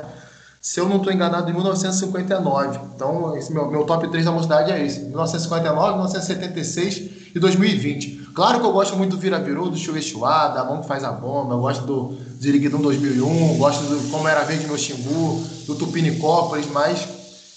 Se 0.62 0.80
eu 0.80 0.88
não 0.88 0.98
estou 0.98 1.12
enganado, 1.12 1.50
em 1.50 1.54
1959. 1.56 2.80
Então, 2.94 3.36
esse 3.36 3.52
meu, 3.52 3.68
meu 3.72 3.84
top 3.84 4.08
3 4.12 4.26
da 4.26 4.32
mocidade 4.32 4.72
é 4.72 4.86
esse: 4.86 5.00
1959, 5.06 5.94
1976 5.94 7.34
e 7.34 7.40
2020. 7.40 8.19
Claro 8.34 8.60
que 8.60 8.66
eu 8.66 8.72
gosto 8.72 8.96
muito 8.96 9.16
do 9.16 9.18
Vira 9.18 9.40
Virou, 9.40 9.70
do 9.70 9.78
Chuva 9.78 10.02
Chuá, 10.02 10.50
da 10.50 10.64
Mão 10.64 10.82
que 10.82 10.88
Faz 10.88 11.04
a 11.04 11.12
Bomba, 11.12 11.56
eu 11.56 11.60
gosto 11.60 11.86
do 11.86 12.18
Ziriguidum 12.42 12.82
2001, 12.82 13.58
gosto 13.58 13.84
do 13.84 14.12
Como 14.12 14.28
Era 14.28 14.44
Verde 14.44 14.68
Meu 14.68 14.78
Xingu, 14.78 15.44
do 15.66 15.76
Tupinicópolis, 15.76 16.68
mas 16.68 17.08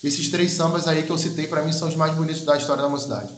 esses 0.02 0.30
três 0.30 0.52
sambas 0.52 0.88
aí 0.88 1.02
que 1.02 1.10
eu 1.10 1.18
citei 1.18 1.46
para 1.46 1.62
mim 1.62 1.72
são 1.72 1.88
os 1.88 1.94
mais 1.94 2.14
bonitos 2.14 2.44
da 2.44 2.56
história 2.56 2.82
da 2.82 2.88
mocidade. 2.88 3.32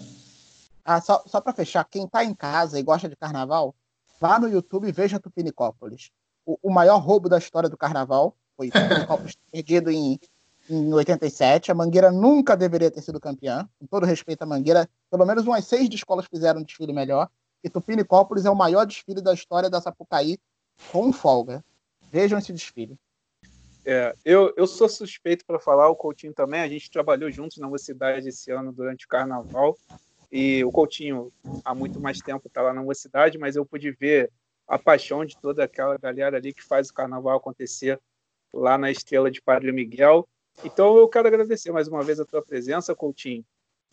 Ah, 0.84 1.00
só, 1.00 1.22
só 1.26 1.40
para 1.40 1.52
fechar, 1.52 1.84
quem 1.84 2.04
está 2.04 2.24
em 2.24 2.34
casa 2.34 2.78
e 2.78 2.82
gosta 2.82 3.08
de 3.08 3.16
carnaval, 3.16 3.74
vá 4.20 4.38
no 4.38 4.48
YouTube 4.48 4.88
e 4.88 4.92
veja 4.92 5.18
Tupinicópolis. 5.18 6.10
O, 6.46 6.58
o 6.62 6.72
maior 6.72 6.98
roubo 6.98 7.28
da 7.28 7.38
história 7.38 7.68
do 7.68 7.76
carnaval 7.76 8.34
foi 8.56 8.70
Tupinicópolis 8.70 9.34
perdido 9.50 9.90
em, 9.90 10.18
em 10.68 10.92
87. 10.92 11.70
A 11.70 11.74
Mangueira 11.74 12.10
nunca 12.10 12.56
deveria 12.56 12.90
ter 12.90 13.02
sido 13.02 13.20
campeã. 13.20 13.68
Com 13.78 13.86
todo 13.86 14.06
respeito 14.06 14.42
à 14.42 14.46
Mangueira, 14.46 14.88
pelo 15.10 15.26
menos 15.26 15.46
umas 15.46 15.64
seis 15.64 15.88
de 15.88 15.96
escolas 15.96 16.26
fizeram 16.26 16.60
um 16.60 16.64
desfile 16.64 16.92
melhor. 16.92 17.28
E 17.62 17.70
Tupinicópolis 17.70 18.44
é 18.44 18.50
o 18.50 18.56
maior 18.56 18.84
desfile 18.84 19.20
da 19.20 19.32
história 19.32 19.70
da 19.70 19.80
Sapucaí, 19.80 20.38
com 20.92 21.12
folga. 21.12 21.64
Vejam 22.10 22.38
esse 22.38 22.52
desfile. 22.52 22.98
É, 23.86 24.14
eu, 24.24 24.52
eu 24.56 24.66
sou 24.66 24.88
suspeito 24.88 25.44
para 25.44 25.58
falar, 25.58 25.88
o 25.88 25.96
Coutinho 25.96 26.32
também. 26.32 26.60
A 26.60 26.68
gente 26.68 26.90
trabalhou 26.90 27.30
juntos 27.30 27.58
na 27.58 27.68
Mocidade 27.68 28.28
esse 28.28 28.50
ano 28.50 28.72
durante 28.72 29.04
o 29.04 29.08
carnaval. 29.08 29.76
E 30.32 30.64
o 30.64 30.72
Coutinho, 30.72 31.32
há 31.64 31.74
muito 31.74 32.00
mais 32.00 32.18
tempo, 32.18 32.48
está 32.48 32.62
lá 32.62 32.72
na 32.72 32.82
Mocidade, 32.82 33.38
mas 33.38 33.56
eu 33.56 33.64
pude 33.64 33.90
ver 33.92 34.30
a 34.66 34.78
paixão 34.78 35.24
de 35.24 35.36
toda 35.36 35.62
aquela 35.62 35.96
galera 35.98 36.38
ali 36.38 36.52
que 36.52 36.62
faz 36.62 36.88
o 36.88 36.94
carnaval 36.94 37.36
acontecer 37.36 38.00
lá 38.52 38.78
na 38.78 38.90
Estrela 38.90 39.30
de 39.30 39.42
Padre 39.42 39.70
Miguel. 39.72 40.26
Então 40.62 40.96
eu 40.96 41.08
quero 41.08 41.26
agradecer 41.26 41.72
mais 41.72 41.88
uma 41.88 42.02
vez 42.02 42.20
a 42.20 42.24
tua 42.24 42.42
presença, 42.42 42.94
Coutinho. 42.94 43.44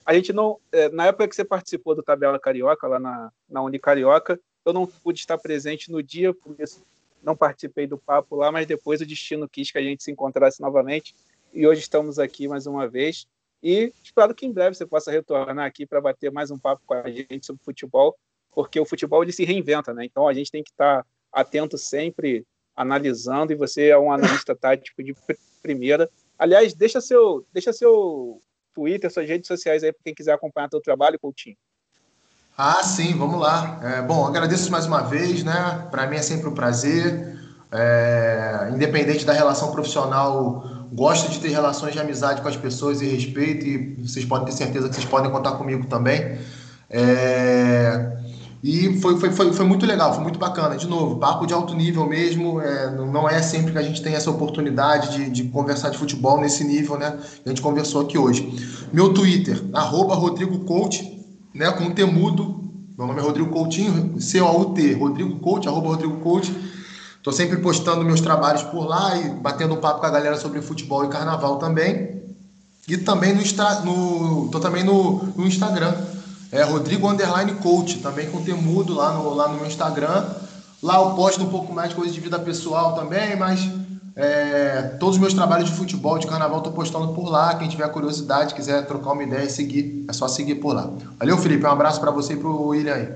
A 0.05 0.13
gente 0.13 0.33
não, 0.33 0.59
é, 0.71 0.89
na 0.89 1.07
época 1.07 1.27
que 1.27 1.35
você 1.35 1.45
participou 1.45 1.95
do 1.95 2.03
Tabela 2.03 2.39
Carioca, 2.39 2.87
lá 2.87 2.99
na, 2.99 3.31
na 3.47 3.61
Unicarioca, 3.61 4.39
eu 4.65 4.73
não 4.73 4.85
pude 4.85 5.19
estar 5.19 5.37
presente 5.37 5.91
no 5.91 6.01
dia, 6.01 6.33
por 6.33 6.55
isso 6.59 6.83
não 7.21 7.35
participei 7.35 7.85
do 7.85 7.97
papo 7.97 8.35
lá, 8.35 8.51
mas 8.51 8.65
depois 8.65 8.99
o 9.01 9.05
destino 9.05 9.47
quis 9.47 9.71
que 9.71 9.77
a 9.77 9.81
gente 9.81 10.03
se 10.03 10.11
encontrasse 10.11 10.59
novamente 10.59 11.15
e 11.53 11.67
hoje 11.67 11.81
estamos 11.81 12.17
aqui 12.17 12.47
mais 12.47 12.65
uma 12.65 12.87
vez. 12.87 13.27
E 13.61 13.93
espero 14.03 14.33
que 14.33 14.45
em 14.45 14.51
breve 14.51 14.75
você 14.75 14.85
possa 14.85 15.11
retornar 15.11 15.65
aqui 15.65 15.85
para 15.85 16.01
bater 16.01 16.31
mais 16.31 16.49
um 16.49 16.57
papo 16.57 16.81
com 16.85 16.93
a 16.95 17.09
gente 17.09 17.45
sobre 17.45 17.63
futebol, 17.63 18.17
porque 18.51 18.79
o 18.79 18.85
futebol 18.85 19.21
ele 19.21 19.31
se 19.31 19.45
reinventa, 19.45 19.93
né? 19.93 20.05
Então 20.05 20.27
a 20.27 20.33
gente 20.33 20.51
tem 20.51 20.63
que 20.63 20.71
estar 20.71 21.05
atento 21.31 21.77
sempre, 21.77 22.45
analisando, 22.75 23.53
e 23.53 23.55
você 23.55 23.89
é 23.89 23.97
um 23.97 24.11
analista 24.11 24.55
tático 24.55 25.03
de 25.03 25.15
primeira. 25.61 26.09
Aliás, 26.41 26.73
deixa 26.73 26.99
seu, 26.99 27.45
deixa 27.53 27.71
seu 27.71 28.41
Twitter, 28.73 29.13
suas 29.13 29.29
redes 29.29 29.47
sociais 29.47 29.83
aí 29.83 29.91
para 29.91 30.01
quem 30.03 30.15
quiser 30.15 30.33
acompanhar 30.33 30.69
teu 30.69 30.81
trabalho, 30.81 31.19
Coutinho. 31.19 31.55
Ah, 32.57 32.81
sim, 32.83 33.15
vamos 33.15 33.39
lá. 33.39 33.79
É, 33.83 34.01
bom, 34.01 34.25
agradeço 34.25 34.71
mais 34.71 34.87
uma 34.87 35.01
vez, 35.01 35.43
né? 35.43 35.87
Para 35.91 36.07
mim 36.07 36.15
é 36.15 36.21
sempre 36.23 36.49
um 36.49 36.55
prazer. 36.55 37.39
É, 37.71 38.71
independente 38.73 39.23
da 39.23 39.33
relação 39.33 39.71
profissional, 39.71 40.65
gosto 40.91 41.29
de 41.29 41.39
ter 41.39 41.49
relações 41.49 41.93
de 41.93 41.99
amizade 41.99 42.41
com 42.41 42.47
as 42.47 42.57
pessoas 42.57 43.03
e 43.03 43.05
respeito, 43.05 43.63
e 43.63 44.01
vocês 44.01 44.25
podem 44.25 44.47
ter 44.47 44.53
certeza 44.53 44.89
que 44.89 44.95
vocês 44.95 45.07
podem 45.07 45.31
contar 45.31 45.51
comigo 45.51 45.85
também. 45.85 46.39
É, 46.89 48.17
e 48.63 48.99
foi, 48.99 49.19
foi, 49.19 49.31
foi, 49.31 49.53
foi 49.53 49.65
muito 49.65 49.85
legal, 49.85 50.13
foi 50.13 50.21
muito 50.21 50.37
bacana. 50.37 50.75
De 50.77 50.87
novo, 50.87 51.17
papo 51.17 51.47
de 51.47 51.53
alto 51.53 51.73
nível 51.73 52.05
mesmo. 52.07 52.61
É, 52.61 52.91
não 52.91 53.27
é 53.27 53.41
sempre 53.41 53.71
que 53.71 53.77
a 53.77 53.81
gente 53.81 54.03
tem 54.03 54.13
essa 54.13 54.29
oportunidade 54.29 55.17
de, 55.17 55.29
de 55.29 55.43
conversar 55.45 55.89
de 55.89 55.97
futebol 55.97 56.39
nesse 56.39 56.63
nível, 56.63 56.97
né? 56.97 57.17
A 57.43 57.49
gente 57.49 57.61
conversou 57.61 58.01
aqui 58.01 58.17
hoje. 58.17 58.53
Meu 58.93 59.13
Twitter, 59.13 59.59
arroba 59.73 60.13
Rodrigo 60.13 60.59
Coach 60.59 61.19
né, 61.53 61.71
com 61.71 61.89
temudo. 61.91 62.61
Meu 62.97 63.07
nome 63.07 63.19
é 63.19 63.23
Rodrigo 63.23 63.49
Coutinho, 63.49 64.21
C-O-U-T, 64.21 64.93
Rodrigo 64.93 65.39
Coach, 65.39 65.67
arroba 65.67 65.87
Rodrigo 65.87 66.17
Coach. 66.17 66.53
Estou 67.17 67.33
sempre 67.33 67.57
postando 67.57 68.03
meus 68.03 68.21
trabalhos 68.21 68.63
por 68.63 68.85
lá 68.85 69.17
e 69.17 69.29
batendo 69.29 69.73
um 69.73 69.77
papo 69.77 70.01
com 70.01 70.05
a 70.05 70.09
galera 70.09 70.37
sobre 70.37 70.61
futebol 70.61 71.05
e 71.05 71.07
carnaval 71.07 71.57
também. 71.57 72.21
E 72.87 72.97
também 72.97 73.33
no, 73.33 73.41
no 73.85 74.49
tô 74.49 74.59
também 74.59 74.83
no, 74.83 75.23
no 75.35 75.47
Instagram, 75.47 75.93
é 76.51 76.63
Rodrigo 76.63 77.07
Underline 77.07 77.55
Coach, 77.55 77.99
também 77.99 78.29
com 78.29 78.43
temudo 78.43 78.93
lá 78.93 79.13
no, 79.13 79.33
lá 79.33 79.47
no 79.47 79.55
meu 79.55 79.65
Instagram. 79.65 80.29
Lá 80.83 80.97
eu 80.97 81.15
posto 81.15 81.43
um 81.43 81.49
pouco 81.49 81.71
mais 81.71 81.89
de 81.89 81.95
coisa 81.95 82.11
de 82.11 82.19
vida 82.19 82.39
pessoal 82.39 82.95
também, 82.95 83.35
mas 83.35 83.61
é, 84.15 84.81
todos 84.99 85.15
os 85.15 85.21
meus 85.21 85.33
trabalhos 85.33 85.69
de 85.69 85.75
futebol, 85.75 86.17
de 86.17 86.27
carnaval, 86.27 86.57
estou 86.57 86.73
postando 86.73 87.13
por 87.13 87.29
lá. 87.29 87.57
Quem 87.57 87.69
tiver 87.69 87.87
curiosidade, 87.89 88.53
quiser 88.53 88.85
trocar 88.85 89.11
uma 89.11 89.23
ideia 89.23 89.45
e 89.45 89.49
seguir, 89.49 90.05
é 90.09 90.13
só 90.13 90.27
seguir 90.27 90.55
por 90.55 90.73
lá. 90.73 90.91
Valeu, 91.17 91.37
Felipe. 91.37 91.63
Um 91.63 91.69
abraço 91.69 92.01
para 92.01 92.11
você 92.11 92.33
e 92.33 92.37
para 92.37 92.47
o 92.47 92.67
William 92.67 92.95
aí. 92.95 93.15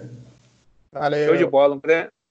Valeu. 0.92 1.28
Show 1.28 1.38
de 1.38 1.46
bola. 1.46 1.76
Um 1.76 1.82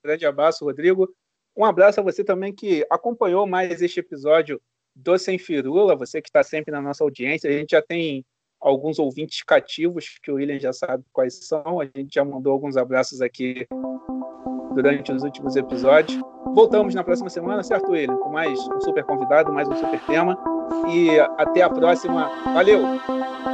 grande 0.03 0.25
abraço, 0.25 0.65
Rodrigo. 0.65 1.09
Um 1.57 1.65
abraço 1.65 2.01
a 2.01 2.03
você 2.03 2.25
também 2.25 2.53
que 2.53 2.85
acompanhou 2.91 3.47
mais 3.47 3.83
este 3.83 4.01
episódio 4.01 4.61
do 4.97 5.19
Sem 5.19 5.39
Firula, 5.39 5.95
você 5.95 6.23
que 6.23 6.29
está 6.29 6.43
sempre 6.43 6.73
na 6.73 6.81
nossa 6.81 7.05
audiência. 7.05 7.51
A 7.51 7.53
gente 7.53 7.73
já 7.73 7.83
tem 7.83 8.25
alguns 8.65 8.99
ouvintes 8.99 9.43
cativos, 9.43 10.19
que 10.23 10.31
o 10.31 10.37
William 10.37 10.59
já 10.59 10.73
sabe 10.73 11.05
quais 11.13 11.47
são. 11.47 11.81
A 11.81 11.85
gente 11.85 12.15
já 12.15 12.25
mandou 12.25 12.53
alguns 12.53 12.77
abraços 12.79 13.21
aqui 13.21 13.67
durante 14.75 15.13
os 15.13 15.23
últimos 15.23 15.55
episódios. 15.55 16.19
Voltamos 16.55 16.95
na 16.95 17.05
próxima 17.05 17.29
semana, 17.29 17.63
certo, 17.63 17.93
William? 17.93 18.17
Com 18.17 18.31
mais 18.31 18.59
um 18.59 18.81
super 18.81 19.05
convidado, 19.05 19.53
mais 19.53 19.69
um 19.69 19.77
super 19.77 20.01
tema. 20.07 20.37
E 20.91 21.11
até 21.37 21.63
a 21.63 21.69
próxima. 21.69 22.31
Valeu! 22.55 23.54